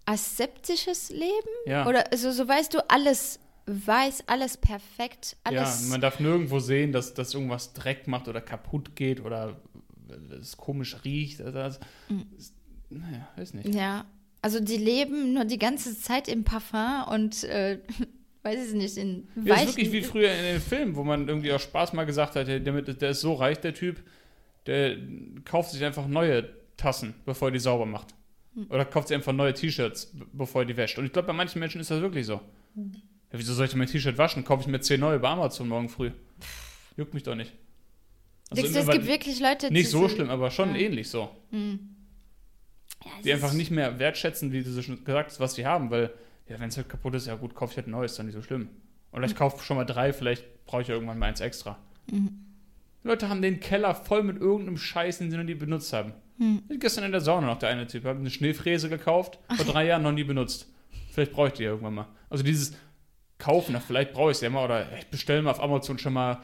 aseptisches 0.08 1.10
Leben? 1.10 1.48
Ja. 1.66 1.86
Oder 1.86 2.10
also, 2.10 2.32
so 2.32 2.48
weißt 2.48 2.74
du, 2.74 2.78
alles 2.90 3.40
weiß, 3.66 4.24
alles 4.26 4.56
perfekt, 4.56 5.36
alles. 5.44 5.82
Ja, 5.82 5.88
man 5.90 6.00
darf 6.00 6.20
nirgendwo 6.20 6.58
sehen, 6.58 6.92
dass, 6.92 7.12
dass 7.12 7.34
irgendwas 7.34 7.74
Dreck 7.74 8.06
macht 8.06 8.26
oder 8.26 8.40
kaputt 8.40 8.96
geht 8.96 9.20
oder 9.22 9.60
es 10.40 10.56
komisch 10.56 10.96
riecht. 11.04 11.42
Also 11.42 11.58
das, 11.58 11.80
mhm. 12.08 12.26
naja, 12.88 13.28
weiß 13.36 13.52
nicht. 13.54 13.74
Ja, 13.74 14.06
also 14.40 14.60
die 14.60 14.78
leben 14.78 15.34
nur 15.34 15.44
die 15.44 15.58
ganze 15.58 16.00
Zeit 16.00 16.28
im 16.28 16.44
Parfum 16.44 17.04
und 17.12 17.44
äh, 17.44 17.78
weiß 18.42 18.68
ich 18.68 18.74
nicht, 18.74 18.96
in 18.96 19.28
ja, 19.44 19.54
Das 19.54 19.64
ist 19.64 19.68
wirklich 19.76 19.92
wie 19.92 20.02
früher 20.02 20.32
in 20.32 20.44
den 20.44 20.60
Filmen, 20.62 20.96
wo 20.96 21.04
man 21.04 21.28
irgendwie 21.28 21.52
auch 21.52 21.60
Spaß 21.60 21.92
mal 21.92 22.04
gesagt 22.04 22.36
hat, 22.36 22.48
der, 22.48 22.60
der 22.60 23.10
ist 23.10 23.20
so 23.20 23.34
reich, 23.34 23.60
der 23.60 23.74
Typ, 23.74 24.02
der 24.64 24.96
kauft 25.44 25.72
sich 25.72 25.84
einfach 25.84 26.06
neue 26.06 26.48
Tassen, 26.78 27.14
bevor 27.26 27.48
er 27.48 27.52
die 27.52 27.58
sauber 27.58 27.84
macht. 27.84 28.14
Hm. 28.58 28.66
Oder 28.70 28.84
kauft 28.84 29.08
sie 29.08 29.14
einfach 29.14 29.32
neue 29.32 29.54
T-Shirts, 29.54 30.12
bevor 30.32 30.62
er 30.62 30.66
die 30.66 30.76
wäscht. 30.76 30.98
Und 30.98 31.06
ich 31.06 31.12
glaube, 31.12 31.28
bei 31.28 31.32
manchen 31.32 31.60
Menschen 31.60 31.80
ist 31.80 31.90
das 31.90 32.00
wirklich 32.00 32.26
so. 32.26 32.40
Hm. 32.74 32.92
Ja, 33.32 33.38
wieso 33.38 33.54
soll 33.54 33.66
ich 33.66 33.74
mein 33.76 33.86
T-Shirt 33.86 34.18
waschen? 34.18 34.44
Kaufe 34.44 34.62
ich 34.62 34.68
mir 34.68 34.80
zehn 34.80 35.00
neue 35.00 35.18
bei 35.18 35.28
Amazon 35.28 35.68
morgen 35.68 35.88
früh. 35.88 36.10
Juckt 36.96 37.14
mich 37.14 37.22
doch 37.22 37.36
nicht. 37.36 37.52
Also 38.50 38.66
es 38.66 38.88
gibt 38.88 39.06
wirklich 39.06 39.40
Leute, 39.40 39.70
Nicht 39.70 39.90
so 39.90 40.08
schlimm, 40.08 40.30
aber 40.30 40.50
schon 40.50 40.74
ja. 40.74 40.80
ähnlich 40.80 41.08
so. 41.08 41.30
Mhm. 41.50 41.94
Ja, 43.04 43.10
die 43.22 43.32
einfach 43.32 43.52
nicht 43.52 43.70
mehr 43.70 43.98
wertschätzen, 43.98 44.50
wie 44.50 44.62
du 44.62 44.82
schon 44.82 45.04
gesagt 45.04 45.30
hast, 45.30 45.40
was 45.40 45.54
sie 45.54 45.66
haben, 45.66 45.90
weil, 45.90 46.10
ja, 46.48 46.58
wenn 46.58 46.68
es 46.68 46.76
halt 46.76 46.88
kaputt 46.88 47.14
ist, 47.14 47.26
ja 47.26 47.36
gut, 47.36 47.54
kaufe 47.54 47.72
ich 47.72 47.76
halt 47.76 47.86
ein 47.86 47.92
neues, 47.92 48.16
dann 48.16 48.26
nicht 48.26 48.34
so 48.34 48.42
schlimm. 48.42 48.68
Oder 49.12 49.24
ich 49.24 49.34
mhm. 49.34 49.38
kaufe 49.38 49.62
schon 49.62 49.76
mal 49.76 49.84
drei, 49.84 50.12
vielleicht 50.12 50.64
brauche 50.64 50.82
ich 50.82 50.88
ja 50.88 50.94
irgendwann 50.94 51.18
mal 51.18 51.26
eins 51.26 51.40
extra. 51.40 51.78
Mhm. 52.10 52.46
Leute 53.04 53.28
haben 53.28 53.42
den 53.42 53.60
Keller 53.60 53.94
voll 53.94 54.22
mit 54.22 54.40
irgendeinem 54.40 54.78
Scheiß, 54.78 55.18
den 55.18 55.30
sie 55.30 55.36
noch 55.36 55.44
nie 55.44 55.54
benutzt 55.54 55.92
haben. 55.92 56.12
Hm. 56.38 56.62
Gestern 56.78 57.04
in 57.04 57.12
der 57.12 57.20
Sauna 57.20 57.46
noch 57.48 57.58
der 57.58 57.68
eine 57.70 57.86
Typ. 57.86 58.04
Hat 58.04 58.16
eine 58.16 58.30
Schneefräse 58.30 58.88
gekauft, 58.88 59.38
vor 59.56 59.64
drei 59.64 59.86
Jahren 59.86 60.02
noch 60.02 60.12
nie 60.12 60.24
benutzt. 60.24 60.66
Vielleicht 61.12 61.32
bräuchte 61.32 61.54
ich 61.54 61.58
die 61.58 61.64
irgendwann 61.64 61.94
mal. 61.94 62.08
Also 62.30 62.44
dieses 62.44 62.74
kaufen. 63.38 63.72
Na, 63.72 63.80
vielleicht 63.80 64.12
brauche 64.12 64.30
ich 64.30 64.36
es 64.36 64.40
ja 64.40 64.50
mal 64.50 64.64
oder 64.64 64.86
ich 64.98 65.06
bestelle 65.08 65.42
mal 65.42 65.50
auf 65.50 65.62
Amazon 65.62 65.98
schon 65.98 66.12
mal 66.12 66.42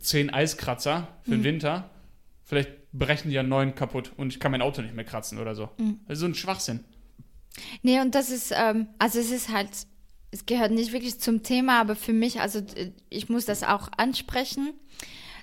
zehn 0.00 0.32
Eiskratzer 0.32 1.08
für 1.24 1.30
den 1.32 1.40
Mhm. 1.40 1.44
Winter. 1.44 1.90
Vielleicht 2.44 2.70
brechen 2.92 3.28
die 3.30 3.34
ja 3.34 3.42
neun 3.42 3.74
kaputt 3.74 4.12
und 4.16 4.32
ich 4.32 4.38
kann 4.40 4.52
mein 4.52 4.62
Auto 4.62 4.82
nicht 4.82 4.94
mehr 4.94 5.04
kratzen 5.04 5.38
oder 5.38 5.54
so. 5.54 5.70
Mhm. 5.78 6.00
Das 6.06 6.14
ist 6.18 6.20
so 6.20 6.26
ein 6.26 6.34
Schwachsinn. 6.34 6.84
Nee, 7.82 8.00
und 8.00 8.14
das 8.14 8.30
ist, 8.30 8.52
ähm, 8.56 8.86
also 8.98 9.18
es 9.18 9.30
ist 9.30 9.48
halt, 9.50 9.68
es 10.30 10.46
gehört 10.46 10.70
nicht 10.72 10.92
wirklich 10.92 11.18
zum 11.20 11.42
Thema, 11.42 11.80
aber 11.80 11.96
für 11.96 12.12
mich, 12.12 12.40
also 12.40 12.60
d- 12.60 12.92
ich 13.10 13.28
muss 13.28 13.44
das 13.44 13.62
auch 13.62 13.88
ansprechen. 13.96 14.72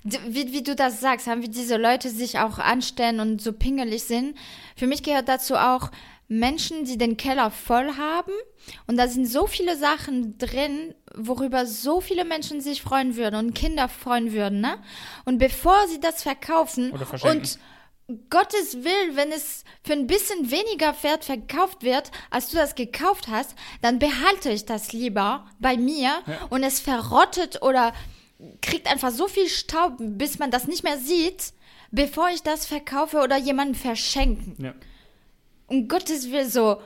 Wie, 0.03 0.53
wie 0.53 0.63
du 0.63 0.75
das 0.75 1.01
sagst, 1.01 1.27
haben 1.27 1.41
wir 1.41 1.49
diese 1.49 1.77
Leute 1.77 2.09
sich 2.09 2.39
auch 2.39 2.57
anstellen 2.59 3.19
und 3.19 3.41
so 3.41 3.51
pingelig 3.53 4.03
sind. 4.03 4.37
Für 4.75 4.87
mich 4.87 5.03
gehört 5.03 5.27
dazu 5.27 5.55
auch 5.55 5.91
Menschen, 6.27 6.85
die 6.85 6.97
den 6.97 7.17
Keller 7.17 7.49
voll 7.49 7.95
haben 7.97 8.31
und 8.87 8.97
da 8.97 9.07
sind 9.07 9.25
so 9.25 9.47
viele 9.47 9.75
Sachen 9.75 10.37
drin, 10.37 10.93
worüber 11.15 11.65
so 11.65 12.01
viele 12.01 12.23
Menschen 12.23 12.61
sich 12.61 12.81
freuen 12.83 13.15
würden 13.15 13.35
und 13.35 13.55
Kinder 13.55 13.89
freuen 13.89 14.31
würden, 14.31 14.61
ne? 14.61 14.77
Und 15.25 15.39
bevor 15.39 15.87
sie 15.87 15.99
das 15.99 16.21
verkaufen 16.21 16.91
und 17.23 17.59
Gottes 18.31 18.83
Willen, 18.83 19.15
wenn 19.15 19.31
es 19.31 19.63
für 19.83 19.93
ein 19.93 20.07
bisschen 20.07 20.49
weniger 20.49 20.93
Pferd 20.95 21.25
verkauft 21.25 21.83
wird, 21.83 22.09
als 22.31 22.49
du 22.49 22.57
das 22.57 22.73
gekauft 22.75 23.27
hast, 23.27 23.55
dann 23.81 23.99
behalte 23.99 24.51
ich 24.51 24.65
das 24.65 24.93
lieber 24.93 25.45
bei 25.59 25.77
mir 25.77 26.09
Ja. 26.25 26.45
und 26.49 26.63
es 26.63 26.79
verrottet 26.79 27.61
oder 27.61 27.93
kriegt 28.61 28.87
einfach 28.89 29.11
so 29.11 29.27
viel 29.27 29.47
Staub, 29.49 29.93
bis 29.99 30.39
man 30.39 30.51
das 30.51 30.67
nicht 30.67 30.83
mehr 30.83 30.97
sieht, 30.97 31.53
bevor 31.91 32.29
ich 32.29 32.41
das 32.43 32.65
verkaufe 32.65 33.17
oder 33.17 33.37
jemandem 33.37 33.75
verschenken. 33.75 34.55
Ja. 34.63 34.73
Um 35.67 35.87
Gottes 35.87 36.31
Willen 36.31 36.49
so 36.49 36.81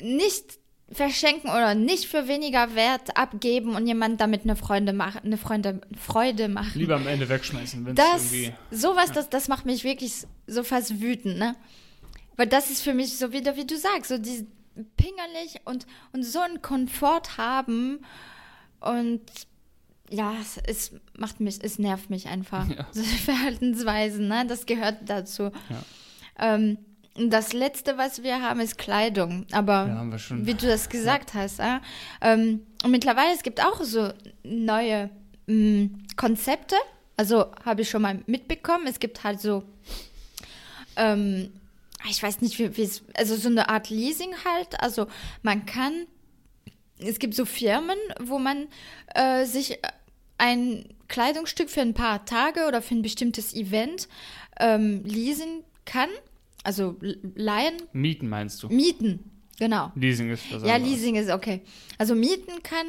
nicht 0.00 0.58
verschenken 0.92 1.50
oder 1.50 1.74
nicht 1.74 2.06
für 2.06 2.26
weniger 2.26 2.74
Wert 2.74 3.16
abgeben 3.16 3.76
und 3.76 3.86
jemand 3.86 4.20
damit 4.20 4.42
eine 4.42 4.56
Freude 4.56 4.92
machen, 4.92 5.20
eine 5.24 5.36
Freunde, 5.36 5.80
Freude 5.96 6.48
machen. 6.48 6.72
Lieber 6.78 6.96
am 6.96 7.06
Ende 7.06 7.28
wegschmeißen, 7.28 7.86
wenn 7.86 7.94
Das, 7.94 8.32
irgendwie. 8.32 8.52
sowas, 8.72 9.12
das, 9.12 9.28
das 9.30 9.46
macht 9.46 9.66
mich 9.66 9.84
wirklich 9.84 10.24
so 10.48 10.64
fast 10.64 11.00
wütend, 11.00 11.38
ne? 11.38 11.54
Weil 12.36 12.48
das 12.48 12.70
ist 12.70 12.82
für 12.82 12.94
mich 12.94 13.16
so 13.18 13.32
wieder, 13.32 13.56
wie 13.56 13.66
du 13.66 13.76
sagst, 13.76 14.08
so 14.08 14.18
die 14.18 14.46
pingerlich 14.96 15.60
und, 15.64 15.86
und 16.12 16.24
so 16.24 16.40
einen 16.40 16.60
Komfort 16.62 17.36
haben 17.36 18.00
und 18.80 19.20
ja, 20.10 20.34
es, 20.40 20.58
es 20.66 20.92
macht 21.16 21.40
mich, 21.40 21.58
es 21.62 21.78
nervt 21.78 22.10
mich 22.10 22.28
einfach. 22.28 22.66
Ja. 22.76 22.86
So 22.92 23.02
Verhaltensweisen, 23.02 24.28
ne? 24.28 24.44
Das 24.46 24.66
gehört 24.66 25.08
dazu. 25.08 25.50
Ja. 25.68 25.82
Ähm, 26.38 26.78
das 27.16 27.52
letzte, 27.52 27.98
was 27.98 28.22
wir 28.22 28.40
haben, 28.40 28.60
ist 28.60 28.78
Kleidung. 28.78 29.46
Aber 29.52 29.86
Ja, 29.86 30.46
wie 30.46 30.54
du 30.54 30.66
das 30.66 30.88
gesagt 30.88 31.34
hast. 31.34 31.58
Ja? 31.58 31.80
Ähm, 32.20 32.60
und 32.84 32.90
mittlerweile, 32.92 33.34
es 33.34 33.42
gibt 33.42 33.62
auch 33.64 33.82
so 33.82 34.12
neue 34.42 35.10
mh, 35.46 35.88
Konzepte. 36.16 36.76
Also 37.16 37.46
habe 37.64 37.82
ich 37.82 37.90
schon 37.90 38.02
mal 38.02 38.20
mitbekommen. 38.26 38.86
Es 38.86 39.00
gibt 39.00 39.24
halt 39.24 39.40
so, 39.40 39.64
ähm, 40.96 41.52
ich 42.08 42.22
weiß 42.22 42.40
nicht, 42.40 42.58
wie 42.58 42.76
wie 42.76 42.82
es, 42.82 43.02
also 43.14 43.36
so 43.36 43.48
eine 43.48 43.68
Art 43.68 43.90
Leasing 43.90 44.32
halt. 44.44 44.80
Also 44.80 45.06
man 45.42 45.66
kann, 45.66 46.06
es 46.98 47.18
gibt 47.18 47.34
so 47.34 47.44
Firmen, 47.44 47.98
wo 48.20 48.38
man 48.38 48.68
äh, 49.14 49.44
sich 49.44 49.78
ein 50.40 50.84
Kleidungsstück 51.08 51.70
für 51.70 51.80
ein 51.82 51.94
paar 51.94 52.24
Tage 52.24 52.66
oder 52.66 52.82
für 52.82 52.94
ein 52.94 53.02
bestimmtes 53.02 53.54
Event 53.54 54.08
ähm, 54.58 55.02
leasen 55.04 55.62
kann. 55.84 56.08
Also 56.64 56.96
leihen, 57.34 57.74
Mieten 57.92 58.28
meinst 58.28 58.62
du? 58.62 58.68
mieten, 58.68 59.30
genau. 59.58 59.92
Leasing 59.94 60.30
ist 60.30 60.44
das 60.50 60.62
Ja, 60.62 60.74
andere. 60.74 60.90
Leasing 60.90 61.14
ist 61.16 61.30
okay. 61.30 61.62
Also 61.98 62.14
mieten 62.14 62.62
kann 62.62 62.86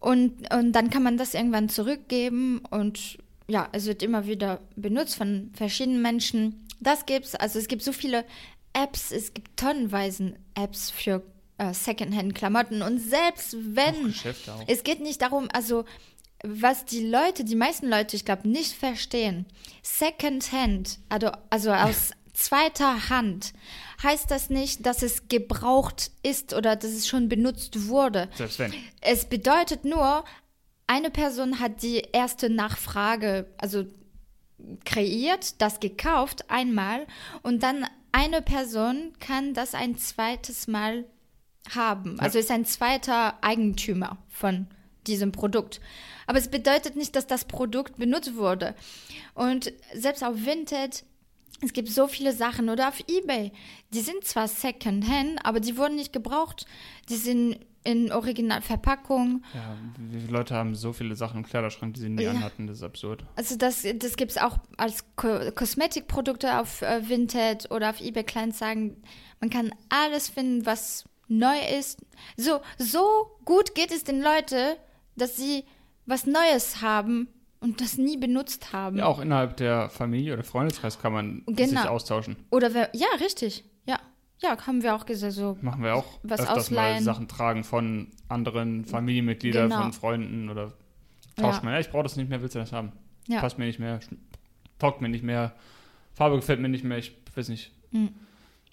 und, 0.00 0.52
und 0.52 0.72
dann 0.72 0.90
kann 0.90 1.02
man 1.02 1.16
das 1.16 1.34
irgendwann 1.34 1.68
zurückgeben 1.68 2.60
und 2.70 3.18
ja, 3.48 3.68
es 3.72 3.86
wird 3.86 4.02
immer 4.02 4.26
wieder 4.26 4.60
benutzt 4.76 5.16
von 5.16 5.50
verschiedenen 5.54 6.02
Menschen. 6.02 6.66
Das 6.80 7.06
gibt's, 7.06 7.34
also 7.34 7.58
es 7.58 7.68
gibt 7.68 7.82
so 7.82 7.92
viele 7.92 8.24
Apps, 8.72 9.10
es 9.12 9.34
gibt 9.34 9.56
tonnenweise 9.56 10.34
Apps 10.54 10.90
für 10.90 11.22
äh, 11.58 11.72
Secondhand-Klamotten 11.74 12.82
und 12.82 12.98
selbst 12.98 13.54
Auch 13.54 13.58
wenn 13.74 14.04
Geschäfte 14.06 14.52
auch. 14.54 14.64
es 14.66 14.82
geht 14.84 15.00
nicht 15.00 15.20
darum, 15.22 15.48
also 15.52 15.84
was 16.42 16.84
die 16.84 17.06
Leute, 17.06 17.44
die 17.44 17.56
meisten 17.56 17.88
Leute, 17.88 18.16
ich 18.16 18.24
glaube, 18.24 18.48
nicht 18.48 18.72
verstehen. 18.72 19.46
Secondhand, 19.82 20.98
also, 21.08 21.30
also 21.50 21.72
aus 21.72 22.12
zweiter 22.32 23.10
Hand, 23.10 23.52
heißt 24.02 24.30
das 24.30 24.48
nicht, 24.48 24.86
dass 24.86 25.02
es 25.02 25.28
gebraucht 25.28 26.10
ist 26.22 26.54
oder 26.54 26.76
dass 26.76 26.90
es 26.90 27.06
schon 27.06 27.28
benutzt 27.28 27.88
wurde. 27.88 28.28
Selbst 28.34 28.58
wenn. 28.58 28.72
Es 29.00 29.26
bedeutet 29.26 29.84
nur, 29.84 30.24
eine 30.86 31.10
Person 31.10 31.60
hat 31.60 31.82
die 31.82 32.02
erste 32.12 32.48
Nachfrage, 32.48 33.46
also 33.58 33.84
kreiert, 34.84 35.60
das 35.60 35.80
gekauft 35.80 36.50
einmal 36.50 37.06
und 37.42 37.62
dann 37.62 37.86
eine 38.12 38.42
Person 38.42 39.12
kann 39.20 39.54
das 39.54 39.74
ein 39.74 39.96
zweites 39.96 40.66
Mal 40.66 41.04
haben. 41.74 42.18
Also 42.18 42.38
ist 42.38 42.50
ein 42.50 42.64
zweiter 42.64 43.42
Eigentümer 43.42 44.18
von 44.28 44.66
diesem 45.06 45.32
Produkt. 45.32 45.80
Aber 46.26 46.38
es 46.38 46.48
bedeutet 46.48 46.96
nicht, 46.96 47.16
dass 47.16 47.26
das 47.26 47.44
Produkt 47.44 47.96
benutzt 47.96 48.36
wurde. 48.36 48.74
Und 49.34 49.72
selbst 49.94 50.22
auf 50.22 50.44
Vinted, 50.44 51.04
es 51.62 51.72
gibt 51.72 51.88
so 51.88 52.06
viele 52.08 52.32
Sachen 52.32 52.68
oder 52.70 52.88
auf 52.88 53.00
eBay, 53.08 53.52
die 53.92 54.00
sind 54.00 54.24
zwar 54.24 54.48
Secondhand, 54.48 55.44
aber 55.44 55.60
die 55.60 55.76
wurden 55.76 55.96
nicht 55.96 56.12
gebraucht. 56.12 56.66
Die 57.08 57.16
sind 57.16 57.58
in 57.82 58.12
Originalverpackung. 58.12 59.42
Ja, 59.54 59.76
wie 59.98 60.20
viele 60.20 60.32
Leute 60.32 60.54
haben 60.54 60.74
so 60.74 60.92
viele 60.92 61.16
Sachen 61.16 61.38
im 61.38 61.46
Kleiderschrank, 61.46 61.94
die 61.94 62.00
sie 62.00 62.08
nie 62.10 62.22
Ja. 62.24 62.30
anhatten, 62.30 62.66
das 62.66 62.78
ist 62.78 62.82
absurd. 62.82 63.24
Also 63.36 63.56
das, 63.56 63.86
das 63.96 64.16
gibt 64.16 64.32
es 64.32 64.38
auch 64.38 64.58
als 64.76 65.04
Ko 65.16 65.50
Kosmetikprodukte 65.54 66.58
auf 66.58 66.82
äh, 66.82 67.08
Vinted 67.08 67.70
oder 67.70 67.90
auf 67.90 68.00
eBay 68.00 68.24
Kleinanzeigen. 68.24 69.02
Man 69.40 69.48
kann 69.50 69.72
alles 69.88 70.28
finden, 70.28 70.66
was 70.66 71.04
neu 71.28 71.56
ist. 71.78 72.00
So, 72.36 72.60
so 72.78 73.30
gut 73.44 73.74
geht 73.74 73.92
es 73.92 74.04
den 74.04 74.20
Leuten, 74.20 74.76
dass 75.16 75.36
sie 75.36 75.64
was 76.06 76.26
Neues 76.26 76.80
haben 76.82 77.28
und 77.60 77.80
das 77.80 77.98
nie 77.98 78.16
benutzt 78.16 78.72
haben. 78.72 78.96
Ja, 78.98 79.06
auch 79.06 79.20
innerhalb 79.20 79.56
der 79.58 79.90
Familie 79.90 80.32
oder 80.34 80.44
Freundeskreis 80.44 80.98
kann 80.98 81.12
man 81.12 81.42
sich 81.46 81.56
Genau. 81.68 81.88
austauschen. 81.88 82.36
Oder 82.50 82.72
wer, 82.74 82.90
ja, 82.94 83.06
richtig. 83.20 83.64
Ja. 83.86 83.98
Ja, 84.42 84.56
haben 84.66 84.82
wir 84.82 84.94
auch 84.94 85.04
gesagt, 85.04 85.34
so. 85.34 85.58
Machen 85.60 85.82
wir 85.82 85.94
auch 85.94 86.18
Was 86.22 86.40
öfters 86.40 86.70
mal 86.70 86.78
ausleihen. 86.86 87.04
Sachen 87.04 87.28
tragen 87.28 87.62
von 87.64 88.08
anderen 88.28 88.86
Familienmitgliedern, 88.86 89.68
Genau. 89.68 89.82
von 89.82 89.92
Freunden 89.92 90.48
oder 90.48 90.68
tauscht 91.36 91.58
Ja. 91.58 91.64
man. 91.64 91.74
Ja, 91.74 91.80
ich 91.80 91.90
brauche 91.90 92.04
das 92.04 92.16
nicht 92.16 92.30
mehr, 92.30 92.40
willst 92.40 92.54
du 92.54 92.58
das 92.58 92.72
haben? 92.72 92.92
Ja. 93.28 93.40
Passt 93.40 93.58
mir 93.58 93.66
nicht 93.66 93.78
mehr, 93.78 94.00
taugt 94.78 95.02
mir 95.02 95.08
nicht 95.10 95.22
mehr, 95.22 95.52
Farbe 96.14 96.36
gefällt 96.36 96.60
mir 96.60 96.68
nicht 96.70 96.84
mehr, 96.84 96.96
ich 96.98 97.12
weiß 97.34 97.50
nicht. 97.50 97.70
Mhm. 97.90 98.08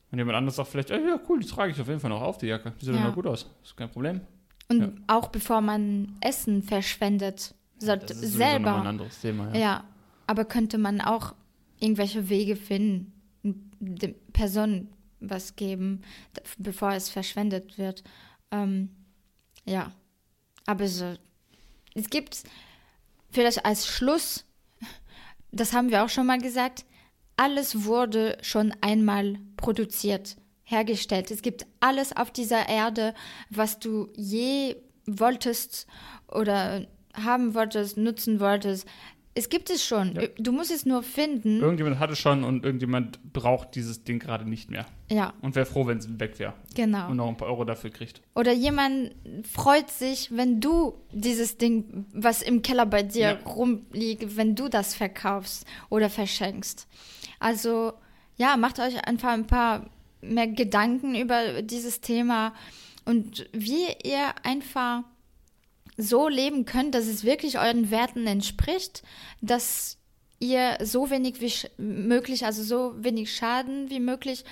Und 0.10 0.18
jemand 0.18 0.38
anderes 0.38 0.56
sagt 0.56 0.70
vielleicht, 0.70 0.90
ja 0.90 0.98
cool, 1.28 1.42
die 1.42 1.48
trage 1.48 1.74
ich 1.74 1.82
auf 1.82 1.88
jeden 1.90 2.00
Fall 2.00 2.10
noch 2.10 2.22
auf, 2.22 2.38
die 2.38 2.48
Jacke. 2.48 2.72
Die 2.80 2.86
sieht 2.86 2.96
Ja. 2.96 3.02
immer 3.02 3.12
gut 3.12 3.28
aus, 3.28 3.46
ist 3.62 3.76
kein 3.76 3.90
Problem. 3.90 4.22
Und 4.70 4.82
Ja. 4.82 4.92
auch 5.08 5.30
bevor 5.30 5.62
man 5.62 6.18
Essen 6.22 6.62
verschwendet, 6.64 7.54
sollte 7.80 8.08
Das 8.08 8.18
ist 8.18 8.34
nochmal 8.34 8.48
ein 8.48 8.54
selber. 8.64 8.72
anderes 8.90 9.22
Thema. 9.22 9.54
Ja. 9.54 9.60
Ja. 9.60 9.84
aber 10.30 10.44
könnte 10.46 10.78
man 10.78 11.00
auch 11.00 11.34
irgendwelche 11.80 12.28
Wege 12.28 12.56
finden, 12.58 13.14
der 13.80 14.10
Person 14.34 14.90
was 15.22 15.56
geben, 15.56 16.02
bevor 16.58 16.92
es 16.94 17.10
verschwendet 17.10 17.78
wird. 17.78 18.04
Ähm, 18.52 18.90
ja, 19.66 19.92
aber 20.66 20.88
so, 20.88 21.16
es 21.96 22.10
gibt 22.10 22.44
vielleicht 23.32 23.66
als 23.66 23.88
Schluss, 23.88 24.44
das 25.52 25.72
haben 25.74 25.90
wir 25.92 26.04
auch 26.04 26.10
schon 26.10 26.26
mal 26.26 26.40
gesagt, 26.40 26.84
alles 27.38 27.86
wurde 27.86 28.38
schon 28.42 28.74
einmal 28.82 29.40
produziert, 29.56 30.36
hergestellt. 30.68 31.32
Es 31.32 31.42
gibt 31.42 31.66
alles 31.80 32.16
auf 32.16 32.30
dieser 32.30 32.68
Erde, 32.70 33.14
was 33.50 33.80
du 33.80 34.10
je 34.16 34.76
wolltest 35.06 35.88
oder 36.32 36.86
haben 37.14 37.54
wolltest, 37.56 37.98
nutzen 37.98 38.40
wolltest. 38.40 38.86
Es 39.34 39.50
gibt 39.50 39.70
es 39.70 39.86
schon. 39.86 40.16
Ja. 40.16 40.24
Du 40.40 40.52
musst 40.52 40.72
es 40.72 40.86
nur 40.86 41.04
finden. 41.04 41.60
Irgendjemand 41.62 42.00
hatte 42.00 42.16
schon 42.16 42.44
und 42.44 42.66
irgendjemand 42.66 43.20
braucht 43.34 43.76
dieses 43.76 44.04
Ding 44.04 44.18
gerade 44.20 44.50
nicht 44.50 44.70
mehr. 44.72 44.88
Ja, 45.12 45.34
Und 45.42 45.56
wäre 45.56 45.68
froh, 45.68 45.86
wenn 45.86 46.00
es 46.00 46.20
weg 46.20 46.40
wäre 46.40 46.54
genau. 46.76 47.10
und 47.10 47.18
noch 47.18 47.28
ein 47.28 47.38
paar 47.38 47.48
Euro 47.48 47.64
dafür 47.64 47.92
kriegt. 47.92 48.22
Oder 48.36 48.52
jemand 48.52 49.14
freut 49.50 49.90
sich, 49.92 50.36
wenn 50.36 50.60
du 50.60 50.96
dieses 51.12 51.58
Ding, 51.60 52.08
was 52.14 52.42
im 52.42 52.62
Keller 52.64 52.88
bei 52.88 53.04
dir 53.04 53.22
Ja. 53.22 53.38
rumliegt, 53.52 54.36
wenn 54.38 54.56
du 54.56 54.70
das 54.70 54.96
verkaufst 54.96 55.66
oder 55.90 56.10
verschenkst. 56.10 56.88
Also 57.40 57.94
ja, 58.38 58.58
macht 58.58 58.80
euch 58.80 59.08
einfach 59.08 59.30
ein 59.34 59.46
paar 59.48 59.86
mehr 60.28 60.48
Gedanken 60.48 61.16
über 61.16 61.62
dieses 61.62 62.02
Thema 62.02 62.54
und 63.06 63.50
wie 63.54 63.88
ihr 64.04 64.34
einfach 64.44 65.04
so 65.98 66.28
leben 66.28 66.66
könnt, 66.66 66.94
dass 66.94 67.08
es 67.08 67.24
wirklich 67.24 67.58
euren 67.58 67.90
Werten 67.90 68.28
entspricht, 68.28 69.04
dass 69.42 69.98
ihr 70.40 70.78
so 70.84 71.10
wenig 71.10 71.42
wie 71.42 71.82
möglich, 71.82 72.46
also 72.46 72.64
so 72.64 72.94
wenig 73.04 73.36
Schaden 73.36 73.90
wie 73.90 74.00
möglich 74.00 74.46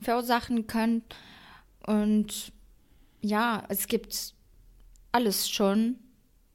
verursachen 0.00 0.66
könnt. 0.66 1.04
Und 1.86 2.52
ja, 3.20 3.64
es 3.68 3.86
gibt 3.86 4.34
alles 5.12 5.50
schon 5.50 5.98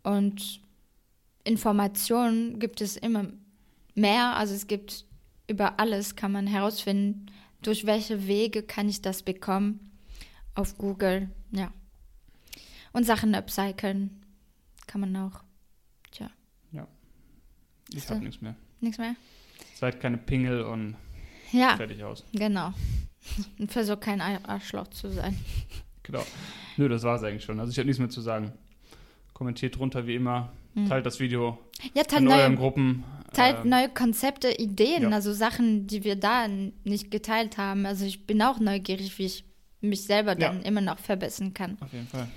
und 0.03 0.61
Informationen 1.43 2.59
gibt 2.59 2.81
es 2.81 2.97
immer 2.97 3.27
mehr. 3.93 4.35
Also 4.35 4.53
es 4.53 4.67
gibt 4.67 5.05
über 5.47 5.79
alles 5.79 6.15
kann 6.15 6.31
man 6.31 6.47
herausfinden, 6.47 7.27
durch 7.61 7.85
welche 7.85 8.27
Wege 8.27 8.63
kann 8.63 8.89
ich 8.89 9.01
das 9.01 9.23
bekommen 9.23 9.91
auf 10.55 10.77
Google, 10.77 11.29
ja. 11.51 11.71
Und 12.93 13.05
Sachen 13.05 13.33
upcyclen 13.35 14.21
kann 14.87 15.01
man 15.01 15.15
auch. 15.15 15.43
Tja. 16.11 16.29
Ja. 16.73 16.87
Ich 17.93 18.09
habe 18.09 18.19
nichts 18.19 18.41
mehr. 18.41 18.55
Nichts 18.81 18.97
mehr? 18.97 19.15
Seid 19.75 19.99
keine 20.01 20.17
Pingel 20.17 20.63
und 20.63 20.95
Ja, 21.51 21.77
fertig 21.77 22.03
aus. 22.03 22.25
genau. 22.33 22.73
Und 23.59 23.71
versuch 23.71 23.99
kein 23.99 24.19
Arschloch 24.19 24.87
zu 24.87 25.11
sein. 25.11 25.37
Genau. 26.01 26.25
Nö, 26.77 26.89
das 26.89 27.03
war's 27.03 27.21
eigentlich 27.23 27.43
schon. 27.43 27.59
Also 27.59 27.71
ich 27.71 27.77
habe 27.77 27.85
nichts 27.85 27.99
mehr 27.99 28.09
zu 28.09 28.19
sagen. 28.19 28.51
Kommentiert 29.33 29.77
drunter 29.77 30.07
wie 30.07 30.15
immer. 30.15 30.51
Hm. 30.75 30.87
Teilt 30.87 31.05
das 31.05 31.19
Video 31.19 31.59
Ja, 31.93 32.03
teilt 32.03 32.21
in 32.21 32.27
euren 32.29 32.51
neue, 32.53 32.55
Gruppen. 32.57 33.03
teilt 33.33 33.63
Ähm, 33.63 33.69
neue 33.69 33.89
Konzepte, 33.89 34.51
Ideen, 34.51 35.03
ja. 35.03 35.09
also 35.09 35.33
Sachen, 35.33 35.87
die 35.87 36.03
wir 36.03 36.15
da 36.15 36.47
nicht 36.47 37.11
geteilt 37.11 37.57
haben. 37.57 37.85
Also 37.85 38.05
ich 38.05 38.25
bin 38.25 38.41
auch 38.41 38.59
neugierig, 38.59 39.17
wie 39.17 39.25
ich 39.25 39.43
mich 39.81 40.03
selber 40.03 40.31
Ja. 40.39 40.49
dann 40.49 40.61
immer 40.63 40.81
noch 40.81 40.99
verbessern 40.99 41.53
kann. 41.53 41.77
Auf 41.81 41.91
jeden 41.91 42.07
Fall. 42.07 42.27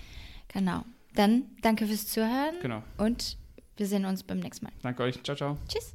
Genau. 0.49 0.85
Dann 1.15 1.45
danke 1.63 1.87
fürs 1.87 2.07
Zuhören 2.09 2.55
Genau. 2.63 2.83
und 2.99 3.37
wir 3.77 3.87
sehen 3.87 4.05
uns 4.05 4.23
beim 4.23 4.41
nächsten 4.41 4.65
Mal. 4.67 4.73
Danke 4.83 5.03
euch. 5.05 5.23
Ciao, 5.23 5.37
ciao. 5.37 5.59
Tschüss. 5.69 5.95